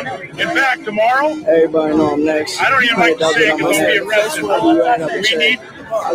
[0.00, 2.60] In fact, tomorrow, Everybody know I'm next.
[2.60, 5.32] I don't even like to say it because I'll be arrested.
[5.32, 5.60] We need,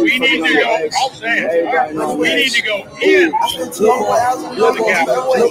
[0.02, 0.90] we need to go.
[0.98, 2.18] I'll say it.
[2.18, 3.32] We need to go in.
[3.34, 4.80] On, look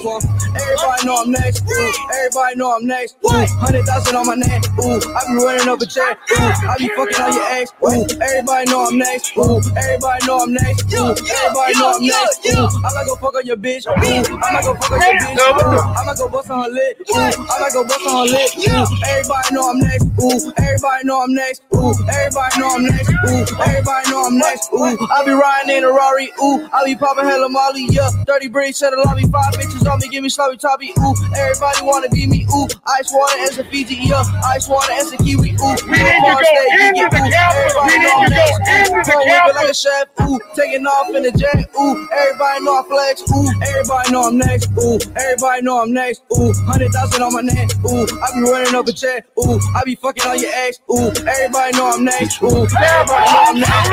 [0.05, 0.23] on.
[0.57, 1.65] Everybody know I'm next.
[1.69, 1.93] Ooh.
[2.15, 3.17] Everybody know I'm next.
[3.25, 4.65] Hundred thousand on my neck.
[4.81, 4.97] Ooh.
[4.97, 6.19] I be running up a check.
[6.33, 6.37] Ooh.
[6.37, 7.73] I be fucking on your ex.
[7.85, 8.07] Ooh.
[8.23, 9.37] Everybody know I'm next.
[9.37, 9.61] Ooh.
[9.77, 10.93] Everybody know I'm next.
[10.95, 11.13] Ooh.
[11.13, 12.47] Everybody know I'm next.
[12.47, 12.67] Ooh.
[12.83, 13.87] I might go fuck on your bitch.
[13.87, 13.93] Ooh.
[13.93, 15.37] I might go fuck on your bitch.
[15.37, 15.77] Ooh.
[15.77, 17.01] I might go bust on her lip.
[17.11, 17.15] Ooh.
[17.15, 18.51] I might go bust on her lip.
[18.57, 18.87] Ooh.
[19.07, 20.05] Everybody know I'm next.
[20.23, 20.53] Ooh.
[20.57, 21.63] Everybody know I'm next.
[21.75, 21.93] Ooh.
[22.09, 23.11] Everybody know I'm next.
[23.11, 23.45] Ooh.
[23.61, 24.73] Everybody know I'm next.
[24.73, 24.83] Ooh.
[24.85, 26.33] I be riding in a Rari.
[26.43, 26.69] Ooh.
[26.73, 27.87] I be popping hella Molly.
[27.91, 28.11] Yeah.
[28.27, 29.25] Dirty bricks, shut the lobby.
[29.29, 30.09] Five bitches on me.
[30.09, 30.93] Give me sloppy toppy.
[31.01, 31.15] Ooh.
[31.37, 32.47] Everybody wanna be me.
[32.55, 32.69] Ooh.
[32.87, 33.97] Ice water as a Fiji.
[33.97, 34.25] Yeah.
[34.45, 35.57] Ice water as a Kiwi.
[35.61, 35.77] Ooh.
[35.87, 37.83] We need to go into the Capitol.
[37.85, 38.47] We need to go
[38.87, 42.81] into the whip like a chef, ooh, taking off in the jet, ooh, everybody know
[42.81, 47.23] I flex, ooh, everybody know I'm next, ooh, everybody know I'm next, ooh, hundred thousand
[47.23, 50.39] on my neck, ooh, I be running up a check, ooh, I be fucking on
[50.39, 53.89] your ex, ooh, everybody know I'm next, ooh, everybody know I'm next,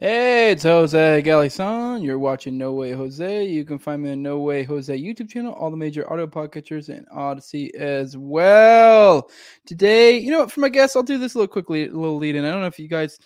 [0.00, 2.04] Hey, it's Jose Galison.
[2.04, 3.44] You're watching No Way Jose.
[3.44, 6.88] You can find me on No Way Jose YouTube channel, all the major audio podcatchers,
[6.88, 9.28] and Odysee as well.
[9.66, 10.52] Today, you know what?
[10.52, 12.44] For my guests, I'll do this a little quickly, a little lead in.
[12.44, 13.18] I don't know if you guys,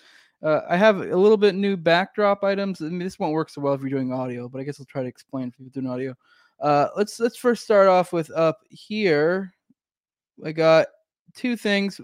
[0.43, 2.81] uh, I have a little bit new backdrop items.
[2.81, 4.85] I mean, this won't work so well if you're doing audio, but I guess I'll
[4.85, 6.15] try to explain if you're doing audio.
[6.59, 9.53] Uh, let's let's first start off with up here.
[10.43, 10.87] I got
[11.35, 11.99] two things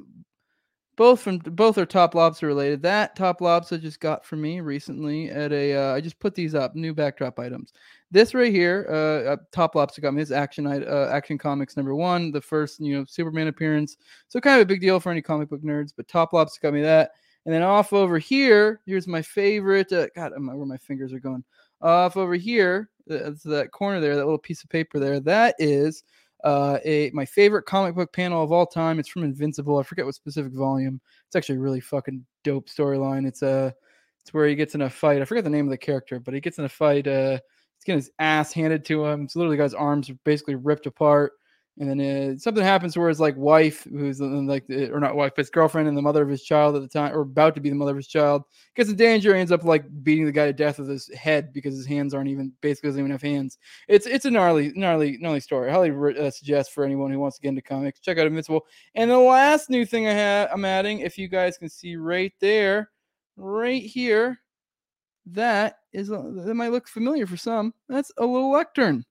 [0.99, 2.81] both from both are TopLobsta related.
[2.81, 5.73] That TopLobsta just got for me recently at a.
[5.73, 7.71] Uh, I just put these up new backdrop items.
[8.11, 12.41] This right here, uh, TopLobsta got me this action uh, action comics number one, the
[12.41, 13.95] first you know Superman appearance.
[14.27, 15.93] So kind of a big deal for any comic book nerds.
[15.95, 17.11] But TopLobsta got me that.
[17.45, 19.91] And then off over here, here's my favorite.
[19.91, 21.43] Uh, God, I'm- where my fingers are going.
[21.81, 25.19] Off over here, uh, to that corner there, that little piece of paper there.
[25.21, 26.03] That is
[26.43, 28.99] uh, a my favorite comic book panel of all time.
[28.99, 29.77] It's from Invincible.
[29.77, 31.01] I forget what specific volume.
[31.27, 33.27] It's actually a really fucking dope storyline.
[33.27, 33.73] It's a
[34.21, 35.21] it's where he gets in a fight.
[35.21, 37.07] I forget the name of the character, but he gets in a fight.
[37.07, 37.39] Uh,
[37.75, 39.23] he's getting his ass handed to him.
[39.23, 41.33] It's literally guy's arms are basically ripped apart.
[41.79, 45.15] And then uh, something happens where his like wife, who's uh, like the- or not
[45.15, 47.55] wife, but his girlfriend and the mother of his child at the time, or about
[47.55, 48.43] to be the mother of his child,
[48.75, 49.33] gets in danger.
[49.33, 52.29] Ends up like beating the guy to death with his head because his hands aren't
[52.29, 53.57] even basically doesn't even have hands
[53.87, 55.69] it's it's a gnarly gnarly gnarly story.
[55.69, 58.65] I highly uh, suggest for anyone who wants to get into comics, check out Invincible.
[58.95, 62.33] And the last new thing I have, I'm adding, if you guys can see right
[62.39, 62.91] there,
[63.37, 64.39] right here,
[65.27, 67.73] that is that might look familiar for some.
[67.87, 69.05] That's a little lectern.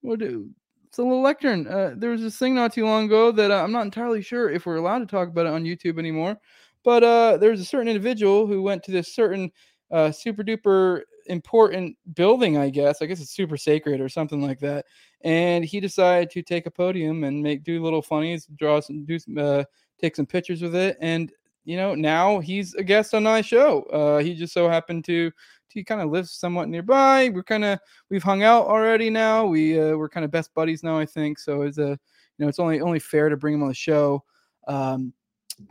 [0.00, 0.50] What do?
[0.92, 1.66] It's a little lectern.
[1.66, 4.50] Uh, there was this thing not too long ago that uh, I'm not entirely sure
[4.50, 6.36] if we're allowed to talk about it on YouTube anymore.
[6.84, 9.50] But uh, there's a certain individual who went to this certain
[9.90, 13.00] uh, super duper important building, I guess.
[13.00, 14.84] I guess it's super sacred or something like that.
[15.22, 19.18] And he decided to take a podium and make do little funnies, draw some, do
[19.18, 19.64] some, uh,
[19.98, 20.98] take some pictures with it.
[21.00, 21.32] And
[21.64, 23.82] you know, now he's a guest on my show.
[23.84, 25.30] Uh, he just so happened to
[25.70, 27.30] to kind of live somewhat nearby.
[27.30, 27.78] We're kind of
[28.10, 29.46] we've hung out already now.
[29.46, 31.38] We uh, we're kind of best buddies now, I think.
[31.38, 31.98] So it's a you
[32.38, 34.24] know it's only only fair to bring him on the show.
[34.68, 35.12] Um,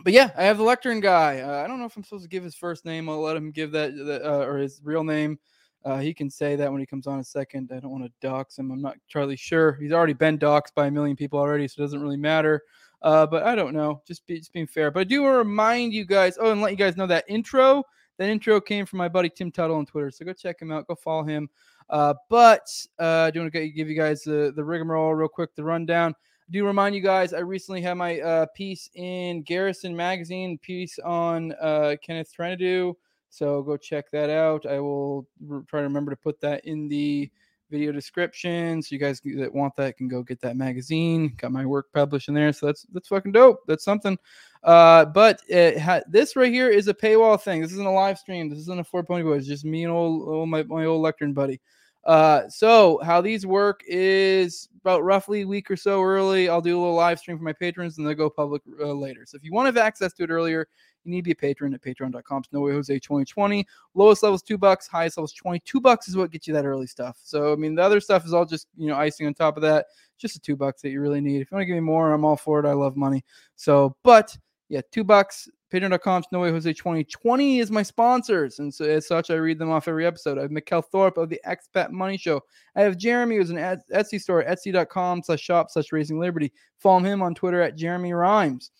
[0.03, 1.39] but yeah, I have the lectern guy.
[1.39, 3.09] Uh, I don't know if I'm supposed to give his first name.
[3.09, 5.39] I'll let him give that that, uh, or his real name.
[5.83, 7.71] Uh, he can say that when he comes on a second.
[7.73, 8.71] I don't want to dox him.
[8.71, 9.73] I'm not entirely sure.
[9.73, 12.61] He's already been doxed by a million people already, so it doesn't really matter.
[13.01, 14.01] Uh, but I don't know.
[14.07, 14.91] Just be just being fair.
[14.91, 16.37] But I do want to remind you guys.
[16.39, 17.83] Oh, and let you guys know that intro.
[18.17, 20.11] That intro came from my buddy Tim Tuttle on Twitter.
[20.11, 20.87] So go check him out.
[20.87, 21.49] Go follow him.
[21.89, 22.67] Uh, but
[22.99, 25.55] uh, I do want to give you guys the the rigmarole real quick.
[25.55, 26.11] The rundown.
[26.11, 27.33] I do remind you guys.
[27.33, 30.57] I recently had my uh, piece in Garrison Magazine.
[30.59, 32.93] Piece on uh, Kenneth Trentadue.
[33.29, 34.65] So go check that out.
[34.65, 37.31] I will r- try to remember to put that in the
[37.71, 41.33] video description so you guys that want that can go get that magazine.
[41.37, 43.61] Got my work published in there so that's that's fucking dope.
[43.67, 44.17] That's something.
[44.63, 47.61] Uh but ha- this right here is a paywall thing.
[47.61, 48.49] This isn't a live stream.
[48.49, 51.01] This isn't a four pony boy it's just me and old, old my, my old
[51.01, 51.59] lectern buddy
[52.05, 56.77] uh so how these work is about roughly a week or so early i'll do
[56.77, 59.23] a little live stream for my patrons and they'll go public uh, later.
[59.25, 60.67] So if you want to have access to it earlier
[61.03, 64.57] you need to be a patron at patreon.com no way jose 2020 lowest level's two
[64.57, 67.19] bucks highest level's 22 bucks is what gets you that early stuff.
[67.23, 69.61] So i mean the other stuff is all just you know icing on top of
[69.63, 69.87] that.
[70.17, 71.41] Just the two bucks that you really need.
[71.41, 72.67] If you want to give me more i'm all for it.
[72.67, 73.23] I love money.
[73.55, 74.35] So but
[74.69, 79.29] yeah two bucks patreon.com no way jose 2020 is my sponsors and so as such
[79.29, 82.41] i read them off every episode i have Mikkel Thorup of the expat money show
[82.75, 83.57] i have jeremy who's an
[83.93, 88.71] etsy store etsy.com slash shop slash raising liberty follow him on twitter at jeremy rhymes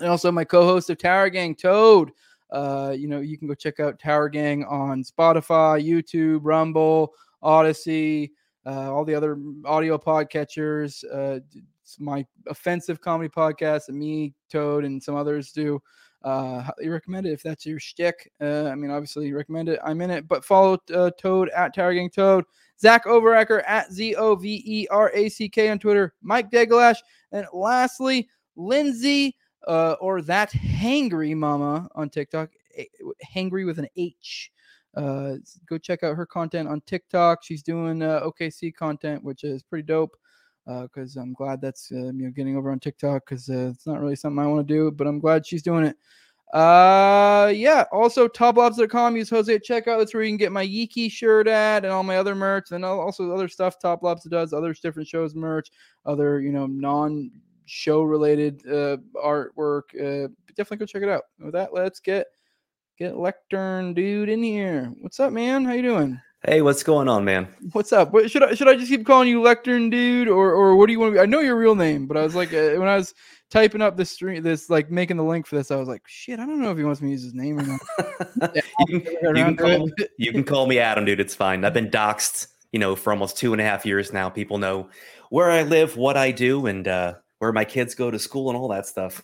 [0.00, 2.10] and also my co-host of Tower Gang, Toad.
[2.50, 7.12] Uh, you know, you can go check out Tower Gang on Spotify, YouTube, Rumble,
[7.42, 8.32] Odysee,
[8.66, 11.04] uh, all the other audio podcatchers.
[11.12, 11.40] Uh,
[11.98, 15.80] my offensive comedy podcast that me, Toad, and some others do.
[16.22, 18.30] Uh, highly recommend it if that's your shtick.
[18.40, 19.80] Uh, I mean, obviously, you recommend it.
[19.84, 22.44] I'm in it, but follow uh, Toad at Tower Gang Toad,
[22.78, 26.98] Zach Overacker at Z O V E R A C K on Twitter, Mike Deglash,
[27.32, 29.36] and lastly, Lindsay
[29.66, 32.50] uh, or that Hangry Mama on TikTok,
[33.34, 34.50] Hangry with an H.
[34.94, 35.36] Uh,
[35.68, 37.44] go check out her content on TikTok.
[37.44, 40.16] She's doing uh, OKC content, which is pretty dope
[40.66, 43.86] because uh, I'm glad that's uh, you know getting over on TikTok because uh, it's
[43.86, 45.96] not really something I want to do, but I'm glad she's doing it.
[46.52, 47.84] Uh, yeah.
[47.92, 49.16] Also, toplobsta.com.
[49.16, 49.98] Use Jose at checkout.
[49.98, 52.84] That's where you can get my Yeakey shirt at and all my other merch, and
[52.84, 55.70] also other stuff Top Lobs does, other different shows merch,
[56.06, 57.30] other you know non
[57.66, 59.82] show related uh, artwork.
[59.94, 61.24] Uh, definitely go check it out.
[61.38, 62.26] With that, let's get
[62.98, 64.92] get Lectern dude in here.
[65.00, 65.64] What's up, man?
[65.64, 66.20] How you doing?
[66.42, 67.48] Hey, what's going on, man?
[67.72, 68.12] What's up?
[68.12, 70.92] What, should I should I just keep calling you Lectern, dude, or or what do
[70.92, 71.20] you want to be?
[71.20, 73.14] I know your real name, but I was like, uh, when I was
[73.50, 76.40] typing up this stream, this like making the link for this, I was like, shit,
[76.40, 77.80] I don't know if he wants me to use his name or not.
[78.88, 81.20] you, can, you, can call, you can call me Adam, dude.
[81.20, 81.62] It's fine.
[81.62, 84.30] I've been doxxed, you know, for almost two and a half years now.
[84.30, 84.88] People know
[85.28, 88.56] where I live, what I do, and uh, where my kids go to school, and
[88.56, 89.22] all that stuff.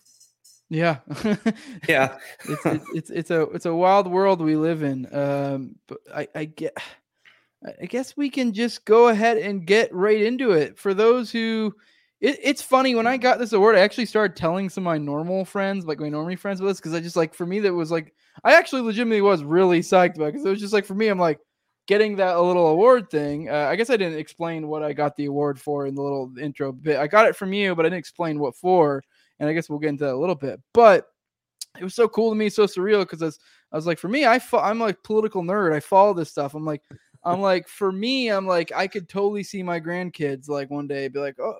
[0.68, 0.98] Yeah,
[1.88, 2.18] yeah.
[2.44, 5.08] it's, it's, it's it's a it's a wild world we live in.
[5.14, 6.76] Um, but I I get
[7.64, 10.78] I guess we can just go ahead and get right into it.
[10.78, 11.74] For those who,
[12.20, 14.98] it, it's funny when I got this award, I actually started telling some of my
[14.98, 17.72] normal friends, like my normie friends, with this because I just like for me that
[17.72, 18.14] was like
[18.44, 21.18] I actually legitimately was really psyched about because it was just like for me I'm
[21.18, 21.38] like
[21.86, 23.48] getting that little award thing.
[23.48, 26.32] Uh, I guess I didn't explain what I got the award for in the little
[26.38, 26.98] intro bit.
[26.98, 29.02] I got it from you, but I didn't explain what for,
[29.38, 30.60] and I guess we'll get into that a little bit.
[30.74, 31.06] But
[31.78, 33.38] it was so cool to me, so surreal because I was,
[33.72, 35.74] I was like, for me, I fo- I'm like political nerd.
[35.74, 36.54] I follow this stuff.
[36.54, 36.82] I'm like,
[37.26, 41.08] I'm like, for me, I'm like, I could totally see my grandkids like one day
[41.08, 41.56] be like, oh,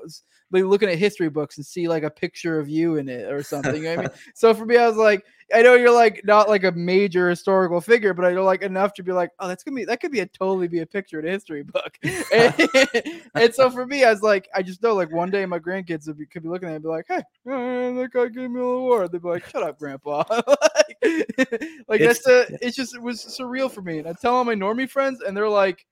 [0.52, 3.42] be looking at history books and see like a picture of you in it or
[3.42, 3.74] something.
[3.74, 4.08] You know I mean?
[4.34, 7.80] So for me, I was like, I know you're like not like a major historical
[7.80, 10.10] figure, but I know like enough to be like, oh, that's gonna be that could
[10.10, 11.96] be a totally be a picture in a history book.
[12.32, 12.54] and,
[13.34, 16.08] and, so for me, I was like, I just know like one day my grandkids
[16.08, 18.60] would be, could be looking at it and be like, hey, that guy gave me
[18.60, 19.12] an award.
[19.12, 20.24] They'd be like, shut up, grandpa.
[20.30, 20.46] like,
[21.02, 23.98] like it's, that's a, it's just it was surreal for me.
[23.98, 25.86] And I tell all my normie friends, and they're like,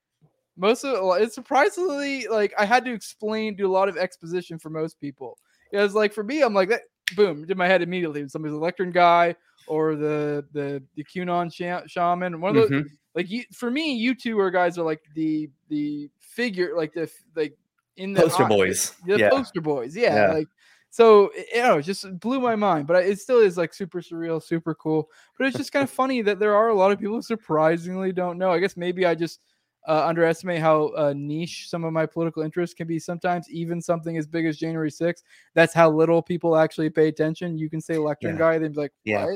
[0.57, 4.69] most of it's surprisingly like I had to explain, do a lot of exposition for
[4.69, 5.37] most people.
[5.71, 6.81] It was like for me, I'm like that
[7.15, 8.27] boom, did my head immediately.
[8.27, 9.35] Somebody's Lectern guy
[9.67, 12.41] or the the the QAnon sh- shaman.
[12.41, 12.87] One of those, mm-hmm.
[13.13, 17.09] like you, for me, you two are guys are like the the figure, like the
[17.35, 17.55] like
[17.97, 19.29] in the poster boys, the yeah.
[19.29, 20.33] poster boys, yeah, yeah.
[20.33, 20.47] like.
[20.91, 24.41] So you know, it just blew my mind, but it still is like super surreal,
[24.41, 25.09] super cool.
[25.37, 28.13] But it's just kind of funny that there are a lot of people who surprisingly
[28.13, 28.49] don't know.
[28.49, 29.41] I guess maybe I just
[29.87, 34.17] uh, underestimate how uh, niche some of my political interests can be sometimes, even something
[34.17, 35.23] as big as January 6th.
[35.53, 37.57] That's how little people actually pay attention.
[37.57, 38.39] You can say Lectern yeah.
[38.39, 39.29] guy, they'd be like, what?
[39.29, 39.35] Yeah.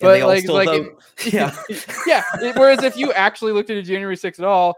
[0.00, 1.54] But like, like, it, yeah,
[2.06, 2.24] yeah.
[2.40, 4.76] It, whereas if you actually looked at January 6th at all,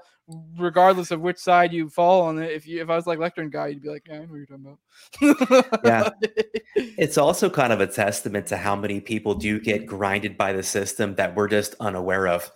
[0.57, 3.51] regardless of which side you fall on it, if you if I was like Lectern
[3.51, 4.77] guy, you'd be like, yeah, I know what you're talking
[5.21, 5.81] about.
[5.85, 6.11] yeah,
[6.75, 10.63] it's also kind of a testament to how many people do get grinded by the
[10.63, 12.51] system that we're just unaware of.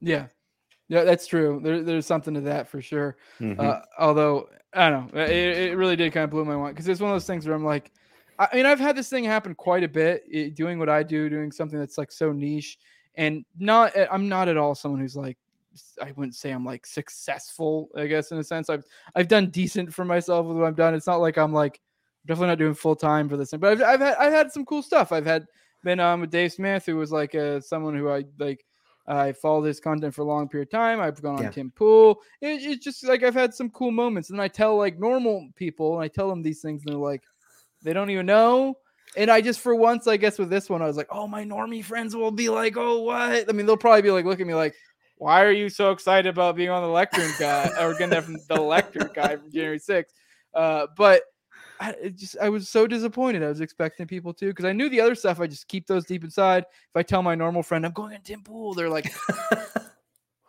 [0.00, 0.26] Yeah,
[0.88, 1.60] yeah, that's true.
[1.62, 3.16] There, there's something to that for sure.
[3.40, 3.60] Mm-hmm.
[3.60, 6.88] Uh, although I don't know, it, it really did kind of blow my mind because
[6.88, 7.90] it's one of those things where I'm like,
[8.38, 11.28] I mean, I've had this thing happen quite a bit, it, doing what I do,
[11.28, 12.78] doing something that's like so niche,
[13.14, 13.96] and not.
[13.96, 15.38] Eh, I'm not at all someone who's like,
[16.02, 17.88] I wouldn't say I'm like successful.
[17.96, 20.94] I guess in a sense, I've I've done decent for myself with what I've done.
[20.94, 21.80] It's not like I'm like
[22.26, 24.64] definitely not doing full time for this thing, but I've, I've had I've had some
[24.64, 25.12] cool stuff.
[25.12, 25.46] I've had
[25.82, 28.64] been um with Dave Smith, who was like uh, someone who I like
[29.08, 31.00] I follow this content for a long period of time.
[31.00, 31.50] I've gone on yeah.
[31.50, 32.20] Tim Pool.
[32.40, 35.94] It, it's just like I've had some cool moments, and I tell like normal people,
[35.94, 37.22] and I tell them these things, and they're like,
[37.82, 38.76] they don't even know.
[39.16, 41.44] And I just for once, I guess with this one, I was like, oh, my
[41.44, 43.48] normie friends will be like, oh, what?
[43.48, 44.74] I mean, they'll probably be like, look at me like,
[45.18, 48.36] why are you so excited about being on the Lectern guy or getting that from
[48.48, 50.04] the Lectern guy from January 6th?
[50.52, 51.22] Uh, but
[51.80, 53.42] I just I was so disappointed.
[53.42, 55.40] I was expecting people to because I knew the other stuff.
[55.40, 56.64] I just keep those deep inside.
[56.64, 59.12] If I tell my normal friend I'm going to Tim Pool, they're like,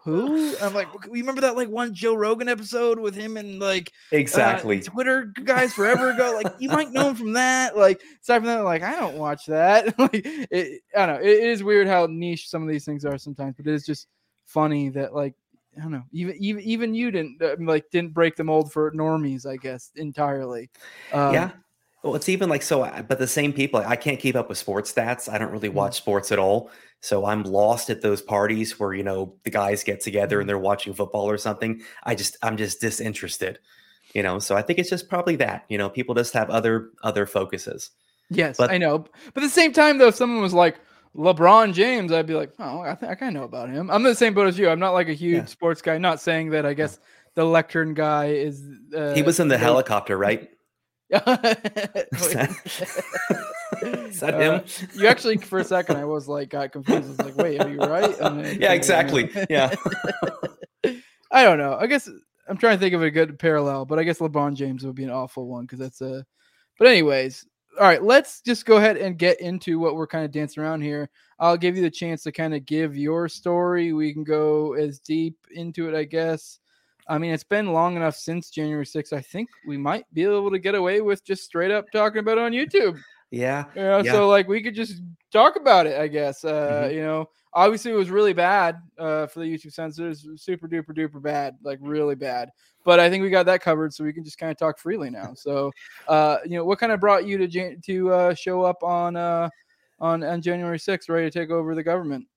[0.04, 3.92] "Who?" I'm like, "You remember that like one Joe Rogan episode with him and like
[4.12, 6.40] exactly uh, Twitter guys forever ago?
[6.42, 7.78] Like you might know him from that.
[7.78, 9.98] Like aside from that, like I don't watch that.
[10.00, 11.22] like it, I don't know.
[11.22, 13.86] It, it is weird how niche some of these things are sometimes, but it is
[13.86, 14.08] just
[14.46, 15.36] funny that like
[15.78, 16.04] I don't know.
[16.12, 19.92] Even even even you didn't uh, like didn't break the mold for normies, I guess
[19.96, 20.70] entirely.
[21.14, 21.52] Um, yeah,
[22.04, 23.84] Well, it's even like so, but the same people.
[23.86, 25.32] I can't keep up with sports stats.
[25.32, 26.04] I don't really watch mm-hmm.
[26.04, 30.02] sports at all, so I'm lost at those parties where you know the guys get
[30.02, 30.48] together and mm-hmm.
[30.48, 31.82] they're watching football or something.
[32.04, 33.60] I just I'm just disinterested,
[34.14, 34.40] you know.
[34.40, 37.92] So I think it's just probably that you know people just have other other focuses.
[38.30, 39.00] Yes, but, I know.
[39.34, 40.80] But at the same time, though, if someone was like
[41.18, 43.90] LeBron James, I'd be like, oh, I, think I kind of know about him.
[43.90, 44.70] I'm the same boat as you.
[44.70, 45.46] I'm not like a huge yeah.
[45.46, 45.98] sports guy.
[45.98, 46.66] Not saying that.
[46.66, 47.00] I guess
[47.34, 48.64] the lectern guy is.
[48.96, 50.50] Uh, he was in the helicopter, right?
[51.10, 52.50] is that,
[53.82, 54.54] is that him?
[54.56, 54.60] Uh,
[54.94, 57.06] you actually, for a second, I was like, got confused.
[57.06, 58.16] I was like, wait, are you right?
[58.60, 59.32] yeah, exactly.
[59.50, 59.74] Yeah.
[61.32, 61.78] I don't know.
[61.80, 62.10] I guess
[62.48, 65.04] I'm trying to think of a good parallel, but I guess LeBron James would be
[65.04, 66.26] an awful one because that's a.
[66.78, 67.46] But anyways,
[67.80, 70.82] all right, let's just go ahead and get into what we're kind of dancing around
[70.82, 71.10] here.
[71.40, 73.94] I'll give you the chance to kind of give your story.
[73.94, 76.60] We can go as deep into it, I guess.
[77.08, 79.14] I mean, it's been long enough since January 6th.
[79.14, 82.38] I think we might be able to get away with just straight up talking about
[82.38, 83.00] it on YouTube.
[83.32, 83.66] Yeah.
[83.76, 84.12] You know, yeah.
[84.12, 86.44] So, like, we could just talk about it, I guess.
[86.44, 86.96] Uh, mm-hmm.
[86.96, 91.22] You know, obviously it was really bad uh, for the YouTube censors, super duper duper
[91.22, 92.50] bad, like really bad.
[92.86, 95.10] But I think we got that covered, so we can just kind of talk freely
[95.10, 95.34] now.
[95.36, 95.72] So,
[96.08, 99.50] uh, you know, what kind of brought you to to uh, show up on uh,
[100.00, 102.28] on on January sixth, ready to take over the government?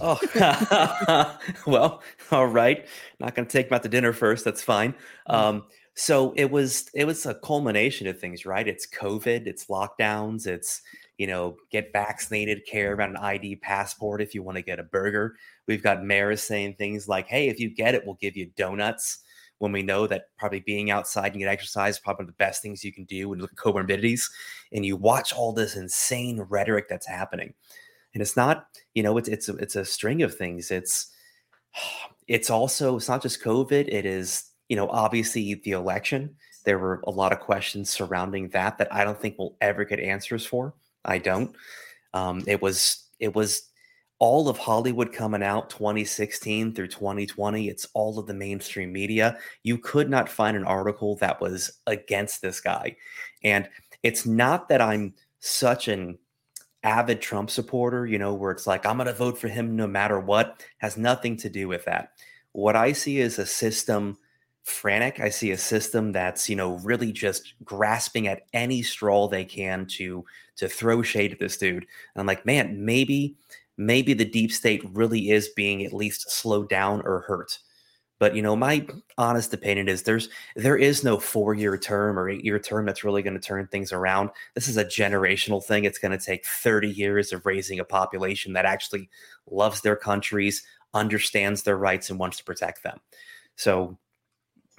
[0.00, 0.18] oh,
[1.66, 2.02] well,
[2.32, 2.86] all right.
[3.20, 4.44] Not going to take him out to dinner first.
[4.44, 4.94] That's fine.
[5.28, 5.34] Mm.
[5.34, 5.64] Um,
[6.00, 8.66] so it was it was a culmination of things, right?
[8.66, 10.80] It's COVID, it's lockdowns, it's
[11.18, 14.82] you know, get vaccinated, care about an ID passport if you want to get a
[14.82, 15.36] burger.
[15.66, 19.18] We've got mayors saying things like, hey, if you get it, we'll give you donuts.
[19.58, 22.82] When we know that probably being outside and get exercise is probably the best things
[22.82, 24.22] you can do when you look at comorbidities
[24.72, 27.52] and you watch all this insane rhetoric that's happening.
[28.14, 30.70] And it's not, you know, it's it's a, it's a string of things.
[30.70, 31.12] It's
[32.26, 33.92] it's also it's not just COVID.
[33.92, 36.36] It is, you know, obviously the election.
[36.64, 39.98] There were a lot of questions surrounding that that I don't think we'll ever get
[39.98, 40.74] answers for.
[41.04, 41.54] I don't.
[42.14, 43.64] Um, it was it was
[44.20, 47.68] all of Hollywood coming out 2016 through 2020.
[47.68, 49.38] It's all of the mainstream media.
[49.64, 52.96] You could not find an article that was against this guy.
[53.42, 53.68] And
[54.02, 56.18] it's not that I'm such an
[56.82, 59.86] avid Trump supporter, you know, where it's like, I'm going to vote for him no
[59.86, 62.12] matter what, has nothing to do with that.
[62.52, 64.18] What I see is a system
[64.64, 65.20] frantic.
[65.20, 69.86] I see a system that's, you know, really just grasping at any straw they can
[69.96, 70.24] to
[70.56, 71.86] to throw shade at this dude.
[72.14, 73.36] And I'm like, man, maybe
[73.76, 77.58] maybe the deep state really is being at least slowed down or hurt.
[78.18, 78.86] But you know, my
[79.16, 83.02] honest opinion is there's there is no four year term or eight year term that's
[83.02, 84.28] really going to turn things around.
[84.54, 85.84] This is a generational thing.
[85.84, 89.08] It's going to take 30 years of raising a population that actually
[89.50, 90.62] loves their countries,
[90.92, 93.00] understands their rights, and wants to protect them.
[93.56, 93.98] So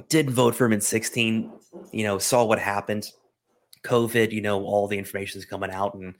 [0.10, 1.52] didn't vote for him in 16,
[1.92, 3.10] you know, saw what happened.
[3.84, 6.16] COVID, you know, all the information is coming out and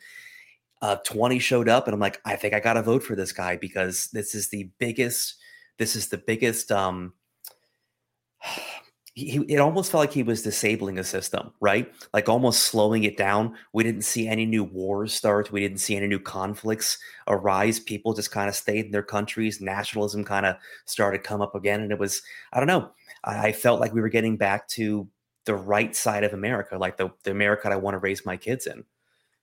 [0.82, 3.32] uh, 20 showed up and I'm like, I think I got to vote for this
[3.32, 5.36] guy because this is the biggest,
[5.78, 7.14] this is the biggest, um,
[9.14, 11.94] he, it almost felt like he was disabling the system, right?
[12.14, 13.56] Like almost slowing it down.
[13.74, 15.52] We didn't see any new wars start.
[15.52, 16.98] We didn't see any new conflicts
[17.28, 17.78] arise.
[17.78, 19.60] People just kind of stayed in their countries.
[19.60, 21.82] Nationalism kind of started to come up again.
[21.82, 22.22] And it was,
[22.54, 22.92] I don't know,
[23.24, 25.08] I felt like we were getting back to
[25.46, 28.68] the right side of America, like the, the America I want to raise my kids
[28.68, 28.84] in.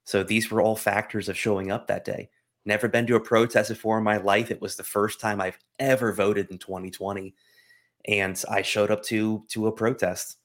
[0.04, 2.30] So these were all factors of showing up that day.
[2.64, 4.50] Never been to a protest before in my life.
[4.50, 7.34] It was the first time I've ever voted in 2020.
[8.06, 10.36] And I showed up to to a protest.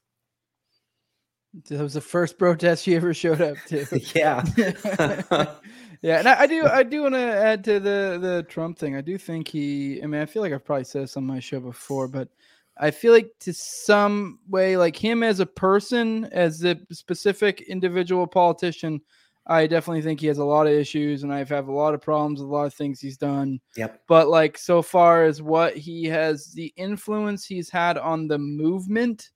[1.69, 3.85] That was the first protest you ever showed up to.
[4.15, 4.43] yeah.
[6.01, 8.95] yeah, and I, I, do I do want to add to the the Trump thing.
[8.95, 11.39] I do think he I mean, I feel like I've probably said this on my
[11.39, 12.27] show before, but
[12.77, 18.25] I feel like to some way, like him as a person, as a specific individual
[18.25, 19.01] politician,
[19.45, 22.01] I definitely think he has a lot of issues, and I've have a lot of
[22.01, 23.59] problems with a lot of things he's done.
[23.75, 24.03] Yep.
[24.07, 29.29] But like so far as what he has, the influence he's had on the movement,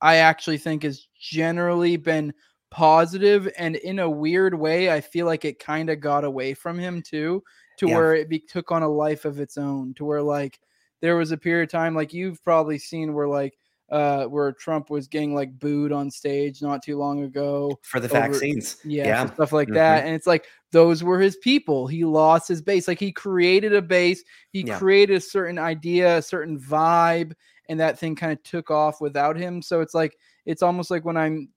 [0.00, 2.32] I actually think has generally been
[2.70, 6.78] positive, and in a weird way, I feel like it kind of got away from
[6.78, 7.42] him too,
[7.78, 7.96] to yeah.
[7.96, 10.60] where it be, took on a life of its own, to where like
[11.00, 13.56] there was a period of time like you've probably seen where like
[13.90, 18.08] uh where Trump was getting like booed on stage not too long ago for the
[18.08, 18.76] over, vaccines.
[18.84, 19.32] Yeah, yeah.
[19.32, 19.76] stuff like mm-hmm.
[19.76, 20.04] that.
[20.04, 21.86] And it's like those were his people.
[21.86, 22.86] He lost his base.
[22.86, 24.78] Like he created a base, he yeah.
[24.78, 27.32] created a certain idea, a certain vibe,
[27.68, 29.62] and that thing kind of took off without him.
[29.62, 31.48] So it's like it's almost like when I'm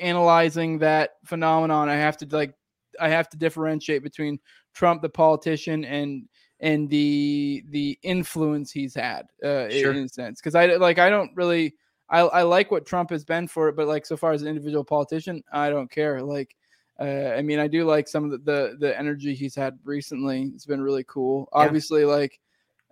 [0.00, 2.54] analyzing that phenomenon, I have to like
[3.00, 4.38] I have to differentiate between
[4.74, 6.28] Trump the politician and
[6.60, 9.92] and the the influence he's had uh, sure.
[9.92, 10.40] in a sense.
[10.40, 11.74] Because I like I don't really
[12.08, 14.48] I, I like what Trump has been for it, but like so far as an
[14.48, 16.22] individual politician, I don't care.
[16.22, 16.54] Like,
[17.00, 20.50] uh, I mean, I do like some of the, the, the energy he's had recently.
[20.54, 21.48] It's been really cool.
[21.52, 21.62] Yeah.
[21.62, 22.38] Obviously, like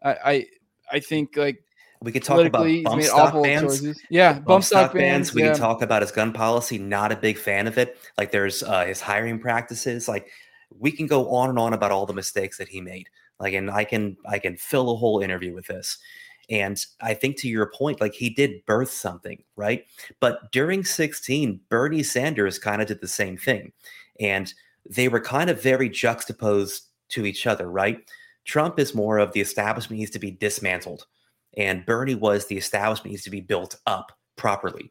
[0.02, 0.46] I, I
[0.92, 1.62] I think like
[2.00, 3.62] we could talk about bump stock bans.
[3.62, 4.02] Choices.
[4.10, 5.28] Yeah, bump, bump stock, stock bans.
[5.28, 5.34] bans.
[5.34, 5.52] We yeah.
[5.52, 6.78] can talk about his gun policy.
[6.78, 7.98] Not a big fan of it.
[8.18, 10.08] Like there's uh, his hiring practices.
[10.08, 10.30] Like
[10.76, 13.08] we can go on and on about all the mistakes that he made.
[13.42, 15.98] Like, and I can I can fill a whole interview with this.
[16.48, 19.84] And I think to your point, like he did birth something, right?
[20.20, 23.72] But during 16, Bernie Sanders kind of did the same thing.
[24.20, 24.52] And
[24.88, 27.98] they were kind of very juxtaposed to each other, right?
[28.44, 31.06] Trump is more of the establishment needs to be dismantled,
[31.56, 34.90] and Bernie was the establishment needs to be built up properly.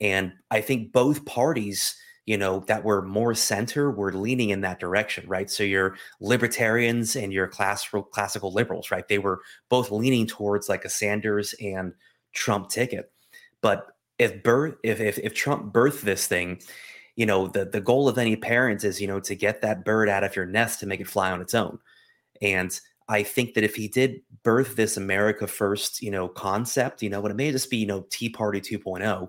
[0.00, 1.94] And I think both parties,
[2.30, 5.50] you know, that were more center were leaning in that direction, right?
[5.50, 9.08] So your libertarians and your classical classical liberals, right?
[9.08, 11.92] They were both leaning towards like a Sanders and
[12.32, 13.10] Trump ticket.
[13.62, 16.62] But if birth if if, if Trump birthed this thing,
[17.16, 20.08] you know, the the goal of any parent is, you know, to get that bird
[20.08, 21.80] out of your nest to make it fly on its own.
[22.40, 27.10] And I think that if he did birth this America First, you know, concept, you
[27.10, 29.26] know, but it may just be, you know, Tea Party 2.0,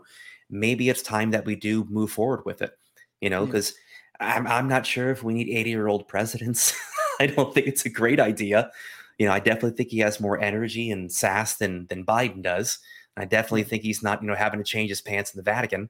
[0.52, 2.78] maybe it's time that we do move forward with it,
[3.22, 3.74] you know, because
[4.20, 4.36] yeah.
[4.36, 6.74] I'm, I'm not sure if we need 80 year old presidents.
[7.20, 8.72] I don't think it's a great idea.
[9.18, 12.80] You know, I definitely think he has more energy and sass than than Biden does.
[13.16, 15.90] I definitely think he's not, you know, having to change his pants in the Vatican.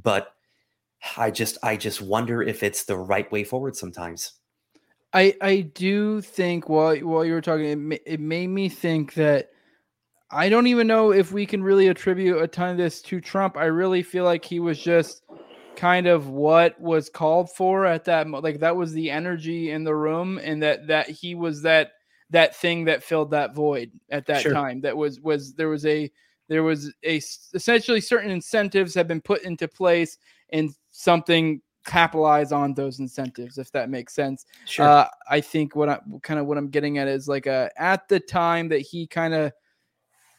[0.00, 0.34] But
[1.16, 4.32] I just I just wonder if it's the right way forward sometimes.
[5.12, 9.50] I I do think while while you were talking, it, it made me think that
[10.30, 13.56] I don't even know if we can really attribute a ton of this to Trump.
[13.56, 15.22] I really feel like he was just
[15.76, 19.94] kind of what was called for at that like that was the energy in the
[19.94, 21.92] room and that that he was that
[22.30, 24.52] that thing that filled that void at that sure.
[24.52, 26.10] time that was was there was a
[26.48, 27.20] there was a
[27.54, 30.18] essentially certain incentives have been put into place
[30.50, 34.86] and something capitalize on those incentives if that makes sense sure.
[34.86, 38.06] Uh, i think what i kind of what i'm getting at is like a at
[38.08, 39.52] the time that he kind of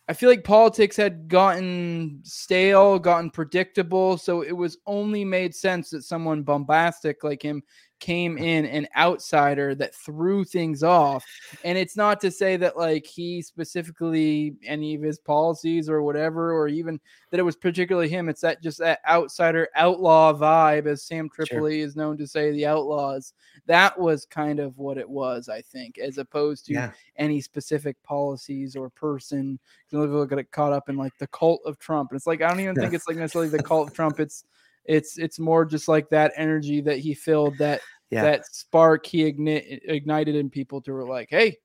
[0.07, 5.89] i feel like politics had gotten stale gotten predictable so it was only made sense
[5.89, 7.61] that someone bombastic like him
[8.03, 11.23] came in an outsider that threw things off
[11.63, 16.51] and it's not to say that like he specifically any of his policies or whatever
[16.51, 16.99] or even
[17.31, 21.77] that it was particularly him it's that just that outsider outlaw vibe as sam tripoli
[21.77, 21.87] sure.
[21.87, 23.31] is known to say the outlaws
[23.67, 26.91] that was kind of what it was i think as opposed to yeah.
[27.15, 29.57] any specific policies or person
[29.89, 32.49] because people get caught up in like the cult of trump and it's like i
[32.49, 34.43] don't even think it's like necessarily the cult of trump it's
[34.85, 37.81] it's it's more just like that energy that he filled that
[38.13, 38.23] yeah.
[38.23, 41.55] that spark he igni- ignited in people to were like hey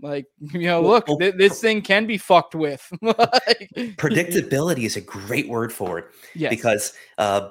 [0.00, 5.00] like you know look th- this thing can be fucked with like, predictability is a
[5.00, 6.50] great word for it yes.
[6.50, 7.50] because uh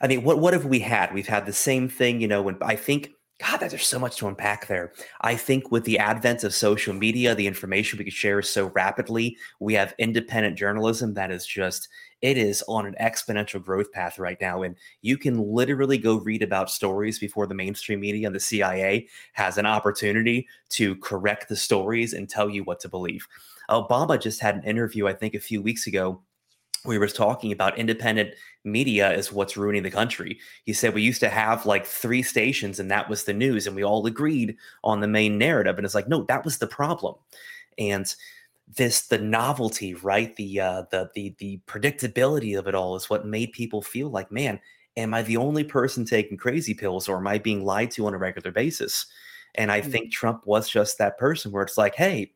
[0.00, 2.56] i mean what what have we had we've had the same thing you know when
[2.62, 4.92] i think God, there's so much to unpack there.
[5.20, 9.36] I think with the advent of social media, the information we can share so rapidly,
[9.60, 11.88] we have independent journalism that is just,
[12.20, 14.62] it is on an exponential growth path right now.
[14.62, 19.06] And you can literally go read about stories before the mainstream media and the CIA
[19.34, 23.24] has an opportunity to correct the stories and tell you what to believe.
[23.70, 26.22] Obama just had an interview, I think, a few weeks ago
[26.84, 28.34] we were talking about independent
[28.70, 30.38] media is what's ruining the country.
[30.64, 33.74] He said we used to have like three stations and that was the news and
[33.74, 37.14] we all agreed on the main narrative and it's like no that was the problem.
[37.78, 38.12] And
[38.76, 40.34] this the novelty, right?
[40.36, 44.30] The uh the the the predictability of it all is what made people feel like
[44.30, 44.60] man,
[44.96, 48.14] am I the only person taking crazy pills or am I being lied to on
[48.14, 49.06] a regular basis?
[49.54, 49.90] And I mm-hmm.
[49.90, 52.32] think Trump was just that person where it's like, hey,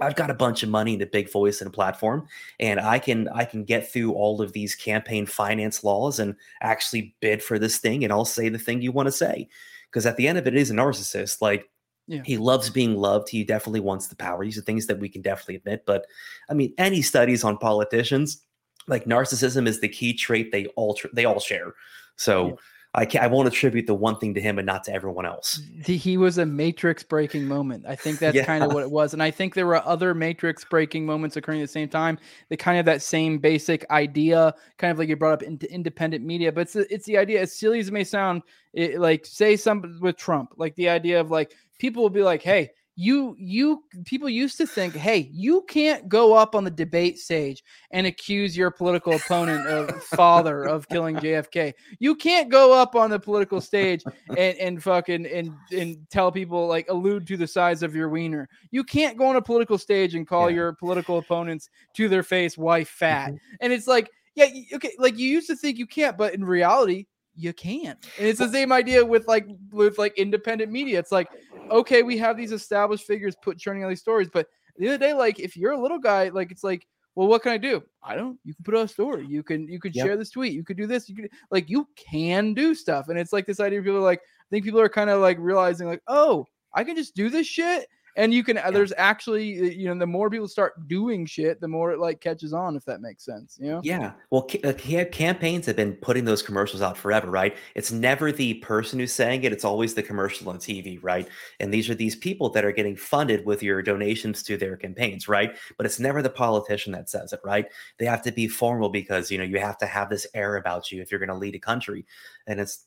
[0.00, 2.26] I've got a bunch of money and a big voice and a platform,
[2.60, 7.14] and I can I can get through all of these campaign finance laws and actually
[7.20, 9.48] bid for this thing, and I'll say the thing you want to say.
[9.90, 11.40] Because at the end of it, it is a narcissist.
[11.40, 11.70] Like
[12.06, 12.22] yeah.
[12.24, 13.28] he loves being loved.
[13.28, 14.44] He definitely wants the power.
[14.44, 15.84] These are things that we can definitely admit.
[15.86, 16.06] But
[16.48, 18.42] I mean, any studies on politicians,
[18.86, 21.74] like narcissism is the key trait they all tr- they all share.
[22.16, 22.48] So.
[22.48, 22.54] Yeah
[22.98, 25.60] I can't, I won't attribute the one thing to him and not to everyone else.
[25.84, 27.84] He was a matrix breaking moment.
[27.86, 28.44] I think that's yeah.
[28.44, 29.12] kind of what it was.
[29.12, 32.18] And I think there were other matrix breaking moments occurring at the same time.
[32.48, 36.24] They kind of that same basic idea, kind of like you brought up into independent
[36.24, 39.56] media, but it's, it's the idea, as silly as it may sound, it, like say
[39.56, 43.84] something with Trump, like the idea of like people will be like, Hey, you you
[44.06, 48.56] people used to think hey you can't go up on the debate stage and accuse
[48.56, 53.60] your political opponent of father of killing jfk you can't go up on the political
[53.60, 54.02] stage
[54.36, 58.48] and and fucking and and tell people like allude to the size of your wiener
[58.72, 60.56] you can't go on a political stage and call Yeah.
[60.56, 63.38] your political opponents to their face wife fat Mhm.
[63.60, 67.06] and it's like yeah okay like you used to think you can't but in reality
[67.40, 68.04] you can't.
[68.18, 71.28] and it's the same idea with like with like independent media it's like
[71.70, 74.98] okay, we have these established figures put churning out these stories, but at the other
[74.98, 77.82] day, like if you're a little guy, like it's like, well, what can I do?
[78.02, 78.38] I don't.
[78.44, 79.26] You can put out a story.
[79.26, 80.06] You can you could Yep.
[80.06, 80.52] share this tweet.
[80.52, 81.08] You could do this.
[81.08, 83.80] You could like you can do stuff, and it's like this idea.
[83.80, 86.84] of People are like, I think people are kind of like realizing like, oh, I
[86.84, 88.58] can just do this shit, and you can.
[88.72, 92.20] There's actually, uh, you know, the more people start doing shit, the more it like
[92.20, 92.74] catches on.
[92.74, 93.80] If that makes sense, you know?
[93.84, 94.12] Yeah.
[94.30, 97.56] Well, ca- uh, ca- campaigns have been putting those commercials out forever, right?
[97.76, 101.28] It's never the person who's saying it, it's always the commercial on TV, right?
[101.60, 105.28] And these are these people that are getting funded with your donations to their campaigns,
[105.28, 105.56] right?
[105.76, 107.66] But it's never the politician that says it, right?
[107.98, 110.90] They have to be formal because, you know, you have to have this air about
[110.90, 112.04] you if you're going to lead a country.
[112.48, 112.84] And it's,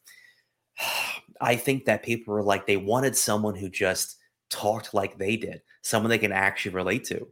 [1.40, 4.18] I think that people were like, they wanted someone who just
[4.52, 7.28] talked like they did, someone they can actually relate to,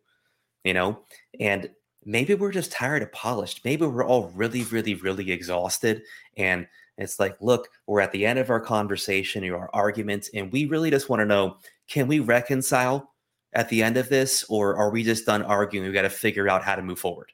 [0.63, 1.01] you know?
[1.39, 1.69] And
[2.05, 3.63] maybe we're just tired of polished.
[3.63, 6.01] Maybe we're all really, really, really exhausted.
[6.37, 10.51] And it's like, look, we're at the end of our conversation or our arguments, and
[10.51, 13.11] we really just want to know can we reconcile
[13.53, 15.87] at the end of this, or are we just done arguing?
[15.87, 17.31] We got to figure out how to move forward.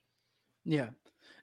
[0.64, 0.90] Yeah.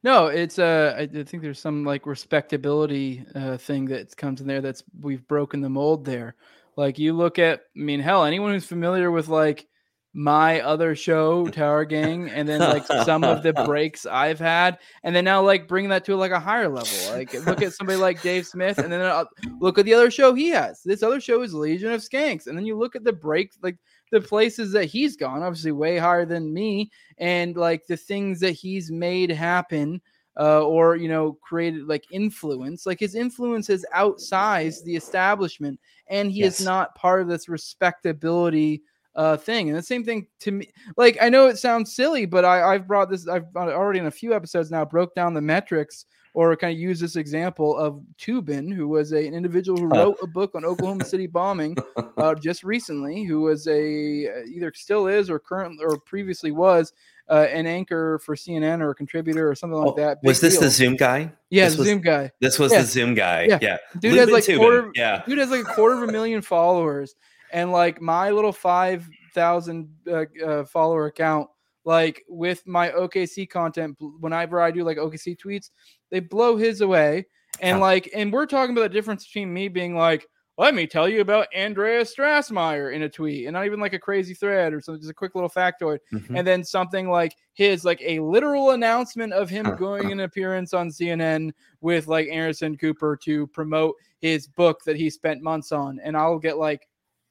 [0.05, 4.61] No, it's uh I think there's some like respectability uh thing that comes in there
[4.61, 6.35] that's we've broken the mold there.
[6.77, 9.67] Like you look at I mean hell anyone who's familiar with like
[10.15, 15.17] my other show Tower Gang and then like some of the breaks I've had and
[15.17, 16.93] then now like bring that to like a higher level.
[17.11, 19.25] Like look at somebody like Dave Smith and then uh,
[19.59, 20.83] look at the other show he has.
[20.85, 23.79] This other show is Legion of Skanks and then you look at the breaks like
[24.11, 28.53] the places that he's gone obviously way higher than me and like the things that
[28.53, 30.01] he's made happen
[30.39, 35.79] uh, or you know created like influence like his influence has outsized the establishment
[36.13, 36.61] and he Yes.
[36.61, 38.83] is not part of this respectability
[39.15, 42.45] uh thing and the same thing to me like i know it sounds silly but
[42.45, 46.07] i i've brought this i've already in a few episodes now broke down the metrics
[46.35, 50.17] or kind of use this example of Toobin, who was a, an individual who wrote
[50.23, 51.77] a book on Oklahoma City bombing
[52.17, 56.93] uh, just recently, who was a uh, either still is or currently or previously was
[57.31, 60.19] uh, an anchor for CNN or a contributor or something like Oh, that.
[60.23, 60.63] was this deal.
[60.63, 61.33] the Zoom guy?
[61.51, 62.31] Yeah, this was- Zoom guy.
[62.41, 62.81] This was Yeah.
[62.83, 63.45] the Zoom guy.
[63.49, 63.59] Yeah.
[63.63, 63.79] Yeah.
[63.99, 64.91] Dude has like Toobin, quarter.
[64.95, 65.23] Yeah.
[65.27, 67.15] Dude has like a quarter of a million followers,
[67.53, 71.49] and like my little five thousand uh, uh, follower account,
[71.85, 75.71] like with my OKC content, whenever I do like OKC tweets,
[76.11, 77.27] they blow his away,
[77.61, 77.81] and Huh.
[77.81, 80.27] like, and we're talking about the difference between me being like.
[80.59, 83.99] Let me tell you about Andreas Strassmeir in a tweet, and not even like a
[83.99, 86.37] crazy thread or something, just a quick little factoid Mhm.
[86.39, 90.91] and then something like his like a literal announcement of him going an appearance on
[90.91, 96.17] CNN with like Anderson Cooper to promote his book that he spent months on and
[96.17, 96.87] I'll get like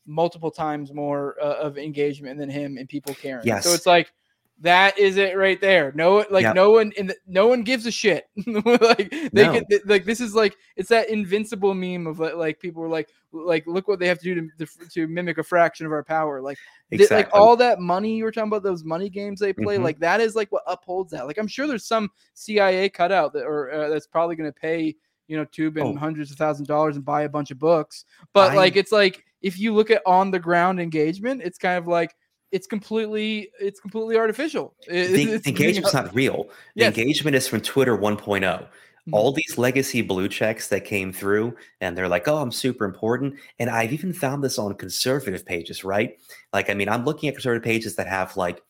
[0.08, 3.46] multiple times more uh, of engagement than him and people caring.
[3.46, 3.64] Yes.
[3.66, 4.12] So it's like
[4.62, 5.92] that is it right there.
[5.96, 6.56] No like Yep.
[6.56, 8.26] no one in the, no one gives a shit.
[8.48, 9.62] like they No.
[9.86, 13.88] like this is like it's that invincible meme of like, people were like like look
[13.88, 16.42] what they have to do to to, to mimic a fraction of our power.
[16.42, 16.58] Like
[16.92, 19.84] Th- like all that money you were talking about those money games they play Mhm.
[19.84, 23.46] like that is like what upholds that like i'm sure there's some cia cutout that
[23.46, 24.94] or uh, that's probably going to pay
[25.30, 25.96] you know Toobin Oh.
[25.98, 29.24] hundreds of thousand dollars and buy a bunch of books but I- like it's like
[29.42, 32.14] if you look at on the ground engagement it's kind of like
[32.52, 36.44] it's completely it's completely artificial It- the, the engagement's not real.
[36.76, 36.98] The Yes.
[36.98, 38.42] engagement is from Twitter 1.0.
[38.42, 39.14] Mhm.
[39.14, 43.34] All these legacy blue checks that came through, and they're like, oh, I'm super important.
[43.58, 46.20] And I've even found this on conservative pages, right?
[46.54, 48.62] Like, I mean, I'm looking at conservative pages that have like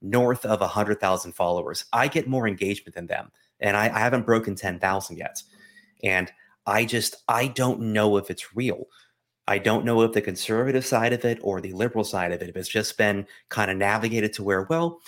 [0.00, 1.84] north of 100,000 followers.
[1.92, 5.42] I get more engagement than them, and I, I haven't broken 10,000 yet.
[6.02, 6.30] And
[6.66, 8.86] I just, I don't know if it's real.
[9.48, 12.56] I don't know if the conservative side of it or the liberal side of it,
[12.56, 15.00] it's just been kind of navigated to where, well,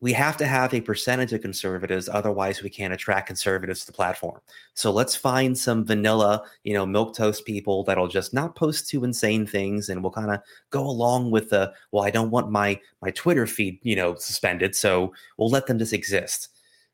[0.00, 3.92] we have to have a percentage of conservatives, otherwise we can't attract conservatives to the
[3.92, 4.40] platform.
[4.74, 9.04] So let's find some vanilla, you know, milk toast people that'll just not post too
[9.04, 11.72] insane things, and we'll kind of go along with the.
[11.92, 15.78] Well, I don't want my my Twitter feed, you know, suspended, so we'll let them
[15.78, 16.50] just exist.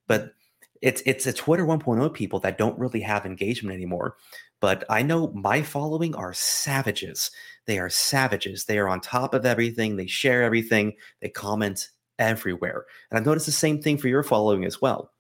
[0.07, 0.33] But
[0.81, 4.17] it's it's a Twitter 1.0 people that don't really have engagement anymore.
[4.63, 7.31] But I know my following are savages.
[7.67, 8.65] They are savages.
[8.65, 9.97] They are on top of everything.
[9.97, 10.95] They share everything.
[11.21, 12.87] They comment everywhere.
[13.11, 15.13] And I've noticed the same thing for your following as well.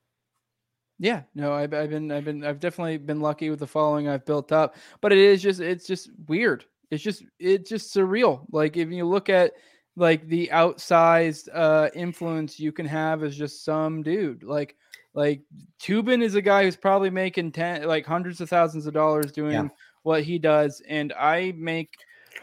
[0.98, 4.24] Yeah, no, I've, I've been, I've been, I've definitely been lucky with the following I've
[4.24, 6.64] built up, but it is just, it's just weird.
[6.92, 8.44] it's just it's just surreal.
[8.52, 9.52] Like if you look at
[9.96, 14.44] like the outsized uh influence you can have as just some dude.
[14.44, 14.76] Like
[15.14, 15.42] like
[15.81, 19.53] Toobin is a guy who's probably making ten like hundreds of thousands of dollars doing
[19.53, 19.68] Yeah.
[20.03, 21.90] what he does, and I make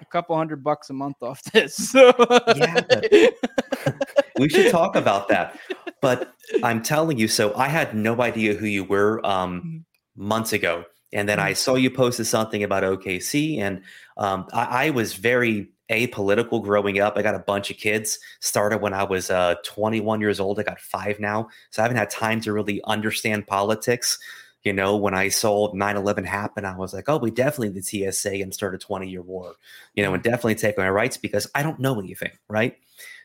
[0.02, 1.76] a couple hundred bucks a month off this.
[1.76, 2.14] So
[2.56, 2.82] Yeah,
[4.38, 5.58] we should talk about that.
[6.02, 10.86] But I'm telling you, so I had no idea who you were um, months ago.
[11.12, 13.82] And then I saw you posted something about OKC, and
[14.16, 17.18] um, I, I was very apolitical growing up.
[17.18, 18.20] I got a bunch of kids.
[18.40, 20.60] Started when I was uh, 21 years old.
[20.60, 24.20] I got five now, so I haven't had time to really understand politics.
[24.64, 28.12] You know, when I saw 9/11 happen, I was like, "Oh, we definitely need the
[28.12, 29.54] TSA and start a 20-year war."
[29.96, 32.78] You know, and definitely take my rights because I don't know anything, right?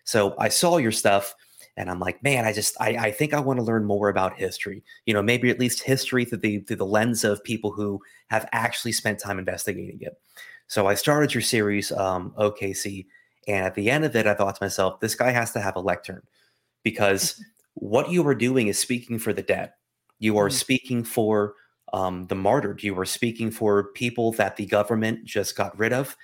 [0.05, 1.35] So I saw your stuff
[1.77, 4.37] and I'm like, man, I just I, I think I want to learn more about
[4.37, 4.85] history.
[5.07, 8.49] You know, maybe at least history through the through the lens of people who have
[8.53, 10.17] actually spent time investigating it.
[10.69, 13.07] So I started your series, um, OKC,
[13.47, 15.77] and at the end of it, I thought to myself, this guy has to have
[15.77, 16.23] a lectern
[16.85, 17.43] because
[17.75, 19.73] what you are doing is speaking for the dead.
[20.19, 20.53] You are Mhm.
[20.53, 21.55] speaking for
[21.93, 22.83] um, the martyred.
[22.83, 26.17] You are speaking for people that the government just got rid of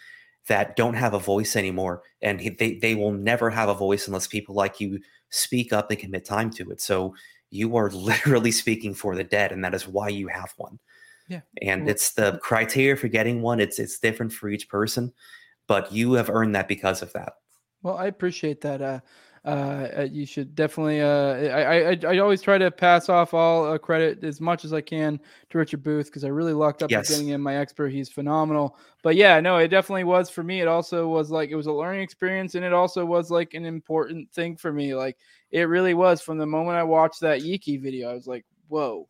[0.48, 4.26] that don't have a voice anymore and they, they will never have a voice unless
[4.26, 4.98] people like you
[5.31, 7.14] speak up and commit time to it so
[7.50, 10.79] you are literally speaking for the dead and that is why you have one
[11.31, 11.40] Yeah.
[11.62, 15.12] and it's the criteria for getting one it's it's different for each person
[15.69, 17.35] but you have earned that because of that
[17.83, 18.83] Well, I appreciate that.
[18.83, 19.01] Uh,
[19.43, 21.01] uh, you should definitely.
[21.01, 24.66] Uh, I, I, I, I always try to pass off all uh, credit as much
[24.66, 27.09] as I can to Richard Booth because I really lucked up Yes.
[27.09, 27.88] getting him my expert.
[27.88, 28.77] He's phenomenal.
[29.03, 30.61] But yeah, no, it definitely was for me.
[30.61, 33.64] It also was like it was a learning experience, and it also was like an
[33.64, 34.95] important thing for me.
[34.95, 35.16] Like
[35.51, 38.11] it really was from the moment I watched that Yeakey video.
[38.11, 39.09] I was like, whoa.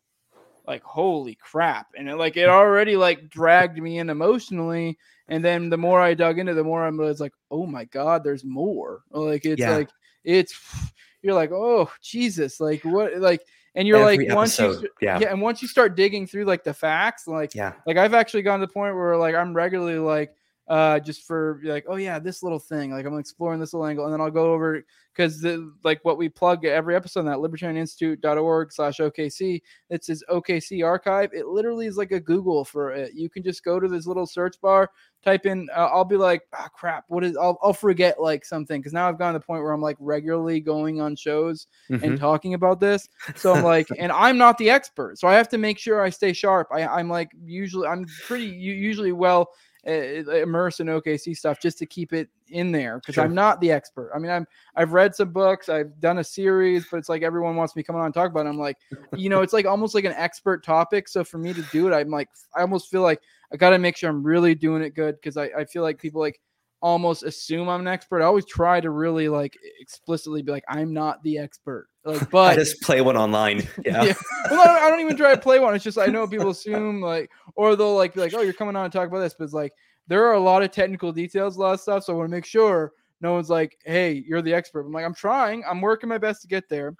[0.70, 1.88] Like holy crap.
[1.98, 4.96] And it like it already like dragged me in emotionally.
[5.26, 7.86] And then the more I dug into, it, the more I was like, oh my
[7.86, 9.02] god, there's more.
[9.10, 9.76] Like it's Yeah.
[9.76, 9.90] like
[10.22, 10.54] it's
[11.22, 13.42] you're like, oh Jesus, like what like
[13.74, 15.18] and you're Every like once you episode, yeah.
[15.18, 18.42] yeah, and once you start digging through like the facts, like yeah like I've actually
[18.42, 20.32] gone to the point where like I'm regularly like
[20.70, 24.04] uh just for like oh yeah this little thing like I'm exploring this little angle
[24.04, 27.38] and then I'll go over because the like what we plug every episode on that
[27.38, 33.14] libertarianinstitute.org slash OKC it says OKC archive it literally is like a Google for it
[33.14, 34.90] you can just go to this little search bar
[35.24, 38.80] type in uh, I'll be like ah crap what is I'll, I'll forget like something
[38.80, 42.02] because now I've gotten to the point where I'm like regularly going on shows Mhm.
[42.04, 43.08] and talking about this.
[43.34, 46.10] So I'm like, and I'm not the expert, so I have to make sure I
[46.10, 46.68] stay sharp.
[46.72, 49.50] I, I'm like usually I'm pretty usually well
[49.86, 53.24] Uh, immersed in OKC stuff just to keep it in there because Sure.
[53.24, 54.10] I'm not the expert.
[54.14, 57.56] I mean, I'm I've read some books, I've done a series, but it's like everyone
[57.56, 58.50] wants me coming on and talk about it.
[58.50, 58.76] I'm like,
[59.16, 61.08] you know, it's like almost like an expert topic.
[61.08, 63.78] So for me to do it, I'm like, I almost feel like I got to
[63.78, 66.40] make sure I'm really doing it good because I, I feel like people like
[66.82, 68.22] almost assume I'm an expert.
[68.22, 71.88] I always try to really like explicitly be like, I'm not the expert.
[72.04, 74.14] Like, I just play one online yeah, yeah.
[74.50, 75.74] Well, I don't, I don't even try to play one.
[75.74, 78.76] It's just I know people assume like, or they'll like be like, "Oh, you're coming
[78.76, 79.72] on and talk about this," but it's like
[80.08, 82.04] there are a lot of technical details, a lot of stuff.
[82.04, 85.04] So I want to make sure no one's like, "Hey, you're the expert." I'm like,
[85.04, 85.62] I'm trying.
[85.68, 86.94] I'm working my best to get there.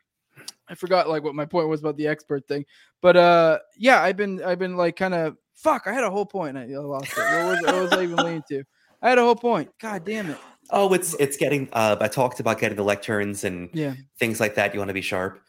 [0.69, 2.65] I forgot like what my point was about the expert thing,
[3.01, 5.87] but uh, yeah, I've been I've been like kind of fuck.
[5.87, 6.57] I had a whole point.
[6.57, 7.19] I lost it.
[7.19, 8.65] What was, what was I even leaning to?
[9.03, 9.71] I had a whole point.
[9.81, 10.39] God damn it.
[10.73, 13.95] Oh it's it's getting uh i talked about getting the lecterns and Yeah.
[14.19, 15.41] things like that you want to be sharp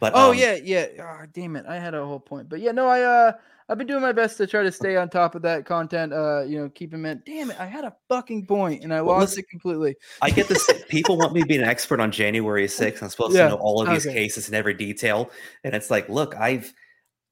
[0.00, 0.86] but Oh um, yeah, yeah.
[1.00, 1.66] Oh, damn it.
[1.66, 2.48] I had a whole point.
[2.48, 3.32] But yeah, no, I uh
[3.68, 6.12] I've been doing my best to try to stay on top of that content.
[6.12, 7.22] Uh, you know, keep in mind.
[7.26, 9.96] Damn it, I had a fucking point and I Well, lost listen- it completely.
[10.22, 10.64] I get this.
[10.88, 13.02] people want me to be an expert on January 6th.
[13.02, 14.14] I'm supposed Yeah, to know all of these okay.
[14.14, 15.32] cases in every detail.
[15.64, 16.72] And it's like, look, I've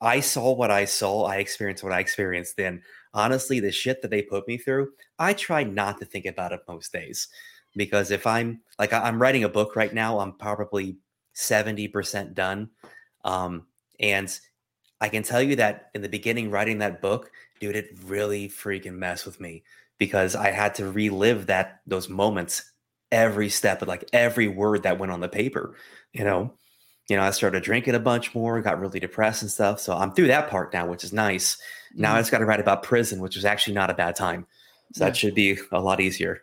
[0.01, 1.23] I saw what I saw.
[1.23, 2.57] I experienced what I experienced.
[2.57, 2.83] Then
[3.17, 6.61] honestly, the shit that they put me through, I try not to think about it
[6.69, 7.29] most days.
[7.75, 10.99] Because if I'm like I'm writing a book right now, I'm probably
[11.35, 12.71] 70% done.
[13.25, 13.67] Um,
[13.99, 14.39] and
[15.01, 18.95] I can tell you that in the beginning, writing that book, dude, it really freaking
[18.95, 19.65] messed with me
[19.99, 22.71] because I had to relive that those moments
[23.13, 25.75] every step of like every word that went on the paper.
[26.13, 26.55] You know,
[27.09, 29.81] you know, I started drinking a bunch more, got really depressed and stuff.
[29.81, 31.57] So I'm through that part now, which is nice.
[31.95, 32.21] Now I Mhm.
[32.21, 34.47] just got to write about prison, which was actually not a bad time.
[34.93, 35.11] So Yeah.
[35.11, 36.43] that should be a lot easier.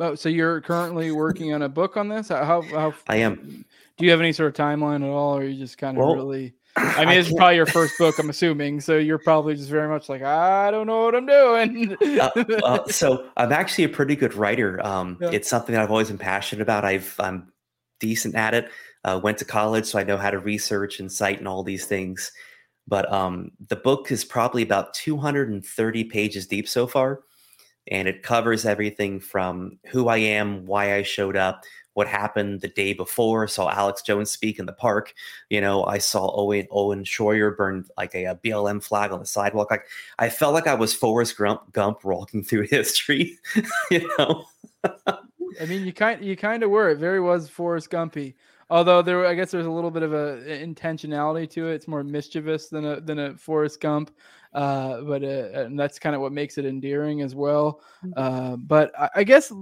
[0.00, 2.28] Oh, so you're currently working on a book on this?
[2.28, 3.64] How how I am.
[3.96, 6.04] do you have any sort of timeline at all, or are you just kind of
[6.04, 8.80] Well, really I mean, is probably your first book, I'm assuming.
[8.80, 11.96] So you're probably just very much like, I don't know what I'm doing.
[12.20, 12.30] uh,
[12.64, 14.84] uh, so I'm actually a pretty good writer.
[14.84, 15.30] Um, Yeah.
[15.32, 16.84] It's something that I've always been passionate about.
[16.84, 17.52] I've I'm
[18.00, 18.68] decent at it.
[19.04, 21.84] Uh, went to college, so I know how to research and cite and all these
[21.86, 22.32] things.
[22.86, 27.22] But um, the book is probably about 230 pages deep so far.
[27.88, 31.64] and it covers everything from who I am, why I showed up,
[31.94, 33.46] what happened the day before.
[33.48, 35.14] Saw Alex Jones speak in the park.
[35.50, 39.26] You know, I saw Owen Owen Schroyer burn like a, a, BLM flag on the
[39.26, 39.70] sidewalk.
[39.70, 39.86] Like
[40.18, 43.38] I felt like I was Forrest Gump, Gump walking through history.
[43.90, 44.44] you know.
[45.60, 46.90] I mean, you kind you kind of were.
[46.90, 48.34] It very was Forrest Gumpy.
[48.70, 51.74] Although there, I guess there's a little bit of a intentionality to it.
[51.74, 54.10] It's more mischievous than a than a Forrest Gump,
[54.54, 57.80] uh, but uh, and that's kind of what makes it endearing as well.
[58.04, 58.12] Mm.
[58.16, 59.52] Uh, but I, I, guess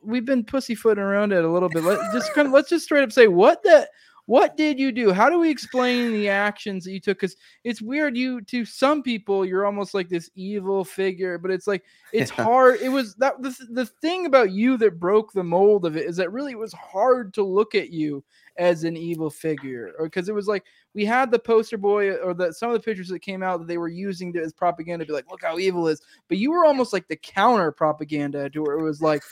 [0.00, 1.82] we've been pussyfooting around it a little bit.
[1.82, 3.88] Let just kind of let's just straight up say what the
[4.28, 5.10] what did you do?
[5.10, 7.16] How do we explain the actions that you took?
[7.16, 8.14] Because it's weird.
[8.14, 12.44] You to some people, you're almost like this evil figure, but it's like it's yeah.
[12.44, 12.78] hard.
[12.82, 16.16] It was that the, the thing about you that broke the mold of it is
[16.16, 18.22] that really it was hard to look at you
[18.58, 22.34] as an evil figure, or because it was like we had the poster boy or
[22.34, 25.06] the some of the pictures that came out that they were using to, as propaganda
[25.06, 26.02] to be like, look how evil is.
[26.28, 29.22] But you were almost like the counter propaganda to where it was like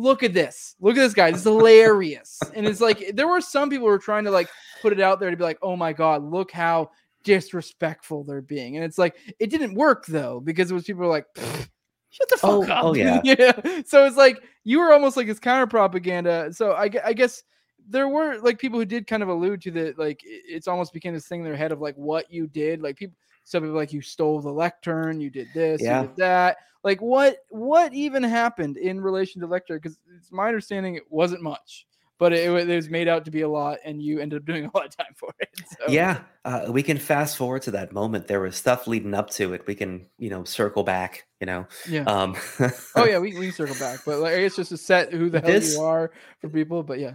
[0.00, 0.76] look at this.
[0.80, 1.30] Look at this guy.
[1.30, 2.40] This is hilarious.
[2.54, 4.48] and it's like there were some people who were trying to like
[4.80, 6.90] put it out there to be like, oh my God, look how
[7.22, 8.76] disrespectful they're being.
[8.76, 12.62] And it's like it didn't work though, because it was people like shut the oh,
[12.62, 12.84] fuck oh, up.
[12.84, 13.20] Oh yeah.
[13.24, 13.82] yeah.
[13.86, 16.52] So it's like you were almost like this counter propaganda.
[16.52, 17.42] So I, I guess
[17.88, 21.14] there were like people who did kind of allude to that, like it's almost became
[21.14, 22.82] this thing in their head of like what you did.
[22.82, 26.02] Like people some people like you stole the lectern, you did this, yeah.
[26.02, 26.58] you did that.
[26.82, 29.78] Like what what even happened in relation to lectern?
[29.78, 31.86] Because it's my understanding it wasn't much,
[32.18, 34.64] but it, it, was made out to be a lot, and you ended up doing
[34.64, 35.48] a lot of time for it.
[35.56, 35.92] So.
[35.92, 38.28] Yeah, uh, we can fast forward to that moment.
[38.28, 39.66] There was stuff leading up to it.
[39.66, 41.26] We can you know circle back.
[41.40, 41.66] You know.
[41.86, 42.04] Yeah.
[42.04, 42.34] Um,
[42.96, 45.40] oh yeah, we we can circle back, but like, it's just to set who the
[45.40, 46.82] hell this, you are for people.
[46.82, 47.14] But yeah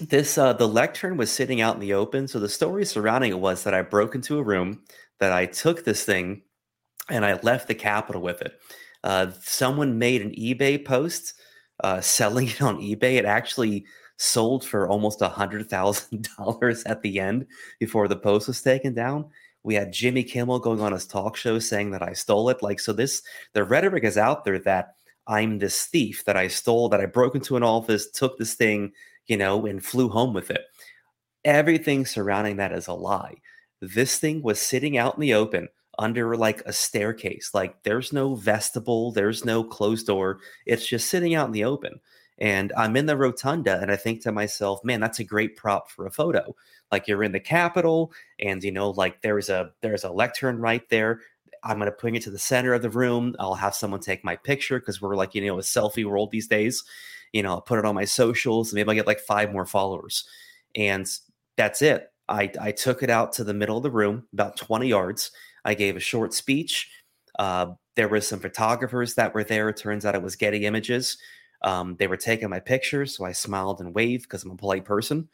[0.00, 3.40] this uh the lectern was sitting out in the open so the story surrounding it
[3.40, 4.80] was that i broke into a room
[5.18, 6.42] that I took this thing
[7.10, 8.60] and I left the Capitol with it.
[9.04, 11.34] Uh, someone made an eBay post
[11.84, 13.14] uh, selling it on eBay.
[13.14, 17.46] It actually sold for almost a hundred thousand dollars at the end
[17.78, 19.26] before the post was taken down.
[19.62, 22.62] We had Jimmy Kimmel going on his talk show saying that I stole it.
[22.62, 24.94] Like, so this the rhetoric is out there that
[25.26, 28.92] I'm this thief, that I stole, that I broke into an office, took this thing,
[29.26, 30.62] you know, and flew home with it.
[31.44, 33.36] Everything surrounding that is a lie
[33.80, 37.50] this thing was sitting out in the open under like a staircase.
[37.52, 40.38] Like there's no vestibule, there's no closed door.
[40.66, 42.00] It's just sitting out in the open.
[42.40, 45.90] And I'm in the rotunda and I think to myself, man, that's a great prop
[45.90, 46.54] for a photo.
[46.92, 50.88] Like you're in the Capitol and you know, like there's a there's a lectern right
[50.88, 51.20] there.
[51.64, 53.34] I'm gonna bring it to the center of the room.
[53.40, 56.46] I'll have someone take my picture because we're like, you know, a selfie world these
[56.46, 56.84] days.
[57.32, 60.24] You know, I'll put it on my socials, maybe I get like five more followers.
[60.76, 61.08] And
[61.56, 62.12] that's it.
[62.28, 65.30] I, I took it out to the middle of the room, about 20 yards.
[65.64, 66.90] I gave a short speech.
[67.38, 69.68] Uh, there were some photographers that were there.
[69.68, 71.18] It turns out it was Getty Images.
[71.62, 74.84] Um, they were taking my pictures, so I smiled and waved because I'm a polite
[74.84, 75.28] person.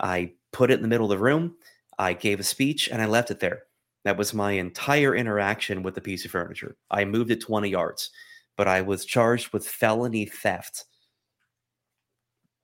[0.00, 1.56] I put it in the middle of the room.
[1.98, 3.62] I gave a speech and I left it there.
[4.04, 6.76] That was my entire interaction with the piece of furniture.
[6.90, 8.10] I moved it 20 yards,
[8.56, 10.84] but I was charged with felony theft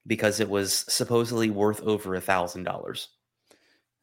[0.07, 3.09] because it was supposedly worth over a thousand dollars.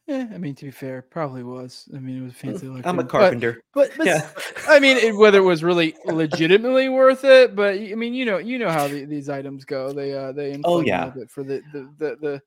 [0.07, 1.89] Yeah, I mean, to be fair, probably was.
[1.93, 2.67] I mean, it was fancy.
[2.67, 4.29] Like I'm a carpenter, but, but, but yeah.
[4.69, 8.37] I mean, it, whether it was really legitimately worth it, but I mean, you know,
[8.37, 9.91] you know how the, these items go.
[9.91, 12.41] They uh, they oh yeah, for the, the the the.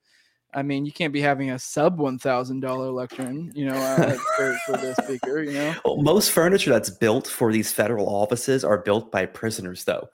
[0.52, 4.16] I mean, you can't be having a sub one thousand dollar lectern, you know, uh,
[4.36, 5.42] for, for the speaker.
[5.42, 9.84] You know, well, most furniture that's built for these federal offices are built by prisoners,
[9.84, 10.08] though.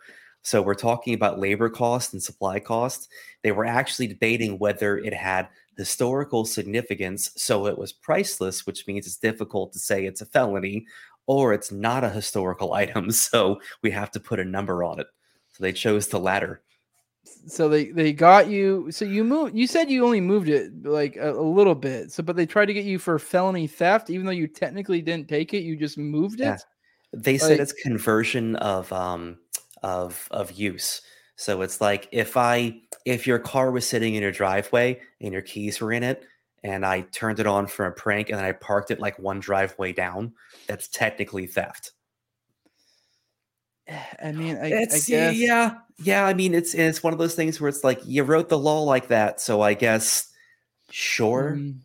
[0.46, 3.09] So we're talking about labor costs and supply costs.
[3.42, 9.09] They were actually debating whether it had historical significance, so it was priceless, which means
[9.09, 10.87] it's difficult to say it's a felony,
[11.26, 15.09] or it's not a historical item, so we have to put a number on it.
[15.48, 16.62] So they chose the latter.
[17.48, 18.92] So they they got you.
[18.92, 19.56] So you moved.
[19.56, 22.12] You said you only moved it like a, a, little bit.
[22.12, 25.28] So, but they tried to get you for felony theft, even though you technically didn't
[25.28, 25.64] take it.
[25.64, 26.44] You just moved it.
[26.44, 26.59] Yeah.
[27.12, 29.38] They like, said it's conversion of um
[29.82, 31.02] of of use.
[31.36, 35.42] So it's like if I if your car was sitting in your driveway and your
[35.42, 36.24] keys were in it,
[36.62, 39.40] and I turned it on for a prank and then I parked it like one
[39.40, 40.32] driveway down,
[40.66, 41.92] that's technically theft.
[44.22, 45.36] I mean, I, it's, I guess.
[45.36, 46.26] yeah, yeah.
[46.26, 48.82] I mean, it's it's one of those things where it's like you wrote the law
[48.82, 50.32] like that, so I guess
[50.90, 51.56] sure.
[51.56, 51.76] Mm,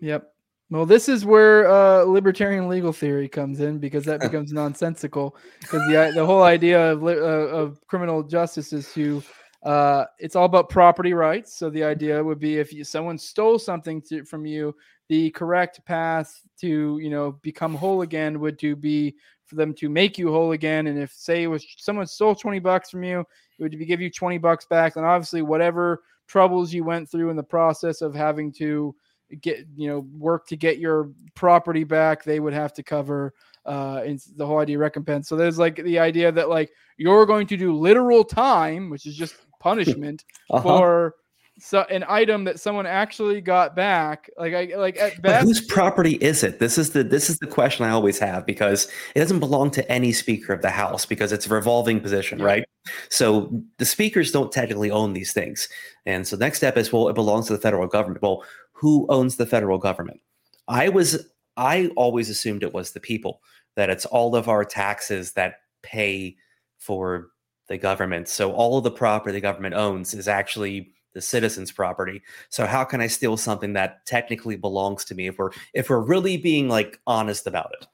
[0.00, 0.33] yep.
[0.74, 5.36] Well, this is where uh, libertarian legal theory comes in because that becomes nonsensical.
[5.60, 9.22] Because the the whole idea of uh, of criminal justice is to
[9.62, 11.56] uh, it's all about property rights.
[11.56, 14.74] So the idea would be if you, someone stole something to, from you,
[15.08, 19.14] the correct path to you know become whole again would to be
[19.46, 20.88] for them to make you whole again.
[20.88, 24.00] And if say it was someone stole 20 bucks from you, it would be give
[24.00, 24.96] you 20 bucks back.
[24.96, 28.92] And obviously whatever troubles you went through in the process of having to
[29.40, 33.32] get, you know, work to get your property back, they would have to cover
[33.66, 35.28] uh in the whole idea of recompense.
[35.28, 39.16] So there's like the idea that like you're going to do literal time, which is
[39.16, 40.62] just punishment Uh-huh.
[40.62, 41.14] for
[41.60, 44.28] so an item that someone actually got back.
[44.36, 46.58] Like I like at But whose property is it?
[46.58, 49.90] This is the this is the question I always have because it doesn't belong to
[49.90, 52.44] any speaker of the house because it's a revolving position, Yeah.
[52.44, 52.64] right?
[53.08, 55.68] So the speakers don't technically own these things.
[56.06, 58.20] And so the next step is well, it belongs to the federal government.
[58.20, 58.44] Well,
[58.74, 60.20] who owns the federal government?
[60.68, 63.40] I was I always assumed it was the people,
[63.76, 66.36] that it's all of our taxes that pay
[66.78, 67.28] for
[67.68, 68.28] the government.
[68.28, 72.22] So all of the property the government owns is actually the citizens' property.
[72.50, 76.00] So how can I steal something that technically belongs to me if we're if we're
[76.00, 77.86] really being like honest about it?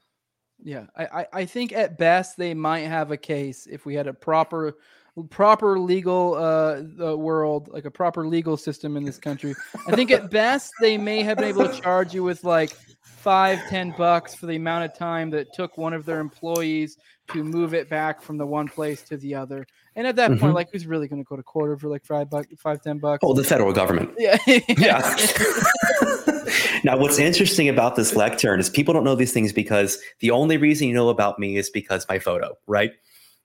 [0.63, 4.07] Yeah, I, I, I think at best they might have a case if we had
[4.07, 4.79] a proper
[5.29, 9.55] proper legal uh world like a proper legal system in this country
[9.87, 12.71] i think at best they may have been able to charge you with like
[13.03, 16.97] five ten bucks for the amount of time that it took one of their employees
[17.33, 20.53] to move it back from the one place to the other and at that point
[20.53, 20.55] Mhm.
[20.55, 23.21] like who's really going to go to court over like five bucks five ten bucks
[23.23, 24.11] Oh, the federal government.
[24.19, 24.39] yeah
[24.79, 25.17] Yeah.
[26.85, 30.57] now, what's interesting about this lectern is people don't know these things because the only
[30.57, 32.93] reason you know about me is because my photo, right?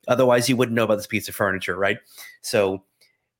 [0.08, 1.98] Otherwise, you wouldn't know about this piece of furniture, right?
[2.42, 2.84] So,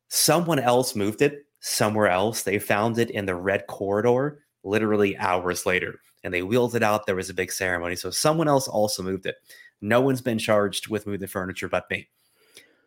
[0.10, 2.44] someone else moved it somewhere else.
[2.44, 7.06] They found it in the red corridor literally hours later and they wheeled it out.
[7.06, 7.96] There was a big ceremony.
[7.96, 9.36] So, someone else also moved it.
[9.82, 12.08] No one's been charged with moving the furniture but me.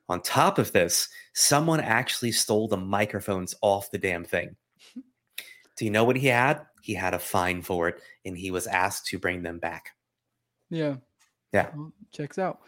[0.08, 4.56] On top of this, someone actually stole the microphones off the damn thing.
[5.76, 6.66] Do you know what he had?
[6.82, 9.90] He had a fine for it, and he was asked to bring them back.
[10.70, 10.96] yeah
[11.52, 11.70] Yeah.
[11.74, 12.60] Well, checks out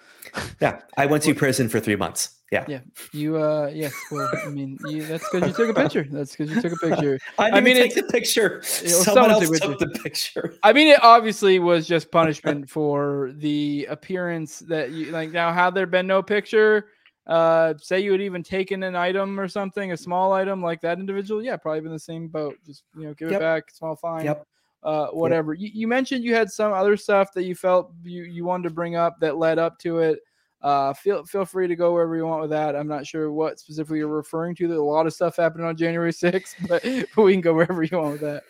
[0.60, 2.36] Yeah, I went to prison for three months.
[2.52, 2.80] Yeah, Yeah.
[3.12, 6.06] You uh yes, well, I mean, you, that's because you took a picture.
[6.10, 7.18] That's because you took a picture.
[7.38, 8.50] I I didn't mean, take it's- the picture.
[8.62, 10.54] well, Someone someone else took the picture.
[10.62, 15.30] I mean, it obviously was just punishment for the appearance that you like.
[15.30, 16.88] Now, had there been no picture,
[17.28, 20.98] uh, say you had even taken an item or something, a small item like that
[20.98, 22.56] individual, yeah, probably been the same boat.
[22.66, 23.40] Just you know, give Yep.
[23.40, 24.24] it back, small fine.
[24.24, 24.44] Yep.
[24.82, 25.52] Uh, whatever.
[25.52, 28.74] You, you mentioned you had some other stuff that you felt you, you wanted to
[28.74, 30.20] bring up that led up to it.
[30.62, 32.76] Uh, feel feel free to go wherever you want with that.
[32.76, 34.68] I'm not sure what specifically you're referring to.
[34.68, 36.82] That a lot of stuff happened on January 6th, but,
[37.14, 38.42] but we can go wherever you want with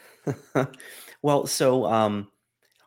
[0.54, 0.76] that.
[1.22, 2.28] well, so um,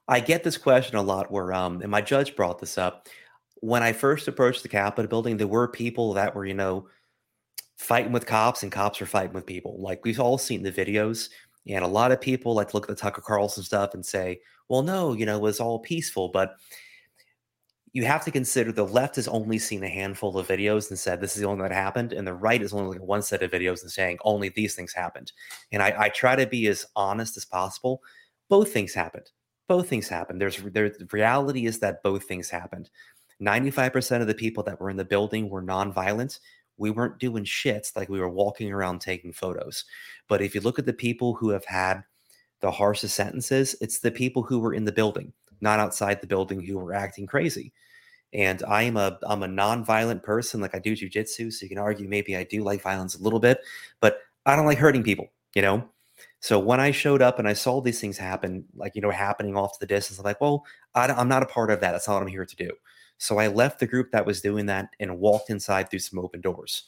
[0.08, 3.08] I get this question a lot where, um, and my judge brought this up.
[3.62, 6.88] When I first approached the Capitol building, there were people that were, you know,
[7.78, 9.78] fighting with cops and cops were fighting with people.
[9.80, 11.30] Like we've all seen the videos,
[11.68, 14.40] and a lot of people like to look at the Tucker Carlson stuff and say,
[14.70, 16.30] well, no, you know, it was all peaceful.
[16.30, 16.56] But
[17.94, 21.22] you have to consider the left has only seen a handful of videos and said
[21.22, 23.22] this is the only thing that happened, and the right is only looking at one
[23.22, 25.32] set of videos and saying only these things happened.
[25.72, 28.02] And I, I try to be as honest as possible.
[28.50, 29.30] Both things happened.
[29.68, 30.42] Both things happened.
[30.42, 32.90] There's there, the reality is that both things happened.
[33.42, 36.40] 95% of the people that were in the building were nonviolent.
[36.78, 39.86] We weren't doing shits like we were walking around taking photos.
[40.28, 42.04] But if you look at the people who have had
[42.62, 46.62] the harshest sentences, it's the people who were in the building, not outside the building
[46.62, 47.74] who were acting crazy.
[48.34, 51.54] And I am a I'm a nonviolent person, like I do jujitsu.
[51.54, 53.60] So you can argue maybe I do like violence a little bit,
[54.00, 55.88] but I don't like hurting people, you know?
[56.40, 59.56] So when I showed up and I saw these things happen, like, you know, happening
[59.56, 61.92] off to the distance, I'm like, well, I, am not a part of that.
[61.94, 62.70] That's not what I'm here to do.
[63.24, 66.42] So I left the group that was doing that and walked inside through some open
[66.42, 66.84] doors,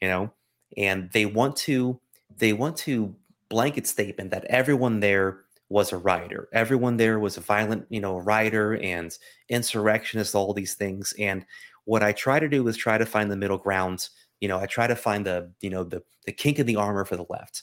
[0.00, 0.32] you know,
[0.76, 2.00] and they want to,
[2.38, 3.14] they want to
[3.50, 6.48] blanket statement that everyone there was a rioter.
[6.54, 9.16] Everyone there was a violent, you know, rioter and
[9.50, 11.12] insurrectionist, all these things.
[11.18, 11.44] And
[11.84, 14.08] what I try to do is try to find the middle ground.
[14.40, 17.04] You know, I try to find the, you know, the the kink in the armor
[17.04, 17.62] for the left.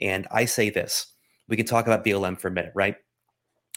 [0.00, 1.06] And I say this:
[1.48, 2.96] we can talk about BLM for a minute, right?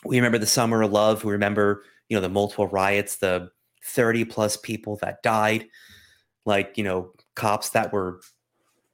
[0.03, 1.23] We remember the summer of love.
[1.23, 3.51] We remember, you know, the multiple riots, the
[3.85, 5.67] 30 plus people that died,
[6.45, 8.21] like, you know, cops that were,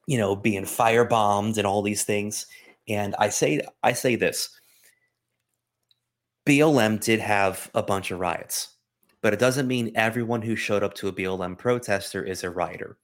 [0.08, 2.46] you know, being firebombed and all these things.
[2.88, 4.50] And I say, I say this
[6.46, 8.76] BLM did have a bunch of riots,
[9.22, 12.98] but it doesn't mean everyone who showed up to a BLM protester is a rioter,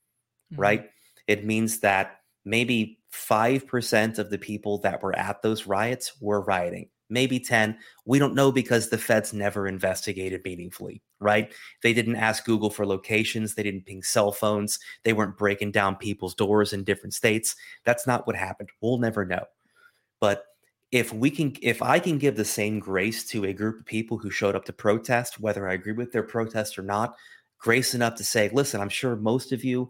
[0.53, 0.57] Mhm.
[0.57, 0.89] right?
[1.27, 6.89] It means that maybe 5% of the people that were at those riots were rioting.
[7.09, 7.77] Maybe 10.
[8.05, 11.53] We don't know because the feds never investigated meaningfully, right?
[11.81, 13.55] They didn't ask Google for locations.
[13.55, 14.79] They didn't ping cell phones.
[15.03, 17.55] They weren't breaking down people's doors in different states.
[17.85, 18.69] That's not what happened.
[18.81, 19.45] We'll never know.
[20.19, 20.43] But
[20.91, 24.17] if we can if i can give the same grace to a group of people
[24.17, 27.15] who showed up to protest whether i agree with their protest or not
[27.59, 29.89] grace enough to say listen i'm sure most of you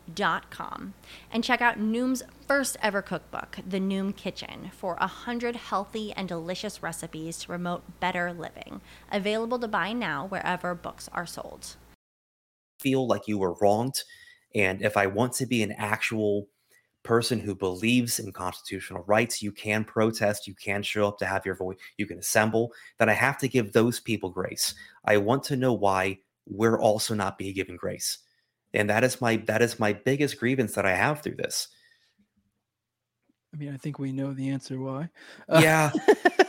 [0.15, 0.93] Dot com
[1.31, 6.27] and check out Noom's first ever cookbook, The Noom Kitchen, for a hundred healthy and
[6.27, 8.81] delicious recipes to promote better living.
[9.11, 11.75] Available to buy now wherever books are sold.
[12.79, 14.03] Feel like you were wronged
[14.55, 16.47] and if I want to be an actual
[17.03, 21.45] person who believes in constitutional rights, you can protest, you can show up to have
[21.45, 24.75] your voice, you can assemble, then I have to give those people grace.
[25.05, 28.19] I want to know why we're also not being given grace.
[28.73, 31.67] And that is my that is my biggest grievance that I have through this.
[33.53, 35.09] I mean, I think we know the answer why.
[35.49, 35.91] Yeah.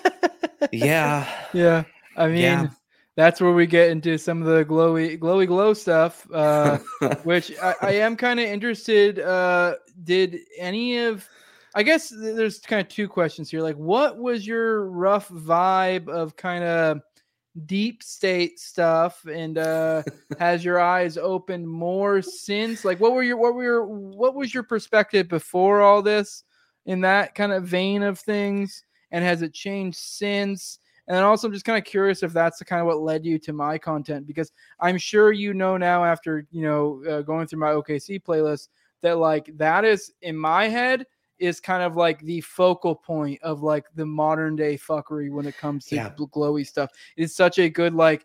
[0.73, 1.29] yeah.
[1.53, 1.85] Yeah.
[2.17, 2.69] I mean, yeah
[3.17, 6.79] that's where we get into some of the glowy glowy glow stuff uh,
[7.25, 11.29] which i, I am kind of interested uh, did any of
[11.75, 16.37] i guess there's kind of two questions here like what was your rough vibe of
[16.37, 17.01] kind of
[17.67, 20.03] deep state stuff and uh
[20.39, 24.55] has your eyes opened more since like what were your what were your what was
[24.55, 26.45] your perspective before all this
[26.87, 28.85] in that kind of vein of things?
[29.11, 30.79] And has it changed since?
[31.09, 33.39] And also, I'm just kind of curious if that's the kind of what led you
[33.41, 37.59] to my content because I'm sure you know now after you know uh, going through
[37.59, 38.69] my OKC playlist
[39.03, 41.07] that like that is in my head
[41.43, 45.57] is kind of like the focal point of like the modern day fuckery when it
[45.59, 46.11] comes to yeah.
[46.17, 46.91] glowy stuff.
[47.17, 48.25] It's such a good like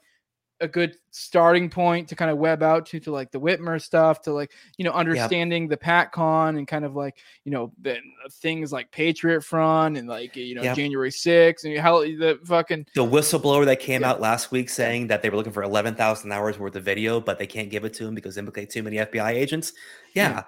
[0.59, 4.21] a good starting point to kind of web out to to like the Whitmer stuff
[4.21, 5.69] to like you know understanding yep.
[5.69, 7.97] the PatCon and kind of like you know the
[8.31, 10.75] things like Patriot Front and like you know yep.
[10.75, 14.11] January 6th and how the fucking the whistleblower that came yeah.
[14.11, 17.37] out last week saying that they were looking for 11,000 hours worth of video but
[17.39, 19.73] they can't give it to him because implicate too many FBI agents.
[20.13, 20.29] Yeah.
[20.29, 20.43] yeah.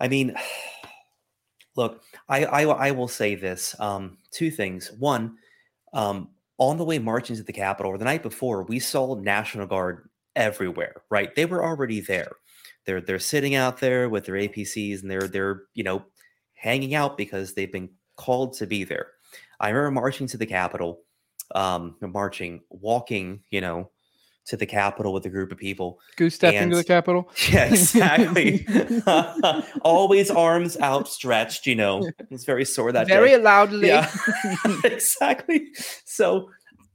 [0.00, 0.34] I mean
[1.76, 4.90] look, I, I I will say this um two things.
[4.98, 5.36] One
[5.92, 9.66] um on the way marching to the Capitol, or the night before, we saw National
[9.66, 11.02] Guard everywhere.
[11.10, 12.32] Right, they were already there.
[12.86, 16.04] They're they're sitting out there with their APCs, and they're they're you know
[16.54, 19.08] hanging out because they've been called to be there.
[19.60, 21.02] I remember marching to the Capitol,
[21.54, 23.90] um, marching, walking, you know,
[24.46, 26.00] to the Capitol with a group of people.
[26.16, 27.30] Goose stepping to the Capitol.
[27.50, 28.66] Yeah, exactly.
[29.82, 32.08] Always arms outstretched, you know.
[32.30, 33.38] It's very sore that very day.
[33.38, 33.88] loudly.
[33.88, 34.10] Yeah,
[34.84, 35.68] exactly.
[36.04, 36.48] So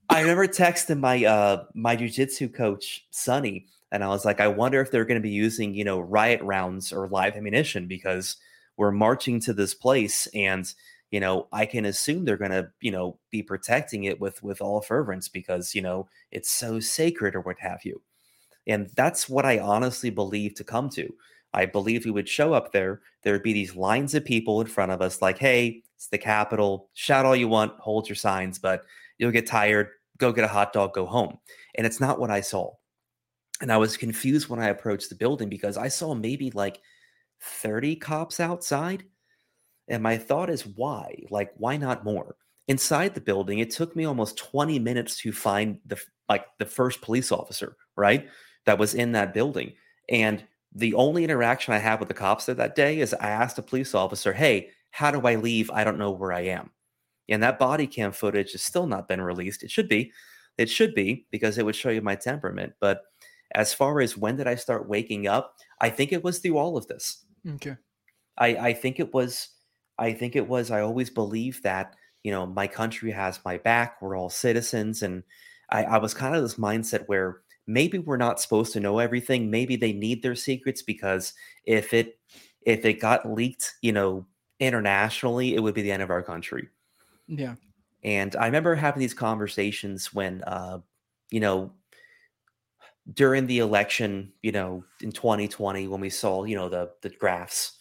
[0.10, 4.82] I remember texting my uh my jujitsu coach, Sonny, and I was like, I wonder
[4.82, 8.36] if they're going to be using, you know, riot rounds or live ammunition because
[8.78, 10.72] we're marching to this place and
[11.12, 14.62] you know i can assume they're going to you know be protecting it with with
[14.62, 18.02] all fervence because you know it's so sacred or what have you.
[18.68, 21.14] And that's what i honestly believe to come to.
[21.54, 24.68] I believe we would show up there there would be these lines of people in
[24.68, 28.60] front of us like hey it's the capitol shout all you want hold your signs
[28.60, 28.84] but
[29.18, 31.38] you'll get tired go get a hot dog go home.
[31.76, 32.74] And it's not what i saw.
[33.62, 36.80] And i was confused when i approached the building because i saw maybe like
[37.42, 39.04] 30 cops outside
[39.88, 41.24] and my thought is why?
[41.30, 42.36] Like, why not more?
[42.68, 47.02] Inside the building, it took me almost 20 minutes to find the like the first
[47.02, 48.28] police officer, right?
[48.66, 49.74] That was in that building.
[50.10, 53.58] And the only interaction I had with the cops there that day is I asked
[53.58, 55.72] a police officer, Hey, how do I leave?
[55.72, 56.72] I don't know where I am.
[57.30, 59.64] And that body cam footage has still not been released.
[59.64, 60.12] It should be.
[60.58, 62.74] It should be because it would show you my temperament.
[62.80, 63.04] But
[63.54, 66.78] as far as when did I start waking up, I think it was through all
[66.78, 67.24] of this.
[67.46, 67.76] Mm, okay.
[68.38, 69.50] I, I think it was
[70.00, 74.02] I think it was, I always believed that, you know, my country has my back.
[74.02, 75.02] We're all citizens.
[75.02, 75.24] And
[75.70, 79.50] I, I was kind of this mindset where maybe we're not supposed to know everything.
[79.50, 81.34] Maybe they need their secrets because
[81.66, 82.20] if it,
[82.62, 84.26] if it got leaked, you know,
[84.60, 86.68] internationally, it would be the end of our country.
[87.28, 87.56] Yeah.
[88.04, 90.80] And I remember having these conversations when, uh,
[91.30, 91.74] you know,
[93.14, 97.77] during the election, you know, in 2020, when we saw, you know, the the graphs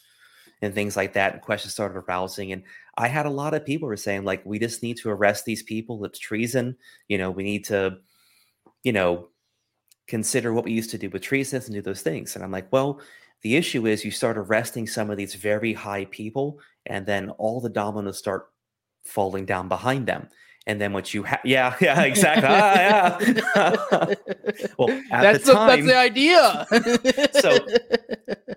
[0.62, 2.52] and things like that, and questions started arousing.
[2.52, 2.62] And
[2.96, 5.62] I had a lot of people were saying, like, we just need to arrest these
[5.62, 6.04] people.
[6.04, 6.76] It's treason.
[7.08, 7.98] You know, we need to,
[8.82, 9.28] you know,
[10.06, 12.34] consider what we used to do with treason and do those things.
[12.34, 13.00] And I'm like, well,
[13.42, 17.60] the issue is you start arresting some of these very high people, and then all
[17.60, 18.46] the dominoes start
[19.04, 20.28] falling down behind them.
[20.68, 22.48] And then what you have, yeah, yeah, exactly.
[22.48, 24.14] ah, yeah.
[24.78, 26.66] well, at that's the the, time, that's the idea.
[27.40, 27.58] So,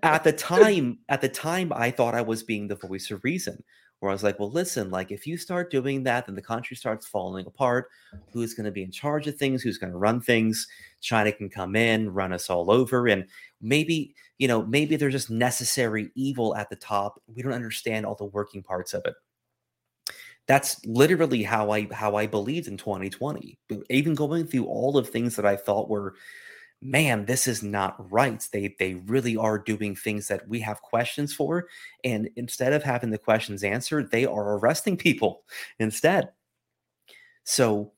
[0.02, 3.64] at the time, at the time, I thought I was being the voice of reason.
[4.00, 6.78] Where I was like, well, listen, like if you start doing that, then the country
[6.78, 7.90] starts falling apart.
[8.32, 9.62] Who's going to be in charge of things?
[9.62, 10.70] Who's going to run things?
[11.02, 13.26] China can come in, run us all over, and
[13.62, 17.22] maybe you know, maybe there's just necessary evil at the top.
[17.28, 19.16] We don't understand all the working parts of it
[20.50, 23.60] that's literally how I how I believed in 2020.
[23.92, 26.16] Even going through all of things that I thought were,
[26.82, 28.44] man, this is not right.
[28.52, 31.68] They they really are doing things that we have questions for,
[32.04, 35.44] and instead of having the questions answered, they are arresting people
[35.80, 36.30] instead.
[37.44, 37.92] So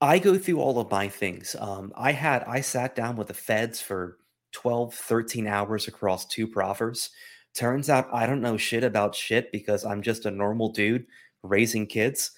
[0.00, 1.54] I go through all of my things.
[1.60, 4.18] Um, I had I sat down with the feds for
[4.50, 7.10] 12, 13 hours across two proffers.
[7.54, 11.06] Turns out I don't know shit about shit because I'm just a normal dude
[11.42, 12.32] raising kids.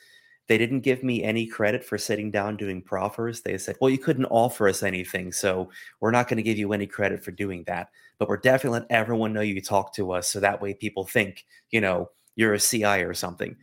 [0.47, 3.41] They didn't give me any credit for sitting down doing proffers.
[3.41, 5.33] They said, well, you couldn't offer us anything.
[5.33, 7.89] So we're not going to give you any credit for doing that.
[8.19, 10.29] But we're definitely let everyone know you talk to us.
[10.29, 13.57] So that way people think, you know, you're a CI or something.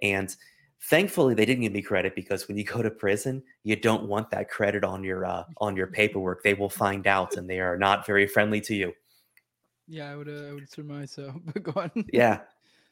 [0.00, 0.34] And
[0.80, 4.28] thankfully they didn't give me credit because when you go to prison you don't want
[4.30, 7.78] that credit on your uh, on your paperwork they will find out and they are
[7.78, 8.92] not very friendly to you
[9.88, 11.34] yeah, I would uh, I would surmise so.
[11.52, 11.90] But go on.
[12.12, 12.40] yeah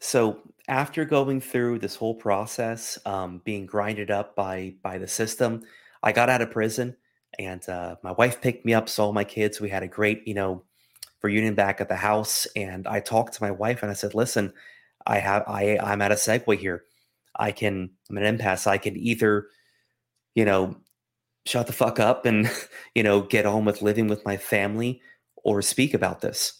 [0.00, 5.62] so after going through this whole process um, being grinded up by by the system
[6.02, 6.96] i got out of prison
[7.38, 10.34] and uh, my wife picked me up saw my kids we had a great you
[10.34, 10.62] know
[11.22, 14.52] reunion back at the house and i talked to my wife and i said listen
[15.06, 16.84] i have i i'm at a segue here.
[17.36, 18.66] I can i'm an impasse.
[18.66, 19.48] I can either
[20.34, 20.76] you know
[21.46, 22.50] shut the fuck up and
[22.94, 25.00] you know get on with living with my family
[25.36, 26.59] or speak about this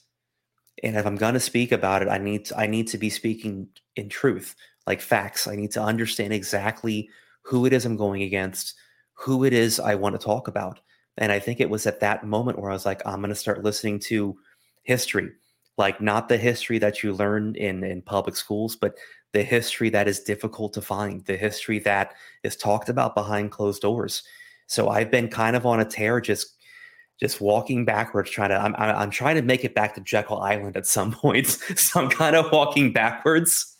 [0.83, 3.11] and if i'm going to speak about it i need to, i need to be
[3.11, 4.55] speaking in truth
[4.87, 5.47] like facts.
[5.47, 7.09] I need to understand exactly
[7.43, 8.74] who it is i'm going against
[9.12, 10.81] who it is i want to talk about.
[11.18, 13.35] And i think it was at that moment where i was like i'm going to
[13.37, 14.37] start listening to
[14.83, 15.31] history.
[15.78, 18.97] Like not the history that you learn in in public schools but
[19.33, 23.83] the history that is difficult to find the history that is talked about behind closed
[23.83, 24.22] doors.
[24.66, 26.57] So i've been kind of on a tear just
[27.21, 28.57] just walking backwards, trying to.
[28.57, 31.49] I'm I'm trying to make it back to Jekyll Island at some point.
[31.49, 33.77] so I'm kind of walking backwards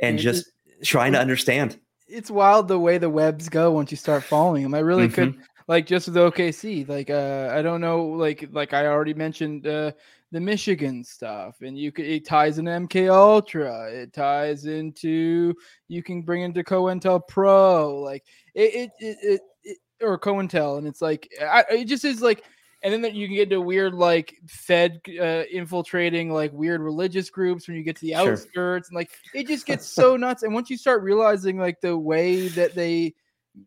[0.00, 0.50] and just
[0.82, 1.78] trying to understand.
[2.08, 4.74] It's wild the way the webs go once you start following them.
[4.74, 5.36] I really could
[5.68, 6.88] like just with OKC.
[6.88, 9.92] Like uh I don't know like like I already mentioned uh
[10.32, 13.88] the Michigan stuff and you could it ties into MK Ultra.
[13.92, 15.54] It ties into
[15.86, 18.24] you can bring into COINTELPRO like
[18.54, 22.42] it it it, it, it or COINTEL and it's like I, it just is like
[22.82, 27.28] and then that you can get to weird like Fed uh, infiltrating like weird religious
[27.30, 28.32] groups when you get to the Sure.
[28.32, 30.42] outskirts and like it just gets so nuts.
[30.42, 33.14] And once you start realizing like the way that they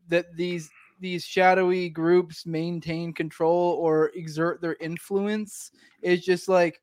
[0.09, 6.81] that these these shadowy groups maintain control or exert their influence is just like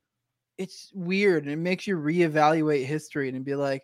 [0.58, 3.82] it's weird and it makes you reevaluate history and be like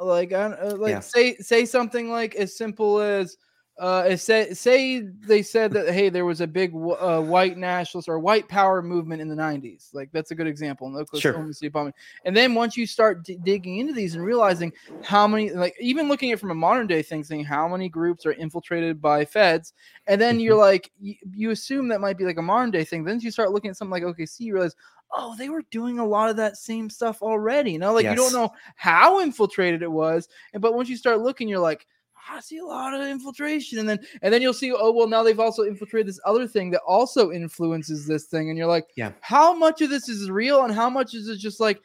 [0.00, 1.00] like I, uh, like Yeah.
[1.00, 3.36] say say something like as simple as
[3.80, 8.10] uh it say say they said that hey there was a big uh, white nationalist
[8.10, 10.86] or white power movement in the 90s like that's a good example.
[10.86, 11.94] In Oklahoma City bombing.
[12.26, 14.70] And then once you start d- digging into these and realizing
[15.02, 17.88] how many like even looking at it from a modern day thing saying how many
[17.88, 19.72] groups are infiltrated by feds
[20.06, 23.02] and then you're like you, you assume that might be like a modern day thing.
[23.02, 24.76] Then you start looking at something like OKC you realize
[25.12, 27.72] oh they were doing a lot of that same stuff already.
[27.72, 31.20] You know like you don't know how infiltrated it was and but once you start
[31.20, 31.86] looking you're like
[32.28, 35.22] I see a lot of infiltration, and then and then you'll see, oh well, now
[35.22, 39.12] they've also infiltrated this other thing that also influences this thing, and you're like, Yeah.
[39.20, 41.80] how much of this is real, and how much is it just like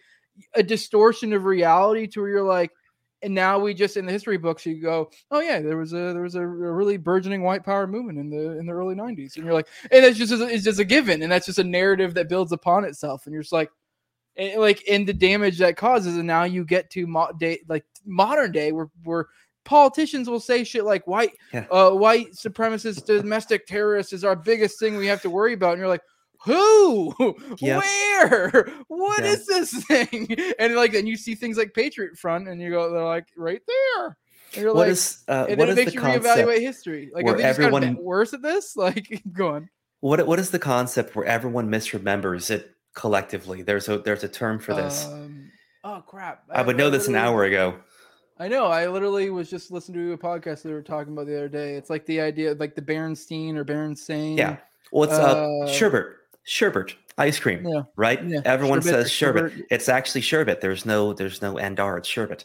[0.56, 2.72] a distortion of reality to where you're like,
[3.22, 6.14] and now we just in the history books you go, oh yeah, there was a
[6.14, 9.46] there was a, really burgeoning white power movement in the in the early '90s, and
[9.46, 12.30] you're like, and it's just it's just a given, and that's just a narrative that
[12.30, 13.70] builds upon itself, and you're just like.
[14.38, 17.86] And like and the damage that causes, and now you get to mo- day like
[18.06, 19.28] modern day where where
[19.66, 21.66] politicians will say shit like white Yeah.
[21.72, 25.80] uh white supremacist domestic terrorists is our biggest thing we have to worry about and
[25.80, 26.04] you're like
[26.46, 27.14] who
[27.60, 27.84] Yep.
[27.84, 29.32] where What Yeah.
[29.32, 30.28] is this thing
[30.60, 33.62] and like and you see things like patriot front and you go they're like right
[33.68, 34.18] there
[34.54, 37.10] and you're What like is uh, and what then it makes the you reevaluate history
[37.14, 39.70] like have they everyone- worse at this like go on
[40.02, 43.62] What what is the concept where everyone misremembers it collectively?
[43.64, 45.06] There's a there's a term for this.
[45.06, 45.52] Um,
[45.84, 46.44] oh crap!
[46.50, 47.76] I would know this an hour ago.
[48.38, 48.66] I know.
[48.66, 51.76] I literally was just listening to a podcast they were talking about the other day.
[51.76, 54.38] It's like the idea of like the Berenstein or Berenstain.
[54.38, 54.58] Yeah.
[54.92, 56.08] Well, it's uh, Uh, sherbet,
[56.44, 57.84] sherbet, ice cream, Yeah.
[57.96, 58.22] right?
[58.26, 59.52] Yeah, Everyone sherbet says sherbet.
[59.54, 59.66] sherbet.
[59.72, 60.60] It's actually sherbet.
[60.62, 61.98] There's no there's no endar.
[61.98, 62.44] It's sherbet,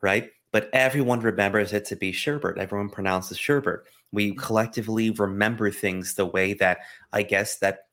[0.00, 0.30] right?
[0.50, 2.56] But everyone remembers it to be sherbet.
[2.56, 3.80] Everyone pronounces sherbet.
[4.12, 4.38] We Mm.
[4.38, 6.78] collectively remember things the way that
[7.12, 7.88] I guess that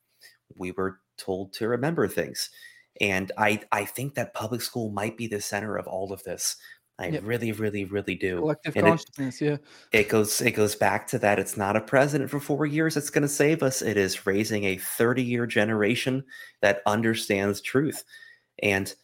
[0.55, 2.49] we were told to remember things.
[3.01, 6.55] And I I think that public school might be the center of all of this.
[6.97, 7.23] I Yep.
[7.25, 8.37] really, really, really do.
[8.39, 9.41] Collective And it- consciousness.
[9.41, 9.57] yeah.
[9.91, 13.09] it goes it goes back to that it's not a president for four years that's
[13.09, 16.23] going to save us it is raising a 30 year generation
[16.61, 18.03] that understands truth
[18.63, 18.95] and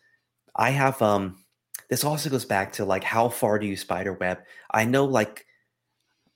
[0.56, 1.38] i have um
[1.90, 4.38] this also goes back to like how far do you spider web
[4.72, 5.46] i know like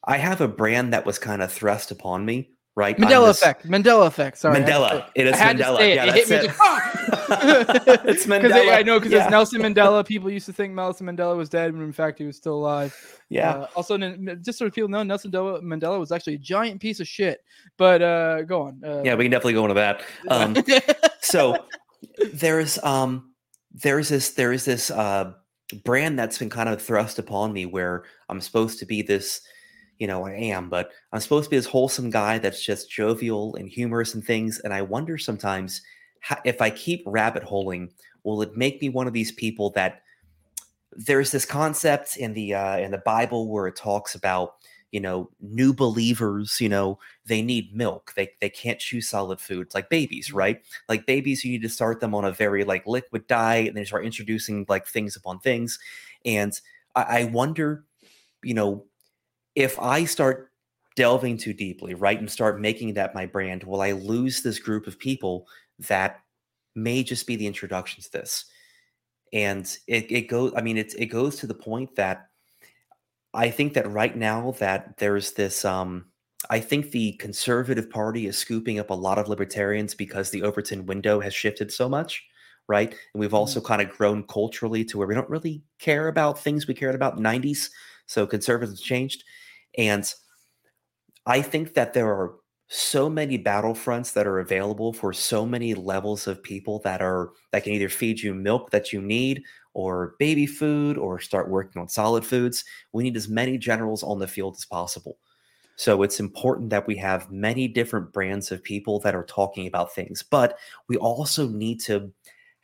[0.03, 3.66] i have a brand that was kind of thrust upon me right Mandela this- effect.
[3.66, 4.38] Mandela effect.
[4.38, 4.58] Sorry.
[4.58, 5.95] I had to say mandela it is I had to mandela it.
[5.95, 6.51] yeah It that's it.
[8.08, 9.24] It's mandela I know because yeah.
[9.24, 10.06] it's Nelson Mandela.
[10.06, 13.22] People used to think Nelson Mandela was dead when in fact he was still alive.
[13.30, 13.97] yeah Uh, also,
[14.41, 17.43] just so people know, Nelson Mandela was actually a giant piece of shit.
[17.78, 18.82] But uh, go on.
[18.84, 20.56] Uh, yeah we can definitely go into that um
[21.22, 21.66] so
[22.34, 23.34] there's um
[23.72, 25.34] there's this there is this uh
[25.84, 29.41] brand that's been kind of thrust upon me where I'm supposed to be this
[29.97, 33.56] you know I am but I'm supposed to be this wholesome guy that's just jovial
[33.56, 35.82] and humorous and things and I wonder sometimes
[36.43, 37.91] if I keep rabbit holing
[38.24, 40.01] will it make me one of these people that
[40.91, 44.55] there's this concept in the uh in the Bible where it talks about
[44.91, 48.13] you know new believers you know they need milk.
[48.16, 50.61] They they can't chew solid foods like babies right?
[50.89, 53.86] Like babies you need to start them on a very like liquid diet and then
[53.86, 55.80] start introducing like things upon things.
[56.24, 56.59] And
[56.95, 57.86] I, I wonder
[58.45, 58.86] you know
[59.55, 60.51] if i start
[60.95, 64.88] delving too deeply right and start making that my brand will i lose this group
[64.88, 65.47] of people
[65.80, 66.21] that
[66.76, 68.45] may just be the introduction to this
[69.34, 72.28] and it, it goes i mean it, it goes to the point that
[73.34, 76.05] i think that right now that there's this um
[76.49, 80.86] I think the Conservative Party is scooping up a lot of libertarians because the Overton
[80.86, 82.23] window has shifted so much,
[82.67, 82.89] right?
[82.89, 86.67] And we've also kind of grown culturally to where we don't really care about things
[86.67, 87.69] we cared about in the 90s.
[88.05, 89.23] So conservatives changed.
[89.78, 90.11] And
[91.26, 92.36] I think that there are
[92.68, 97.63] so many battlefronts that are available for so many levels of people that are that
[97.63, 99.43] can either feed you milk that you need
[99.74, 102.66] or baby food or start working on solid foods.
[102.91, 105.18] We need as many generals on the field as possible.
[105.76, 109.93] So it's important that we have many different brands of people that are talking about
[109.93, 110.57] things, but
[110.88, 112.11] we also need to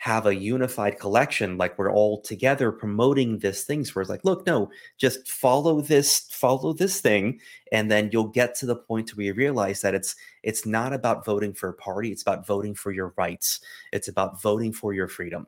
[0.01, 4.47] have a unified collection, like we're all together promoting this things where it's like, look,
[4.47, 7.39] no, just follow this, follow this thing,
[7.71, 11.23] and then you'll get to the point where you realize that it's it's not about
[11.23, 13.59] voting for a party, it's about voting for your rights.
[13.93, 15.45] It's about voting for your freedom.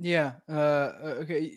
[0.00, 0.32] Yeah.
[0.48, 1.52] Uh, uh, okay.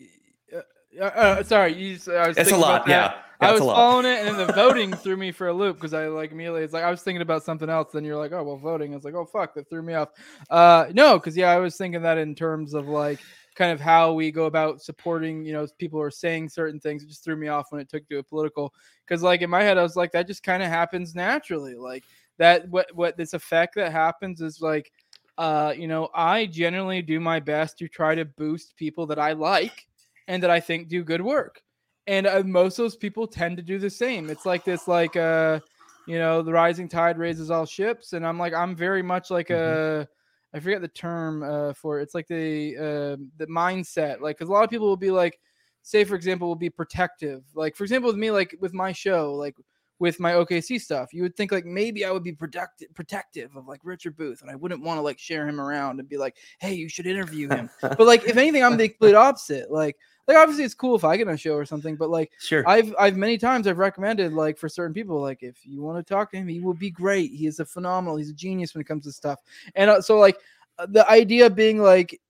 [1.00, 1.74] Uh, uh, sorry.
[1.74, 3.16] You, I was It's a thinking lot, about that.
[3.16, 3.22] yeah.
[3.48, 6.06] I was following it, and then the voting threw me for a loop because I
[6.06, 6.62] like immediately.
[6.62, 7.90] It's like I was thinking about something else.
[7.92, 8.92] Then you're like, oh well, voting.
[8.92, 10.10] I was like, oh fuck, that threw me off.
[10.48, 13.18] Uh, no, because yeah, I was thinking that in terms of like
[13.56, 15.44] kind of how we go about supporting.
[15.44, 17.02] You know, people are saying certain things.
[17.02, 18.72] It just threw me off when it took to a political.
[19.04, 21.74] Because like in my head, I was like, that just kind of happens naturally.
[21.74, 22.04] Like
[22.38, 22.68] that.
[22.68, 24.92] What what this effect that happens is like,
[25.36, 29.32] uh, you know, I generally do my best to try to boost people that I
[29.32, 29.88] like
[30.28, 31.62] and that I think do good work.
[32.06, 34.30] And uh, most of those people tend to do the same.
[34.30, 35.60] It's like this like uh
[36.06, 39.50] you know the rising tide raises all ships and i'm like i'm very much like
[39.50, 40.06] a
[40.52, 42.02] i forget the term uh for it.
[42.02, 44.20] it's like the uh the mindset.
[44.20, 45.38] Like because a lot of people will be like
[45.82, 47.44] say for example will be protective.
[47.54, 49.56] Like for example with me like with my show like
[50.02, 53.68] with my OKC stuff, you would think like maybe I would be protective protective of
[53.68, 56.38] like Richard Booth, and I wouldn't want to like share him around and be like,
[56.58, 59.70] "Hey, you should interview him." but like, if anything, I'm the complete opposite.
[59.70, 59.96] Like,
[60.26, 62.68] like obviously it's cool if I get on a show or something, but like Sure.
[62.68, 66.14] I've I've many times I've recommended like for certain people like if you want to
[66.14, 67.30] talk to him, he will be great.
[67.30, 68.16] He is a phenomenal.
[68.16, 69.38] He's a genius when it comes to stuff.
[69.76, 70.36] And uh, so like
[70.80, 72.20] uh, the idea being like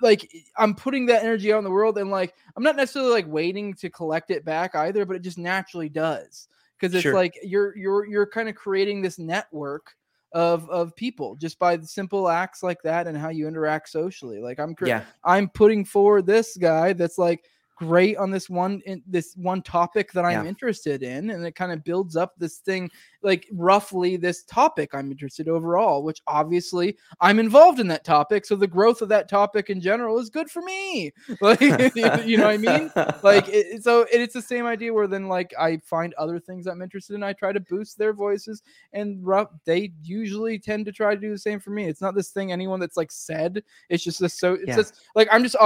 [0.00, 3.26] like I'm putting that energy out in the world and like I'm not necessarily like
[3.26, 6.46] waiting to collect it back either, but it just naturally does
[6.82, 7.14] because it's Sure.
[7.14, 9.94] like you're you're you're kind of creating this network
[10.32, 14.40] of of people just by the simple acts like that and how you interact socially.
[14.40, 15.04] Like I'm cre- yeah.
[15.24, 17.44] I'm putting forward this guy that's like
[17.86, 20.48] great on this one in this one topic that I'm Yeah.
[20.48, 22.90] interested in, and it kind of builds up this thing
[23.22, 28.56] like roughly this topic I'm interested overall, which obviously I'm involved in that topic, so
[28.56, 31.12] the growth of that topic in general is good for me.
[31.40, 32.90] Like you know what I mean?
[33.22, 36.66] Like it, so it- it's the same idea where then like I find other things
[36.66, 38.62] I'm interested in, I try to boost their voices,
[38.92, 41.86] and rough they usually tend to try to do the same for me.
[41.86, 43.62] It's not this thing anyone that's like said.
[43.88, 44.76] It's just this so it's Yeah.
[44.76, 45.56] just like I'm just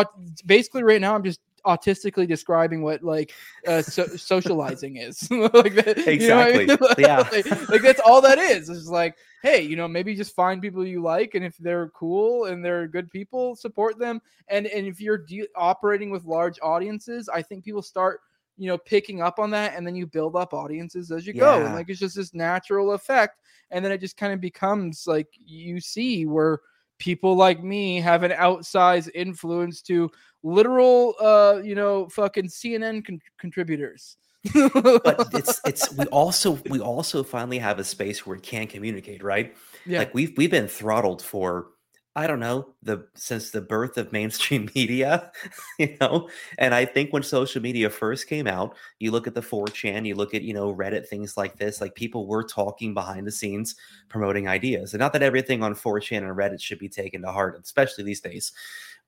[0.47, 3.33] basically right now I'm just autistically describing what like
[3.67, 6.71] uh so- socializing is like that, you know I mean?
[6.71, 6.87] Exactly.
[6.99, 7.19] Yeah.
[7.33, 10.63] like, like, that's all that is it's just like hey you know maybe just find
[10.63, 14.87] people you like and if they're cool and they're good people support them and and
[14.87, 18.21] if you're de- operating with large audiences i think people start
[18.57, 21.57] you know picking up on that and then you build up audiences as you go
[21.67, 23.41] and like it's just this natural effect
[23.71, 26.61] and then it just kind of becomes like you see where
[26.99, 30.11] people like me have an outsized influence to
[30.43, 34.17] literal uh you know fucking cnn con- contributors
[34.53, 39.23] but it's it's we also we also finally have a space where we can communicate,
[39.23, 39.57] right?
[39.85, 41.69] yeah Like we've we've been throttled for
[42.17, 45.31] I don't know the since the birth of mainstream media,
[45.79, 46.31] you know.
[46.59, 50.15] And I think when social media first came out, you look at the 4chan, you
[50.15, 51.81] look at you know Reddit, things like this.
[51.81, 53.77] Like people were talking behind the scenes,
[54.09, 54.95] promoting ideas.
[54.95, 58.23] And not that everything on 4chan and Reddit should be taken to heart, especially these
[58.23, 58.53] days,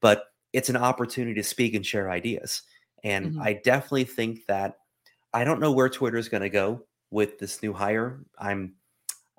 [0.01, 2.63] but it's an opportunity to speak and share ideas.
[3.05, 3.41] And Mhm.
[3.41, 4.79] I definitely think that
[5.35, 8.21] I don't know where Twitter is going to go with this new hire.
[8.39, 8.77] I'm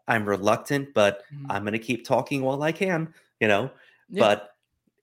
[0.07, 1.49] I'm reluctant, but Mhm.
[1.49, 3.71] I'm going to keep talking while I can, you know.
[4.09, 4.19] Yeah.
[4.19, 4.51] But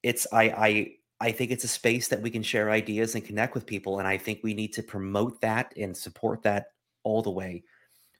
[0.02, 3.54] it's I I I think it's a space that we can share ideas and connect
[3.54, 6.66] with people, and I think we need to promote that and support that
[7.04, 7.64] all the way.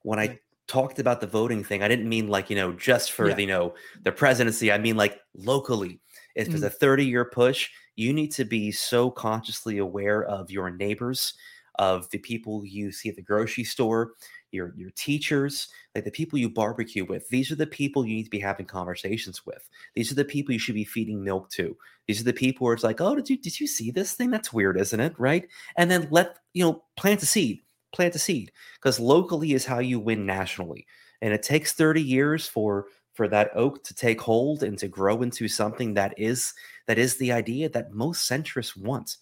[0.02, 3.30] When I talked about the voting thing, I didn't mean like you know just for
[3.30, 3.34] Yeah.
[3.34, 4.72] the, you know the presidency.
[4.72, 6.00] I mean like locally.
[6.36, 6.66] If there's Mhm.
[6.66, 11.34] a 30 year push, you need to be so consciously aware of your neighbors,
[11.78, 14.14] of the people you see at the grocery store,
[14.56, 17.28] your your teachers, like the people you barbecue with.
[17.28, 19.68] These are the people you need to be having conversations with.
[19.94, 21.76] These are the people you should be feeding milk to.
[22.08, 24.30] These are the people where it's like, oh, did you did you see this thing?
[24.30, 25.14] That's weird, isn't it?
[25.18, 25.46] Right?
[25.76, 27.60] And then let you know, plant a seed.
[27.92, 30.86] Plant a seed because locally is how you win nationally,
[31.22, 35.22] and it takes thirty years for for that oak to take hold and to grow
[35.22, 36.52] into something that is
[36.88, 39.16] that is the idea that most centrists want.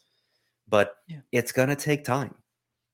[0.66, 1.20] But Yeah.
[1.30, 2.35] it's gonna take time.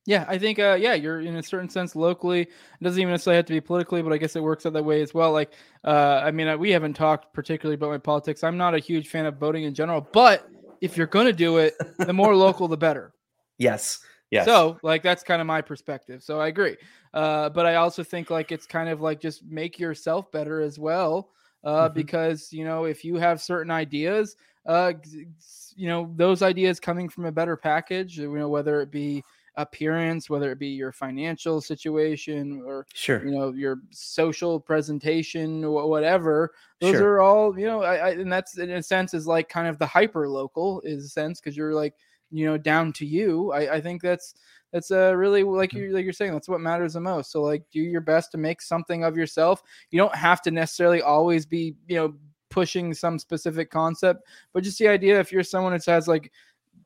[0.06, 2.42] Yeah, I think uh yeah, you're in a certain sense locally.
[2.42, 2.48] It
[2.82, 5.02] doesn't even necessarily have to be politically, but I guess it works out that way
[5.02, 5.32] as well.
[5.32, 5.52] Like
[5.84, 8.42] uh I mean, uh, we haven't talked particularly about my politics.
[8.42, 10.48] I'm not a huge fan of voting in general, but
[10.80, 13.12] if you're going to do it, the more local the better.
[13.58, 14.00] Yes.
[14.30, 14.46] Yes.
[14.46, 16.22] So, like that's kind of my perspective.
[16.22, 16.76] So I agree.
[17.12, 20.78] Uh but I also think like it's kind of like just make yourself better as
[20.78, 21.30] well.
[21.62, 21.94] Uh Mhm.
[21.94, 24.92] because, you know, if you have certain ideas, uh
[25.76, 29.22] you know, those ideas coming from a better package, you know, whether it be
[29.56, 33.24] appearance, whether it be your financial situation or sure.
[33.24, 37.14] you know your social presentation or whatever those Sure.
[37.14, 39.78] are all you know I, I and that's in a sense is like kind of
[39.78, 41.94] the hyper local is a sense because you're like
[42.30, 44.34] you know down to you i i think that's
[44.72, 45.78] that's uh really like Mhm.
[45.88, 48.38] you like you're saying that's what matters the most so like do your best to
[48.38, 52.14] make something of yourself you don't have to necessarily always be you know
[52.50, 56.32] pushing some specific concept but just the idea if you're someone that has like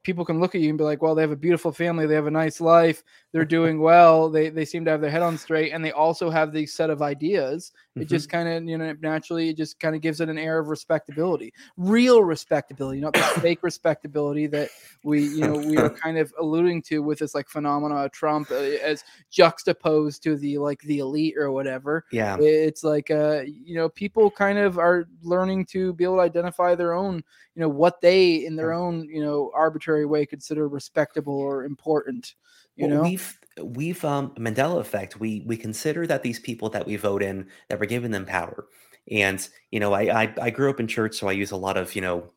[0.05, 2.14] people can look at you and be like, well, they have a beautiful family, they
[2.14, 3.02] have a nice life,
[3.32, 6.30] they're doing well, they they seem to have their head on straight, and they also
[6.30, 7.72] have these set of ideas.
[7.97, 8.09] It Mhm.
[8.09, 10.68] just kind of, you know, naturally, it just kind of gives it an air of
[10.68, 14.68] respectability, real respectability, not the fake respectability that
[15.05, 18.51] we, you know, we are kind of alluding to with this like phenomena of Trump
[18.51, 22.36] uh, as juxtaposed to the like the elite or whatever Yeah.
[22.40, 26.74] it's like uh you know people kind of are learning to be able to identify
[26.74, 27.16] their own
[27.55, 32.34] you know what they in their own you know arbitrary way consider respectable or important
[32.76, 35.20] you Well, know we've we've um Mandela effect.
[35.20, 38.66] We we consider that these people that we vote in that we're giving them power.
[39.10, 41.76] And you know, I I, I grew up in church, so I use a lot
[41.76, 42.32] of you know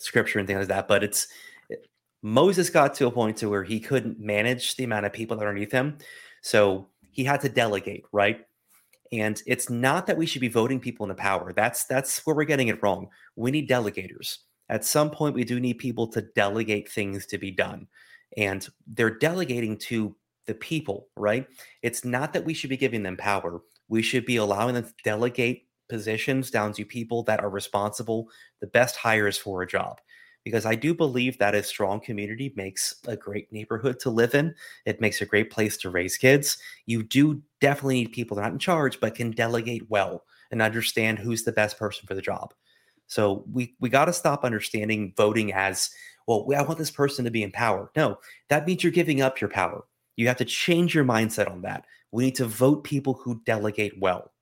[0.00, 0.88] scripture and things like that.
[0.88, 1.28] But it's
[2.22, 5.44] Moses got to a point to where he couldn't manage the amount of people that
[5.44, 5.98] are underneath him,
[6.42, 8.46] so he had to delegate, right?
[9.12, 11.52] And it's not that we should be voting people into power.
[11.52, 13.08] That's that's where we're getting it wrong.
[13.36, 14.38] We need delegators.
[14.68, 17.88] At some point, we do need people to delegate things to be done
[18.36, 20.16] and they're delegating to
[20.46, 21.46] the people, right?
[21.82, 23.62] It's not that we should be giving them power.
[23.88, 28.28] We should be allowing them to delegate positions down to people that are responsible,
[28.60, 30.00] the best hires for a job.
[30.44, 34.54] Because I do believe that a strong community makes a great neighborhood to live in.
[34.86, 36.58] It makes a great place to raise kids.
[36.86, 40.60] You do definitely need people that are not in charge, but can delegate well and
[40.60, 42.54] understand who's the best person for the job.
[43.06, 45.90] So we we got to stop understanding voting as
[46.26, 46.46] well.
[46.56, 47.90] I want this person to be in power.
[47.96, 49.84] No, that means you're giving up your power.
[50.16, 51.84] You have to change your mindset on that.
[52.10, 54.32] We need to vote people who delegate well.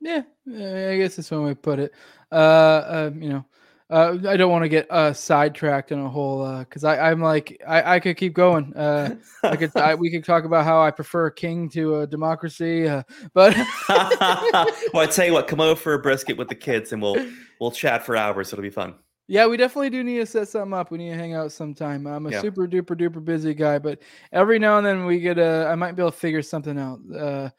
[0.00, 1.92] Yeah, I guess that's one way to put it.
[2.32, 3.44] Uh, uh you know,
[3.90, 7.60] uh, I don't want to get uh, sidetracked in a whole because uh, I'm like
[7.66, 8.72] I, I could keep going.
[8.74, 12.06] Uh, I could I, we could talk about how I prefer a king to a
[12.06, 13.02] democracy, uh,
[13.34, 13.56] but
[13.88, 17.16] well, I tell you what, come over for a brisket with the kids, and we'll
[17.60, 18.52] we'll chat for hours.
[18.52, 18.94] It'll be fun.
[19.26, 20.90] Yeah, we definitely do need to set something up.
[20.90, 22.06] We need to hang out sometime.
[22.06, 22.40] I'm a yeah.
[22.40, 24.00] super duper duper busy guy, but
[24.32, 25.66] every now and then we get a.
[25.68, 27.00] I might be able to figure something out.
[27.16, 27.50] Uh,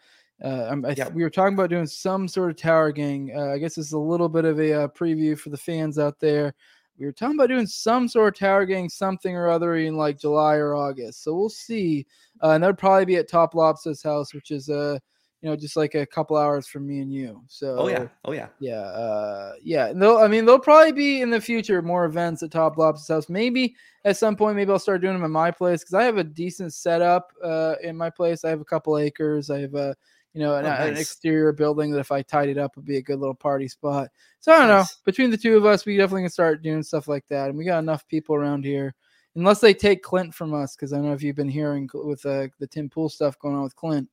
[0.43, 1.09] uh, I, yeah.
[1.09, 3.31] we were talking about doing some sort of tower gang.
[3.35, 5.99] Uh, I guess this is a little bit of a uh, preview for the fans
[5.99, 6.53] out there.
[6.97, 10.19] We were talking about doing some sort of tower gang, something or other in like
[10.19, 11.23] July or August.
[11.23, 12.05] So we'll see.
[12.43, 14.99] Uh, and that would probably be at TopLobsta's house, which is uh,
[15.41, 17.41] you know, just like a couple hours from me and you.
[17.47, 19.87] So oh yeah, oh yeah, yeah, uh, yeah.
[19.87, 23.29] And they'll, I mean, they'll probably be in the future more events at TopLobsta's house.
[23.29, 23.75] Maybe
[24.05, 26.23] at some point, maybe I'll start doing them in my place because I have a
[26.23, 28.45] decent setup uh, in my place.
[28.45, 29.49] I have a couple acres.
[29.49, 29.95] I have a
[30.33, 30.89] you know, an, oh, nice.
[30.89, 33.67] an, exterior building that if I tied it up would be a good little party
[33.67, 34.09] spot.
[34.39, 34.89] So I don't nice.
[34.89, 34.97] know.
[35.05, 37.49] Between the two of us, we definitely can start doing stuff like that.
[37.49, 38.95] And we got enough people around here,
[39.35, 42.25] unless they take Clint from us, because I don't know if you've been hearing with
[42.25, 44.09] uh, the Tim Pool stuff going on with Clint.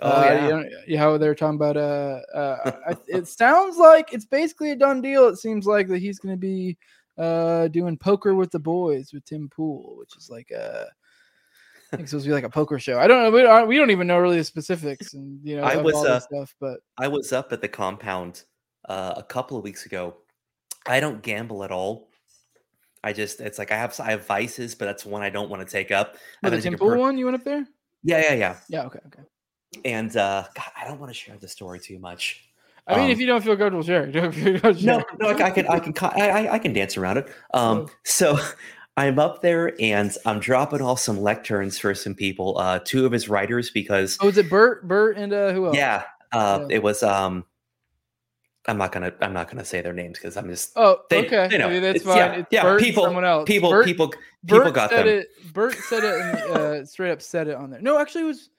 [0.00, 1.76] Oh uh, yeah, you know, how they're talking about.
[1.76, 5.26] Uh, uh, it sounds like it's basically a done deal.
[5.28, 6.76] It seems like that he's going to be
[7.18, 10.88] uh doing poker with the boys with Tim Pool, which is like uh I think
[11.92, 12.98] it's supposed to be like a poker show.
[12.98, 13.30] I don't know.
[13.30, 16.20] We don't, we don't even know really the specifics and you know I was uh,
[16.20, 16.54] stuff.
[16.60, 18.42] But I was up at the compound
[18.88, 20.16] uh, a couple of weeks ago.
[20.86, 22.08] I don't gamble at all.
[23.04, 25.66] I just it's like I have I have vices, but that's one I don't want
[25.66, 26.16] to take up.
[26.44, 27.66] Oh, the temple per- one you went up there?
[28.02, 28.56] Yeah, yeah, yeah.
[28.68, 28.84] Yeah.
[28.84, 29.00] Okay.
[29.06, 29.22] Okay.
[29.84, 32.48] And uh, God, I don't want to share the story too much.
[32.86, 35.48] I mean, um, if you don't feel comfortable sharing, don't feel comfortable no, no, I,
[35.48, 37.28] I, can, I can, I, I can dance around it.
[37.52, 38.38] Um, so
[38.98, 42.58] I'm up there and I'm dropping off some lecterns for some people.
[42.58, 45.76] Uh, two of his writers because oh, was it Bert, Bert, and uh, who else?
[45.76, 46.76] Yeah, uh, yeah.
[46.76, 47.04] it was.
[47.04, 47.44] Um,
[48.66, 49.14] I'm not gonna.
[49.20, 50.72] I'm not gonna say their names because I'm just.
[50.74, 51.48] Oh, they, okay.
[51.48, 52.16] You know, that's fine.
[52.16, 52.62] Yeah, it's yeah.
[52.62, 53.46] Bert people, someone else.
[53.46, 54.08] People, Bert, people,
[54.44, 55.18] people Bert got said them.
[55.18, 57.80] It, Bert said it and uh, straight up said it on there.
[57.80, 58.50] No, actually, it was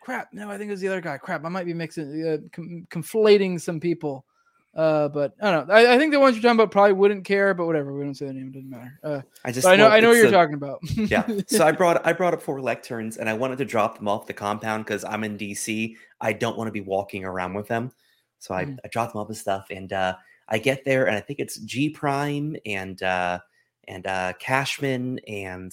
[0.00, 0.28] crap.
[0.32, 1.18] No, I think it was the other guy.
[1.18, 4.26] Crap, I might be mixing, uh, com- conflating some people.
[4.74, 5.74] Uh, but I don't know.
[5.74, 7.92] I, I, think the ones you're talking about probably wouldn't care, but whatever.
[7.92, 8.98] We don't say the name; it doesn't matter.
[9.04, 10.78] Uh, I just I know I know what you're a, talking about.
[10.82, 11.26] yeah.
[11.46, 14.26] So I brought I brought up four lecterns, and I wanted to drop them off
[14.26, 15.94] the compound because I'm in DC.
[16.22, 17.92] I don't want to be walking around with them,
[18.38, 18.78] so I, mm.
[18.82, 19.66] I dropped them off and stuff.
[19.70, 20.16] And uh,
[20.48, 23.40] I get there, and I think it's G Prime and uh,
[23.88, 25.70] and uh, Cashman and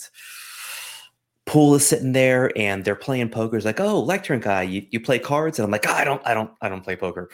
[1.46, 3.56] Pool is sitting there, and they're playing poker.
[3.56, 6.22] It's like, oh, lectern guy, you, you play cards, and I'm like, oh, I don't,
[6.28, 7.30] I don't, I don't play poker,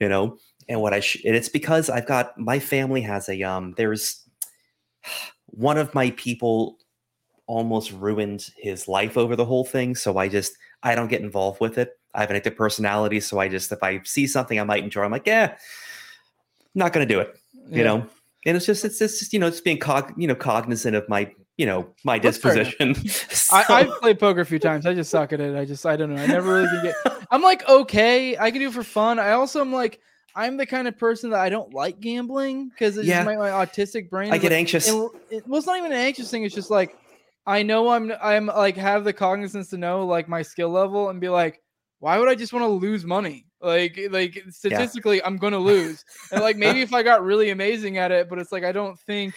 [0.00, 0.38] you know
[0.68, 4.22] and what I sh- and it's because I've got my family has a um there's
[5.46, 6.78] one of my people
[7.46, 11.60] almost ruined his life over the whole thing so I just I don't get involved
[11.60, 11.98] with it.
[12.14, 15.02] I have an active personality so I just if I see something I might enjoy
[15.02, 15.56] I'm like, "Yeah,
[16.74, 17.34] not going to do it."
[17.68, 17.76] Yeah.
[17.78, 18.06] You know.
[18.46, 21.32] And it's just it's just you know it's being cog you know cognizant of my
[21.56, 22.94] you know my disposition.
[23.08, 23.56] so.
[23.56, 24.86] I, I've played poker a few times.
[24.86, 25.56] I just suck at it.
[25.56, 26.22] I just I don't know.
[26.22, 27.26] I never really can get.
[27.30, 28.36] I'm like okay.
[28.36, 29.18] I can do it for fun.
[29.18, 30.00] I also am like
[30.36, 33.22] I'm the kind of person that I don't like gambling because it's yeah.
[33.22, 34.32] my, my, autistic brain.
[34.32, 34.88] I get like, anxious.
[34.88, 36.44] It, it, well, it's not even an anxious thing.
[36.44, 36.96] It's just like
[37.46, 41.20] I know I'm I'm like have the cognizance to know like my skill level and
[41.20, 41.60] be like,
[42.00, 43.46] why would I just want to lose money?
[43.60, 45.26] Like like statistically, yeah.
[45.26, 46.04] I'm gonna lose.
[46.32, 48.98] and like maybe if I got really amazing at it, but it's like I don't
[49.00, 49.34] think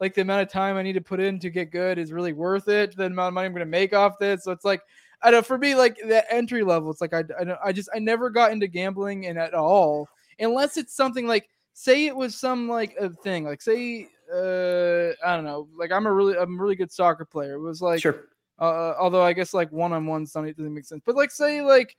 [0.00, 2.32] like the amount of time I need to put in to get good is really
[2.32, 2.96] worth it.
[2.96, 4.44] The amount of money I'm gonna make off this.
[4.44, 4.82] So it's like
[5.22, 6.90] I don't for me like the entry level.
[6.90, 10.08] It's like I I, I just I never got into gambling and at all
[10.38, 15.34] unless it's something like say it was some like a thing like say uh i
[15.34, 17.54] don't know like i'm a really i'm a really good soccer player.
[17.54, 18.24] It was like sure.
[18.58, 21.96] uh, although i guess like one-on-one something doesn't make sense but like say like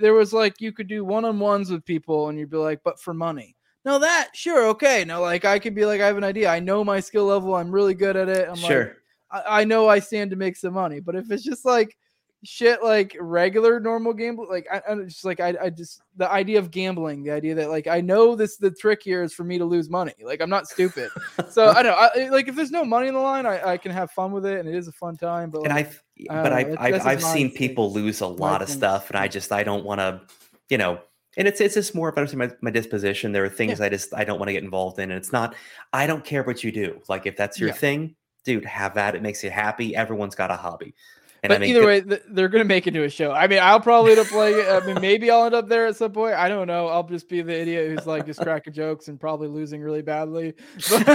[0.00, 3.14] there was like you could do one-on-ones with people and you'd be like but for
[3.14, 3.54] money.
[3.84, 5.04] No that sure okay.
[5.04, 6.48] No like i could be like i have an idea.
[6.48, 7.54] I know my skill level.
[7.54, 8.48] I'm really good at it.
[8.48, 8.96] I'm sure.
[9.32, 11.00] Like I, I know i stand to make some money.
[11.00, 11.96] But if it's just like
[12.42, 16.58] shit like regular normal gambling like I, I just like I, I just the idea
[16.58, 19.58] of gambling the idea that like i know this the trick here is for me
[19.58, 20.14] to lose money.
[20.22, 21.10] Like i'm not stupid.
[21.50, 23.92] So i don't I, like if there's no money in the line I, I can
[23.92, 26.52] have fun with it and it is a fun time but and like, i've but
[26.52, 29.84] i've i've, I've seen people lose a lot of stuff and i just i don't
[29.84, 30.20] want to
[30.68, 31.00] you know
[31.36, 33.32] and it's it's just more about my, my disposition.
[33.32, 33.86] There are things yeah.
[33.86, 35.54] i just i don't want to get involved in and it's not
[35.92, 37.00] i don't care what you do.
[37.08, 37.74] Like if that's your yeah.
[37.74, 39.94] thing dude have that it makes you happy.
[39.94, 40.94] Everyone's got a hobby
[41.42, 43.32] And but either way, th- they're gonna make it into a show.
[43.32, 44.68] I mean, I'll probably end up playing it.
[44.68, 46.34] I mean, maybe I'll end up there at some point.
[46.34, 46.88] I don't know.
[46.88, 50.54] I'll just be the idiot who's like just cracking jokes and probably losing really badly.
[50.90, 51.06] But,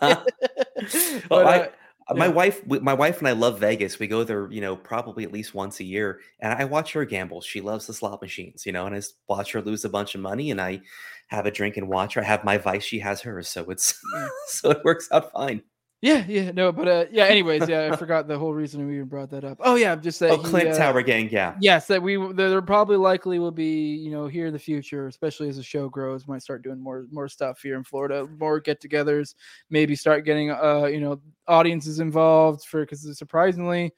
[1.30, 1.70] Well, but, I-
[2.08, 2.32] uh, My Yeah.
[2.32, 3.98] wife, my wife and I love Vegas.
[4.00, 7.04] We go there, you know, probably at least once a year, and I watch her
[7.04, 7.40] gamble.
[7.40, 10.14] She loves the slot machines, you know, and I just watch her lose a bunch
[10.16, 10.80] of money, and I
[11.28, 12.22] have a drink and watch her.
[12.22, 13.94] I have my vice, she has hers, so it's
[14.48, 15.62] so it works out fine.
[16.02, 17.24] Yeah, yeah, no, but uh, yeah.
[17.24, 19.58] Anyways, yeah, I forgot the whole reason we even brought that up.
[19.60, 20.30] Oh yeah, just that.
[20.30, 23.50] Oh, he, Clint uh, Tower Gang, yeah, Yes, that we there there probably likely will
[23.50, 26.80] be, you know, here in the future, especially as the show grows, might start doing
[26.80, 29.34] more more stuff here in Florida, more get-togethers,
[29.68, 33.92] maybe start getting uh, you know, audiences involved for because surprisingly,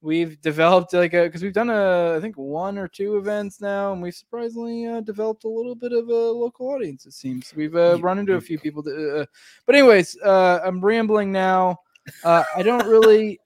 [0.00, 3.92] we've developed like a because we've done a I think one or two events now,
[3.92, 7.06] and we've surprisingly uh, developed a little bit of a local audience.
[7.06, 8.82] It seems we've uh, run into a few people.
[8.82, 9.26] That, uh,
[9.66, 11.78] but anyways, uh, I'm rambling now.
[12.24, 13.40] Uh, I don't really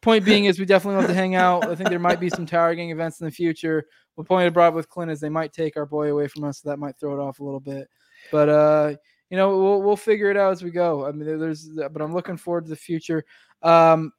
[0.00, 1.68] point being is we definitely want to hang out.
[1.68, 3.86] I think there might be some tower gang events in the future.
[4.16, 6.60] The point I brought with Clint is they might take our boy away from us,
[6.60, 7.88] so that might throw it off a little bit.
[8.30, 8.94] But uh,
[9.30, 11.06] you know, we'll we'll figure it out as we go.
[11.06, 13.24] I mean, there's but I'm looking forward to the future.
[13.62, 14.12] Um,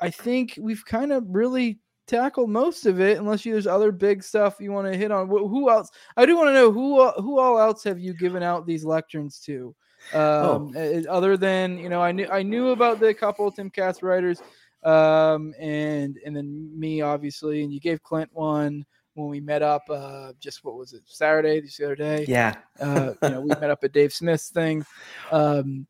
[0.00, 4.22] I think we've kind of really tackled most of it, unless you, there's other big
[4.24, 5.28] stuff you want to hit on.
[5.28, 5.90] Who else?
[6.16, 8.84] I do want to know who uh, who all else have you given out these
[8.84, 9.74] lecterns to?
[10.14, 14.42] Um, uh, other than you know, I knew I knew about the couple Timcast writers,
[14.82, 18.84] um, and and then me obviously, and you gave Clint one
[19.14, 19.82] when we met up.
[19.90, 21.60] Uh, just what was it Saturday?
[21.60, 22.24] Just the other day.
[22.26, 22.54] yeah.
[22.80, 24.84] Uh, you know, we met up at Dave Smith's thing.
[25.30, 25.86] Um,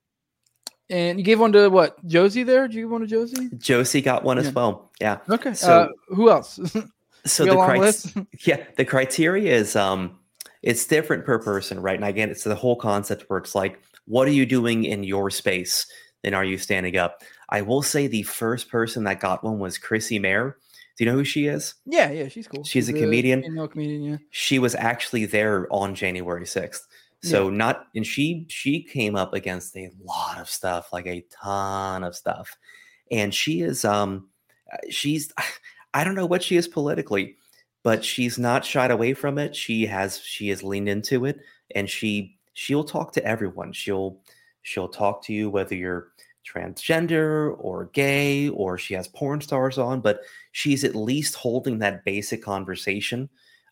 [0.91, 2.67] and you gave one to what Josie there?
[2.69, 3.51] Did you give one to Josie?
[3.59, 4.43] Josie got one Yeah.
[4.43, 4.91] as well.
[5.01, 5.19] Yeah.
[5.29, 5.55] Okay.
[5.55, 6.59] So- uh, who else?
[7.27, 10.19] So the a criteria, yeah, the criteria is um,
[10.63, 11.97] it's different per person, right?
[11.97, 15.29] And again, it's the whole concept where it's like, what are you doing in your
[15.29, 15.85] space?
[16.25, 17.23] And are you standing up?
[17.51, 20.57] I will say the first person that got one was Chrissie Mayr.
[20.97, 21.75] Do you know who she is?
[21.85, 22.65] yeah, yeah, she's cool.
[22.65, 23.43] She's a comedian?
[23.43, 24.03] Female comedian.
[24.05, 24.17] Yeah.
[24.31, 26.81] she was actually there on January 6th.
[27.23, 32.05] So not and she she came up against a lot of stuff, like a ton
[32.05, 32.57] of stuff.
[33.11, 34.29] And she is um
[34.73, 35.33] uh, she's
[35.95, 37.37] I don't know what she is politically,
[37.83, 39.57] but she's not shied away from it.
[39.57, 41.41] She has she has leaned into it
[41.75, 43.73] and she she'll talk to everyone.
[43.73, 44.21] She'll
[44.63, 46.09] she'll talk to you whether you're
[46.47, 50.21] transgender or gay or she has porn stars on, but
[50.53, 53.29] she's at least holding that basic conversation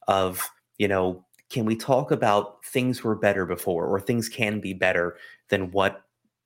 [0.09, 0.42] of,
[0.78, 5.16] you know, can we talk about things were better before or things can be better
[5.49, 6.03] than what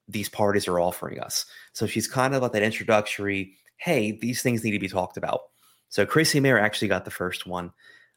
[0.09, 1.47] these parties are offering us?
[1.73, 5.41] So she's kind of like that introductory, hey, these things need to be talked about.
[5.89, 7.73] So Chrissie Mayr actually got the first one.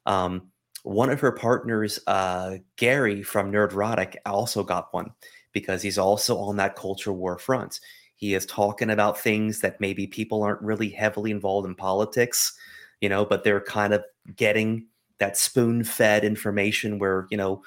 [0.06, 0.52] Um,
[0.84, 5.12] one of her partners, uh, Gary from Nerdrotic, also got one
[5.54, 7.80] because he's also on that culture war front.
[8.16, 12.54] He is talking about things that maybe people aren't really heavily involved in politics,
[13.00, 14.04] you know, but they're kind of
[14.36, 14.88] getting
[15.24, 17.64] that spoon fed information where, you know,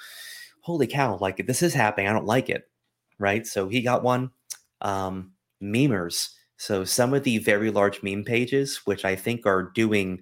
[0.61, 2.07] holy cow, like this is happening.
[2.07, 2.69] I don't like it.
[3.17, 3.47] Right.
[3.47, 4.29] So he got one.
[4.81, 5.31] Um,
[5.61, 6.29] memers.
[6.57, 10.21] So some of the very large meme pages, which I think are doing,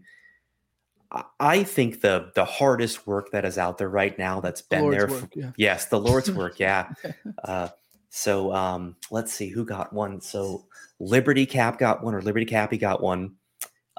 [1.40, 5.08] I- think the the hardest work that is out there right now that's been there.
[5.08, 5.52] work, for- yeah.
[5.58, 6.58] Yes, the Lord's work.
[6.60, 6.90] Yeah.
[7.44, 7.68] Uh,
[8.10, 10.22] so um, let's see who got one.
[10.22, 10.66] So
[11.00, 13.36] Liberty Cap got one, or Liberty Cappy got one.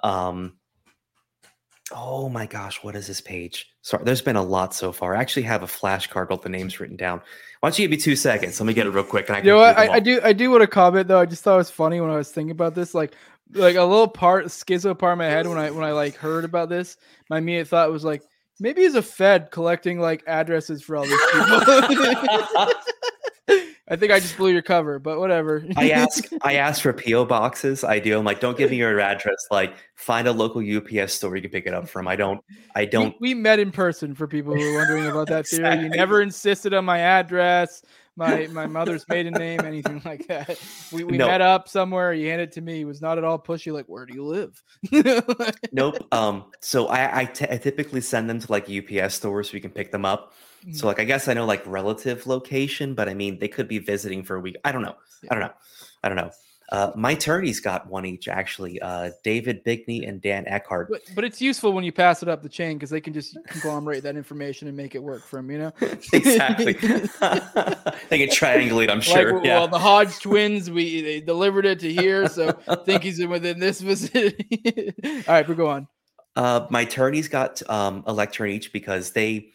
[0.02, 0.55] Um,
[1.92, 3.72] oh my gosh, what is this page?
[3.82, 5.14] Sorry, there's been a lot so far.
[5.14, 7.20] I actually have a flashcard with the names written down.
[7.60, 8.60] Why don't you give me two seconds?
[8.60, 9.28] Let me get it real quick.
[9.28, 9.78] And I You know what?
[9.78, 11.20] I, I do I do want to comment though.
[11.20, 12.94] I just thought it was funny when I was thinking about this.
[12.94, 13.14] Like
[13.52, 16.44] like a little part schizo part of my head when I when I like heard
[16.44, 16.96] about this.
[17.30, 18.22] My immediate thought was like
[18.58, 21.60] maybe he's a Fed collecting like addresses for all these people.
[23.88, 25.64] I think I just blew your cover, but whatever.
[25.76, 27.84] I ask I ask for PO boxes.
[27.84, 28.18] I do.
[28.18, 29.46] I'm like, don't give me your address.
[29.50, 32.08] Like, find a local UPS store you can pick it up from.
[32.08, 32.40] I don't.
[32.74, 33.14] I don't.
[33.20, 35.84] We, met in person for people who are wondering about that theory.
[35.84, 37.82] You never insisted on my address,
[38.16, 40.58] my my mother's maiden name, anything like that.
[40.92, 41.26] We, we No.
[41.26, 42.12] met up somewhere.
[42.14, 42.80] You handed it to me.
[42.80, 43.72] It was not at all pushy.
[43.72, 44.62] Like, where do you live?
[45.72, 45.96] Nope.
[46.12, 46.44] Um.
[46.60, 49.70] So I I t- I typically send them to like UPS stores so you can
[49.70, 50.32] pick them up.
[50.66, 50.74] Mm.
[50.76, 53.78] So like I guess I know like relative location, but I mean they could be
[53.78, 54.56] visiting for a week.
[54.64, 54.96] I don't know.
[55.30, 55.52] I don't know.
[56.02, 56.30] I don't know.
[56.70, 58.80] Uh, my attorneys got one each actually.
[58.80, 60.88] Uh, David Bigney and Dan Eckhart.
[60.90, 63.38] But but it's useful when you pass it up the chain because they can just
[63.46, 65.50] conglomerate that information and make it work for them.
[65.50, 65.72] You know.
[66.12, 66.72] exactly.
[66.72, 68.90] they can triangulate.
[68.90, 69.34] I'm Like, sure.
[69.34, 69.66] well, yeah.
[69.66, 73.60] the Hodge twins, we they delivered it to here, so I think he's in within
[73.60, 74.92] this vicinity.
[75.04, 75.86] All right, but go on.
[76.34, 79.48] Uh, my attorneys got um, a lectern each because they,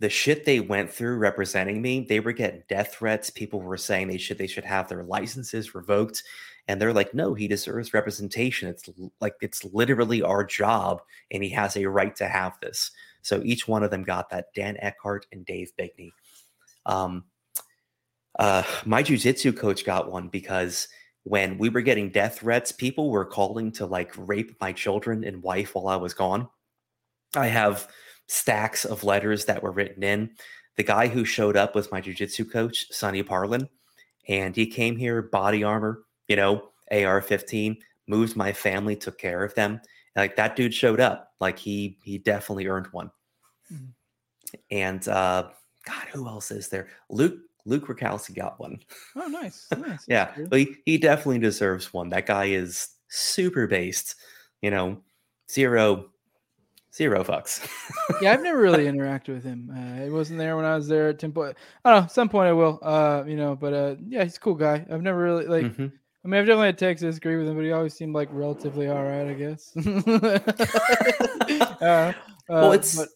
[0.00, 3.30] the shit they went through representing me, they were getting death threats.
[3.30, 6.22] People were saying they should they should have their licenses revoked,
[6.68, 8.68] And they're like, no, he deserves representation.
[8.68, 8.88] It's
[9.20, 12.90] like it's literally our job, and he has a right to have this.
[13.22, 14.54] So each one of them got that.
[14.54, 16.10] Dan Eckhart and Dave Bigney.
[16.86, 17.24] Um,
[18.38, 20.88] uh, my jujitsu coach got one because
[21.24, 25.42] when we were getting death threats, people were calling to like rape my children and
[25.42, 26.48] wife while I was gone.
[27.34, 27.88] I have
[28.28, 30.30] stacks of letters that were written in.
[30.76, 33.68] The guy who showed up was my jujitsu coach, Sonny Parlin,
[34.28, 39.54] and he came here body armor, you know, AR-15, moved my family, took care of
[39.54, 39.80] them.
[40.14, 41.32] Like that dude showed up.
[41.40, 43.10] Like he he definitely earned one.
[43.72, 43.86] Mm-hmm.
[44.70, 45.48] And uh
[45.86, 46.88] God, who else is there?
[47.08, 48.80] Luke Luke Rudkowski got one.
[49.14, 49.66] Oh, nice.
[49.76, 50.04] nice.
[50.08, 52.08] yeah, he, he definitely deserves one.
[52.08, 54.14] That guy is super based.
[54.62, 55.02] You know,
[55.50, 56.06] zero,
[56.94, 57.66] zero fucks.
[58.20, 59.70] yeah, I've never really interacted with him.
[59.74, 61.52] Uh, he wasn't there when I was there at Temple.
[61.84, 62.08] I don't know.
[62.08, 62.78] Some point I will.
[62.82, 64.84] Uh, you know, but uh, yeah, he's a cool guy.
[64.90, 65.64] I've never really like.
[65.64, 65.86] Mm-hmm.
[66.24, 68.88] I mean, I've definitely had Texas agree with him, but he always seemed like relatively
[68.88, 69.76] all right, I guess.
[71.80, 72.12] uh,
[72.48, 73.08] well, it's but,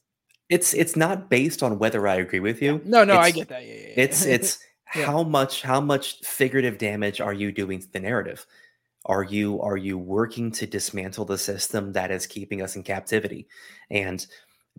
[0.48, 2.80] it's it's not based on whether I agree with you.
[2.84, 3.66] No, no, it's, I get that.
[3.66, 3.94] Yeah, yeah, yeah.
[3.96, 4.58] It's it's
[4.94, 5.06] yeah.
[5.06, 8.46] how much how much figurative damage are you doing to the narrative?
[9.06, 13.48] Are you are you working to dismantle the system that is keeping us in captivity?
[13.90, 14.24] And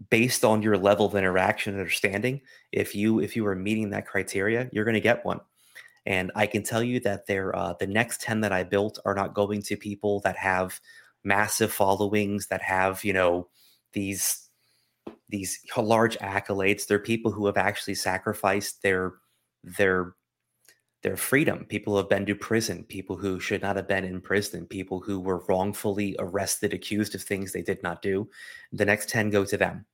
[0.10, 2.42] based on your level of interaction and understanding,
[2.72, 5.42] if you if you are meeting that criteria, you're going to get one.
[6.06, 9.16] And I can tell you that they're uh, the next ten that I built are
[9.16, 10.80] not going to people that have
[11.24, 13.48] massive followings that have you know
[13.94, 14.50] these
[15.30, 16.88] these large accolades.
[16.88, 19.14] They're people who have actually sacrificed their
[19.64, 20.16] their
[21.04, 21.66] their freedom.
[21.66, 25.00] People who have been to prison, people who should not have been in prison, people
[25.00, 28.28] who were wrongfully arrested, accused of things they did not do.
[28.72, 29.86] The next 10 go to them.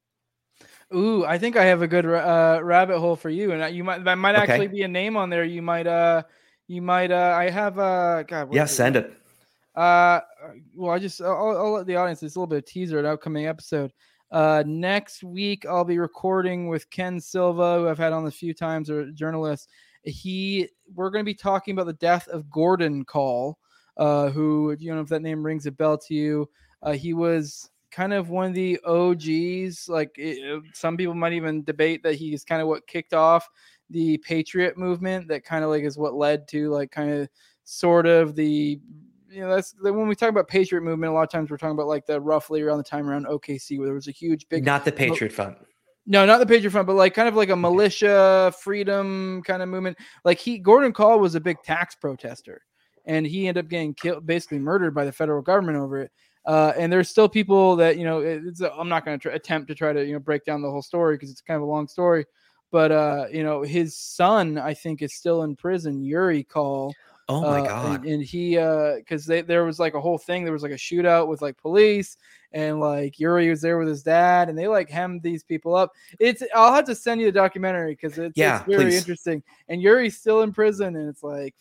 [0.95, 4.03] Ooh, I think I have a good uh, rabbit hole for you, and you might
[4.05, 5.43] that might actually be a name on there.
[5.43, 6.23] You might uh,
[6.67, 9.13] you might uh, I have uh, God, yeah, send it.
[9.75, 10.21] Uh,
[10.73, 12.23] well, I just I'll, I'll let the audience.
[12.23, 13.93] It's a little bit of teaser, an upcoming episode.
[14.31, 18.55] Uh, next week, I'll be recording with Ken Silva, who I've had on a few
[18.55, 19.69] times, or journalist.
[20.03, 23.57] He, we're going to be talking about the death of Gordon Kahl,
[23.97, 26.49] uh, who, you know, if that name rings a bell to you,
[26.81, 29.89] uh, he was kind of one of the OGs.
[29.89, 33.47] Like it, some people might even debate that he's kind of what kicked off
[33.89, 35.27] the Patriot movement.
[35.27, 37.29] That kind of like is what led to like kind of
[37.63, 38.79] sort of the
[39.29, 41.11] you know that's when we talk about Patriot movement.
[41.11, 43.77] A lot of times we're talking about like the roughly around the time around OKC
[43.77, 45.57] where there was a huge big not the Patriot Front.
[46.11, 49.69] No, not the Patriot Front, but like kind of like a militia freedom kind of
[49.69, 49.95] movement.
[50.25, 52.63] Like he Gordon Kahl was a big tax protester,
[53.05, 56.11] and he ended up getting killed, basically murdered by the federal government over it.
[56.47, 58.21] Uh, and there's still people that you know.
[58.75, 61.15] I'm not going to attempt to try to you know break down the whole story
[61.15, 62.25] because it's kind of a long story.
[62.71, 66.03] But uh, you know, his son I think is still in prison.
[66.03, 66.91] Yuri Kahl.
[67.27, 68.03] Oh my uh, god!
[68.03, 70.43] And, and he, because uh, there was like a whole thing.
[70.43, 72.17] There was like a shootout with like police,
[72.51, 75.91] and like Yuri was there with his dad, and they like hemmed these people up.
[76.19, 78.97] It's I'll have to send you the documentary because it's, yeah, it's very please.
[78.97, 79.43] interesting.
[79.67, 81.55] And Yuri's still in prison, and it's like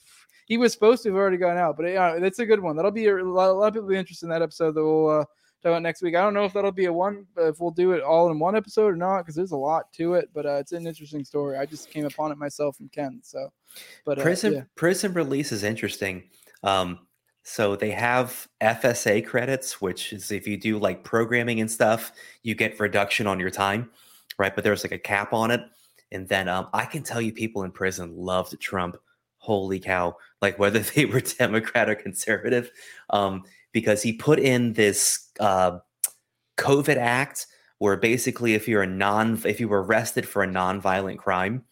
[0.47, 2.74] he was supposed to have already gone out, but yeah, it's a good one.
[2.74, 4.82] That'll be a, a lot, a lot of people be interested in that episode that
[4.82, 5.24] we'll uh,
[5.62, 6.15] talk about next week.
[6.15, 8.56] I don't know if that'll be a one, if we'll do it all in one
[8.56, 10.31] episode or not, because there's a lot to it.
[10.32, 11.59] But uh, it's an interesting story.
[11.59, 13.20] I just came upon it myself from Ken.
[13.23, 13.51] So,
[14.06, 14.62] but uh, prison yeah.
[14.74, 16.24] prison release is interesting.
[16.62, 17.01] Um,
[17.43, 22.12] so they have FSA credits, which is if you do like programming and stuff,
[22.43, 23.90] you get reduction on your time,
[24.39, 24.55] right?
[24.55, 25.62] But there's like a cap on it.
[26.12, 28.97] And then um, I can tell you, people in prison loved Trump.
[29.39, 30.16] Holy cow!
[30.43, 32.70] Like whether they were Democrat or conservative,
[33.10, 35.78] um, because he put in this uh,
[36.56, 37.47] COVID act
[37.78, 41.65] where basically if you're a non if you were arrested for a non-violent crime,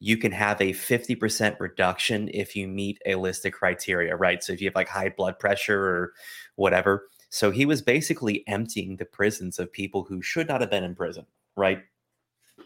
[0.00, 4.42] you can have a 50% reduction if you meet a list of criteria, right?
[4.42, 6.12] So if you have like high blood pressure or
[6.56, 7.08] whatever.
[7.30, 10.94] So he was basically emptying the prisons of people who should not have been in
[10.94, 11.26] prison,
[11.56, 11.82] right?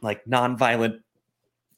[0.03, 1.03] Like non-violent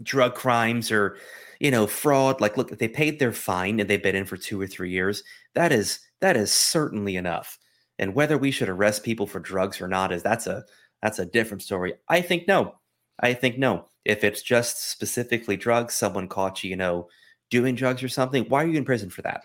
[0.03, 1.17] drug crimes or
[1.59, 4.37] you know fraud like look if they paid their fine and they've been in for
[4.37, 5.23] two or three years
[5.55, 7.59] that is that is certainly enough
[7.99, 10.65] and whether we should arrest people for drugs or not is that's a
[11.03, 12.75] that's a different story i think no
[13.21, 17.09] i think no if it's just specifically drugs someone caught you you know
[17.51, 19.43] doing drugs or something why are you in prison for that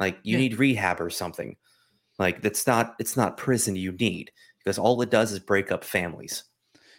[0.00, 0.38] like you yeah.
[0.38, 1.56] need rehab or something
[2.18, 5.84] like that's not it's not prison you need because all it does is break up
[5.84, 6.44] families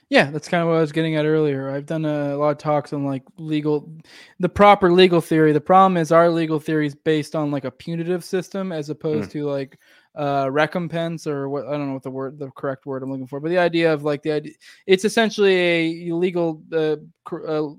[0.09, 1.71] yeah, that's kind of what I was getting at earlier.
[1.71, 3.91] I've done a, lot of talks on like legal,
[4.39, 5.53] the proper legal theory.
[5.53, 9.29] The problem is our legal theory is based on like a punitive system as opposed
[9.29, 9.33] mm.
[9.33, 9.79] to like
[10.15, 13.27] uh recompense or what I don't know what the word the correct word I'm looking
[13.27, 14.53] for, but the idea of like the idea
[14.85, 16.97] it's essentially a legal uh,
[17.47, 17.69] uh,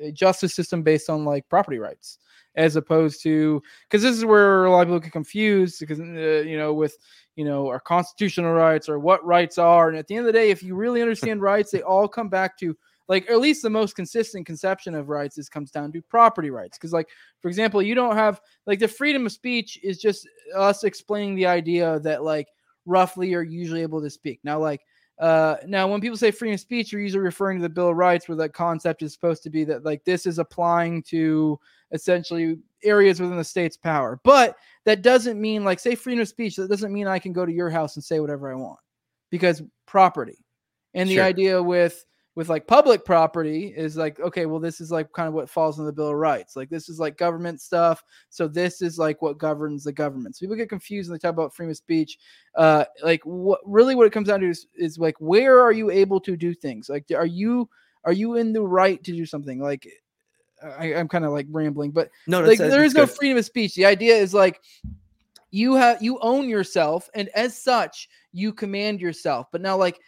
[0.00, 2.18] a justice system based on like property rights
[2.56, 6.42] as opposed to because this is where a lot of people get confused because uh,
[6.46, 6.96] you know with
[7.36, 10.38] you know our constitutional rights or what rights are, and at the end of the
[10.38, 12.76] day, if you really understand rights, they all come back to
[13.08, 16.78] like at least the most consistent conception of rights is comes down to property rights.
[16.78, 17.08] Because like
[17.40, 21.46] for example you don't have like the freedom of speech is just us explaining the
[21.46, 22.48] idea that like
[22.86, 24.40] roughly you're usually able to speak.
[24.44, 24.82] Now like
[25.18, 27.96] uh now when people say freedom of speech you're usually referring to the bill of
[27.96, 31.58] rights where that concept is supposed to be that like this is applying to
[31.90, 34.20] essentially areas within the state's power.
[34.22, 34.54] But
[34.84, 37.52] that doesn't mean like say freedom of speech that doesn't mean i can go to
[37.52, 38.78] your house and say whatever i want
[39.30, 40.38] because property.
[40.94, 41.24] And the Sure.
[41.24, 42.04] idea with
[42.38, 45.80] with like public property is like okay well this is like kind of what falls
[45.80, 46.54] in the bill of rights.
[46.54, 50.36] Like this is like government stuff so this is like what governs the government.
[50.36, 52.16] So people get confused when they talk about freedom of speech
[52.54, 55.90] uh like what really what it comes down to is, is like where are you
[55.90, 56.88] able to do things?
[56.88, 57.68] Like are you
[58.04, 59.58] are you in the right to do something?
[59.58, 59.88] Like
[60.62, 63.16] I, i'm kind of like rambling but No, like there is no good.
[63.16, 63.74] freedom of speech.
[63.74, 64.60] The idea is like
[65.50, 69.48] you have you own yourself and as such you command yourself.
[69.50, 69.98] But now like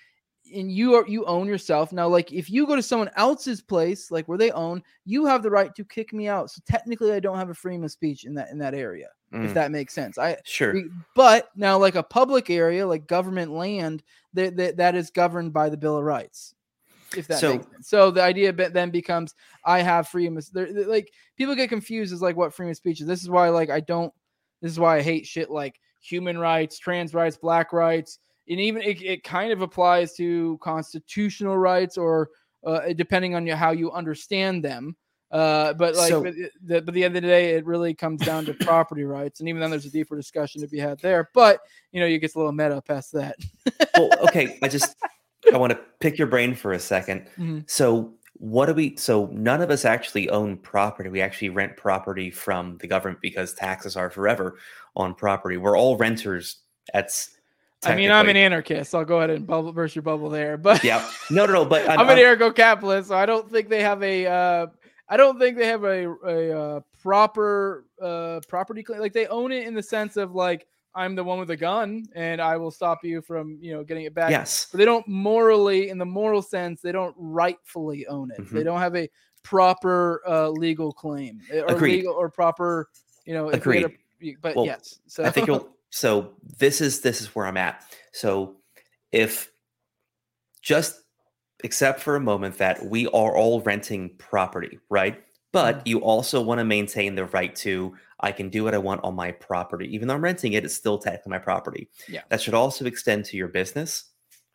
[0.54, 1.92] and you are you own yourself.
[1.92, 5.42] Now like if you go to someone else's place like where they own you have
[5.42, 6.50] the right to kick me out.
[6.50, 9.50] So technically i don't have a freedom of speech in that in that area if
[9.52, 10.18] Mm, that makes sense.
[10.18, 10.72] I sure.
[10.74, 14.02] we- but now like a public area like government land
[14.34, 16.54] that that, that is governed by the bill of rights
[17.16, 17.88] if that So- makes sense.
[17.88, 22.12] So the idea then becomes i have freedom of they're- they're, like people get confused
[22.12, 23.06] as like what freedom of speech is.
[23.06, 24.12] This is why like i don't
[24.62, 28.18] this is why i hate shit like human rights trans rights black rights
[28.50, 32.28] and even it, it kind of applies to constitutional rights or
[32.66, 34.94] uh, depending on how you understand them
[35.30, 37.94] uh, but like So- but, the, but at the end of the day it really
[37.94, 40.98] comes down to property rights and even then there's a deeper discussion to be had
[41.00, 41.60] there but
[41.92, 43.36] you know you get a little meta past that
[43.96, 44.58] well, okay.
[44.62, 44.96] I just
[45.52, 47.70] I want to pick your brain for a 2nd Mhm.
[47.70, 48.96] So what do we?
[48.96, 51.10] So none of us actually own property.
[51.10, 54.56] We actually rent property from the government because taxes are forever
[54.96, 55.58] on property.
[55.58, 56.56] We're all renters.
[56.94, 57.36] That's.
[57.84, 60.82] I mean i'm an anarchist i'll go ahead and bubble burst your bubble there but
[60.84, 61.08] Yeah.
[61.30, 61.64] No, no, no.
[61.64, 64.26] But I'm, I'm, an I'm- ergo-capitalist, so I don't think they have a.
[64.26, 64.66] Uh,
[65.08, 69.00] I don't think they have a a uh, proper uh, property claim.
[69.00, 72.04] Like they own it in the sense of like I'm the one with a gun
[72.14, 74.30] and I will stop you from you know getting it back.
[74.30, 74.68] yes.
[74.70, 78.38] But they don't morally, in the moral sense, they don't rightfully own it.
[78.50, 78.64] They Mhm.
[78.64, 79.08] don't have a
[79.42, 81.96] proper uh, legal claim eh, or Agreed.
[81.98, 82.88] legal or proper.
[83.24, 84.98] You know, had a- but Well, yes.
[85.06, 85.68] So I think you'll.
[85.90, 87.82] So this is this is where I'm at.
[88.12, 88.56] So
[89.12, 89.50] if
[90.62, 91.02] just
[91.62, 95.22] except for a moment that we are all renting property, right?
[95.52, 95.82] But mm.
[95.86, 99.14] you also want to maintain the right to I can do what I want on
[99.14, 100.64] my property, even though I'm renting it.
[100.64, 101.88] It's still technically my property.
[102.08, 102.22] Yeah.
[102.28, 104.04] That should also extend to your business,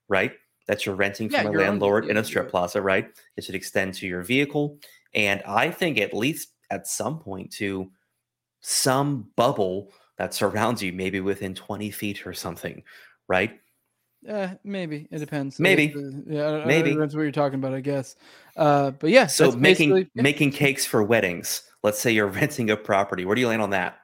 [0.07, 0.33] right?
[0.67, 3.09] That you're renting Yeah, from a your own- landlord in a strip plaza, right?
[3.37, 4.79] It should extend to your vehicle,
[5.13, 7.91] and I think at least at some point to
[8.61, 12.83] some bubble that surrounds you, maybe within 20 feet or something,
[13.27, 13.59] right?
[14.27, 15.59] Uh, maybe it depends.
[15.59, 15.93] Maybe.
[15.95, 16.89] uh, yeah, I don't- Maybe.
[16.89, 18.15] know, depends what you're talking about, I guess.
[18.57, 20.21] Uh, but yeah, So making yeah.
[20.23, 21.61] making cakes for weddings.
[21.83, 23.23] Let's say you're renting a property.
[23.25, 23.99] Where do you land on that?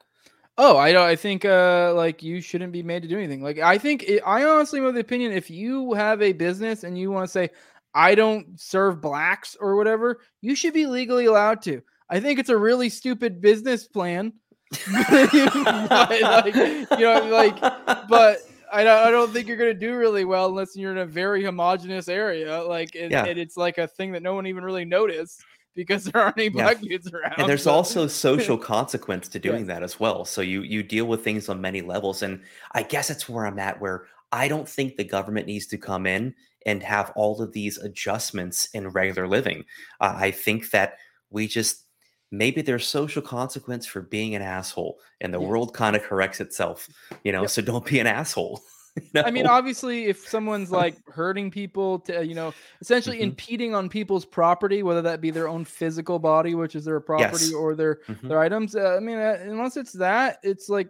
[0.59, 1.07] Oh, I don't.
[1.07, 3.41] I think uh, like you shouldn't be made to do anything.
[3.41, 6.83] Like I think it, I honestly am of the opinion if you have a business
[6.83, 7.49] and you want to say
[7.95, 11.81] I don't serve blacks or whatever, you should be legally allowed to.
[12.11, 14.33] I think it's a really stupid business plan.
[14.91, 17.59] But, like, you know, like,
[18.07, 18.39] but
[18.71, 21.43] I don't, I don't think you're gonna do really well unless you're in a very
[21.43, 22.61] homogenous area.
[22.63, 23.25] Like, and, Yeah.
[23.25, 25.43] and it's like a thing that no one even really noticed
[25.75, 26.51] because there aren't any Yeah.
[26.63, 27.33] black dudes around.
[27.37, 29.67] and there's so- also social consequence to doing Yes.
[29.67, 32.41] that as well so you you deal with things on many levels and
[32.73, 36.05] i guess that's where i'm at where i don't think the government needs to come
[36.05, 36.35] in
[36.65, 39.63] and have all of these adjustments in regular living
[40.01, 40.97] uh, i think that
[41.29, 41.85] we just
[42.31, 45.49] maybe there's social consequence for being an asshole and the Yes.
[45.49, 46.87] world kind of corrects itself
[47.23, 47.49] you know Yep.
[47.49, 48.61] so don't be an asshole
[49.13, 53.21] you I mean, obviously, if someone's like hurting people, to you know, essentially Mhm.
[53.21, 57.45] impeding on people's property, whether that be their own physical body, which is their property,
[57.45, 57.53] Yes.
[57.53, 58.27] or their Mhm.
[58.27, 58.75] their items.
[58.75, 60.89] Uh, I mean, uh, unless it's that, it's like,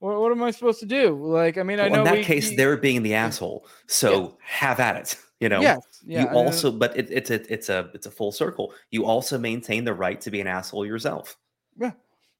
[0.00, 1.14] what, what am I supposed to do?
[1.14, 4.36] Like, I mean, I know in that we- case we- they're being the asshole so
[4.44, 7.90] have at it you know yes, yeah, you also but it, it's a it's a
[7.94, 11.36] it's a full circle you also maintain the right to be an asshole yourself
[11.78, 11.92] Yeah.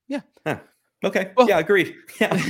[0.09, 0.21] Yeah.
[0.47, 0.59] Huh.
[1.05, 2.37] okay Well- yeah agreed yeah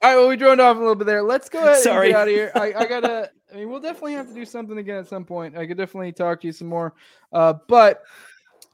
[0.00, 1.24] All right, well, we droned off a little bit there.
[1.24, 2.06] Let's go ahead Sorry.
[2.06, 2.52] and get out of here.
[2.54, 3.30] I, I gotta.
[3.52, 5.56] I mean, we'll definitely have to do something again at some point.
[5.56, 6.94] I could definitely talk to you some more,
[7.32, 8.02] uh, but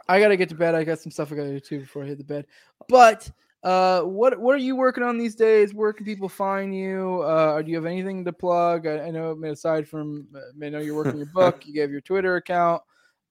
[0.06, 0.74] I gotta get to bed.
[0.74, 2.46] I got some stuff I gotta do too before I hit the bed.
[2.88, 3.30] But
[3.64, 5.72] uh, what what are you working on these days?
[5.72, 7.22] Where can people find you?
[7.22, 8.86] Uh, do you have anything to plug?
[8.86, 12.02] I, I know, aside from, uh, I know you're working your book, you gave your
[12.02, 12.82] Twitter account,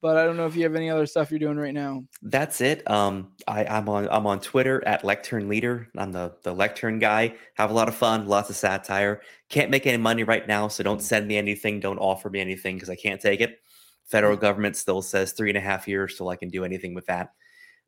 [0.02, 2.02] but I don't know if you have any other stuff you're doing right now.
[2.20, 2.88] That's it.
[2.90, 5.88] Um, I, I'm on I'm on Twitter at Lectern Leader.
[5.96, 7.36] I'm the the Lectern guy.
[7.54, 9.22] Have a lot of fun, lots of satire.
[9.50, 11.78] Can't make any money right now, so don't send me anything.
[11.78, 13.60] Don't offer me anything because I can't take it.
[14.04, 17.06] Federal government still says three and a half years till I can do anything with
[17.06, 17.34] that.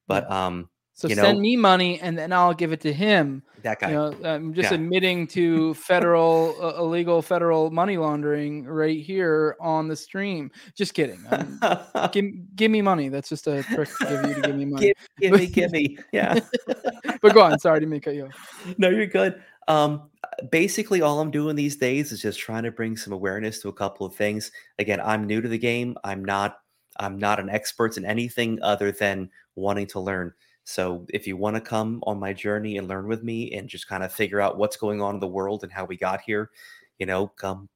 [0.06, 3.42] But um, So You send know- me money and then I'll give it to him.
[3.62, 3.90] that guy.
[3.90, 4.76] You know, I'm just Yeah.
[4.76, 10.50] admitting to federal uh, illegal federal money laundering right here on the stream.
[10.74, 11.22] Just kidding.
[11.30, 11.60] Um,
[12.12, 12.24] give,
[12.56, 13.10] give me money.
[13.10, 14.86] That's just a trick to give you to give me money.
[14.86, 15.98] give, give me, give me.
[16.12, 16.40] Yeah.
[17.20, 17.58] but go on.
[17.58, 18.30] Sorry to make you
[18.78, 19.42] no, you're good.
[19.68, 20.08] Um,
[20.50, 23.72] basically, all I'm doing these days is just trying to bring some awareness to a
[23.72, 24.50] couple of things.
[24.78, 25.98] Again, I'm new to the game.
[26.04, 26.60] I'm not.
[26.98, 30.32] I'm not an expert in anything other than wanting to learn.
[30.68, 33.86] So, if you want to come on my journey and learn with me, and just
[33.86, 36.50] kind of figure out what's going on in the world and how we got here,
[36.98, 37.68] you know, come,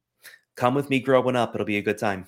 [0.55, 1.55] come with me growing up.
[1.55, 2.25] It'll be a good time.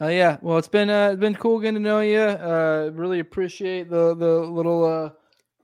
[0.00, 0.38] Oh yeah.
[0.40, 2.18] Well, it's been uh, it's been cool getting to know you.
[2.18, 5.10] Uh, really appreciate the the little uh,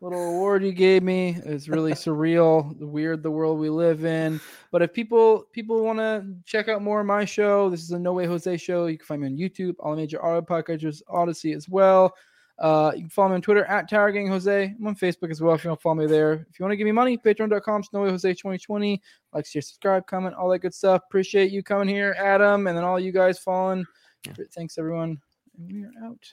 [0.03, 1.39] little award you gave me.
[1.45, 4.39] It's really surreal, the weird the world we live in.
[4.71, 7.99] But if people people want to check out more of my show, this is a
[7.99, 8.87] No Way Jose show.
[8.87, 12.15] You can find me on YouTube, all the major audio podcasters, Odysee as well.
[12.61, 14.75] Uh, you can follow me on Twitter at Tower Gang Jose.
[14.79, 16.47] I'm on Facebook as well if you want to follow me there.
[16.51, 19.01] If you want to give me money, patreon.com, No Way Jose 2020.
[19.33, 21.03] Like, share, subscribe, comment, all that good stuff.
[21.07, 23.85] Appreciate you coming here, Adam, and then all you guys following.
[24.27, 24.35] Yeah.
[24.55, 25.19] Thanks, everyone.
[25.57, 26.33] And we are out.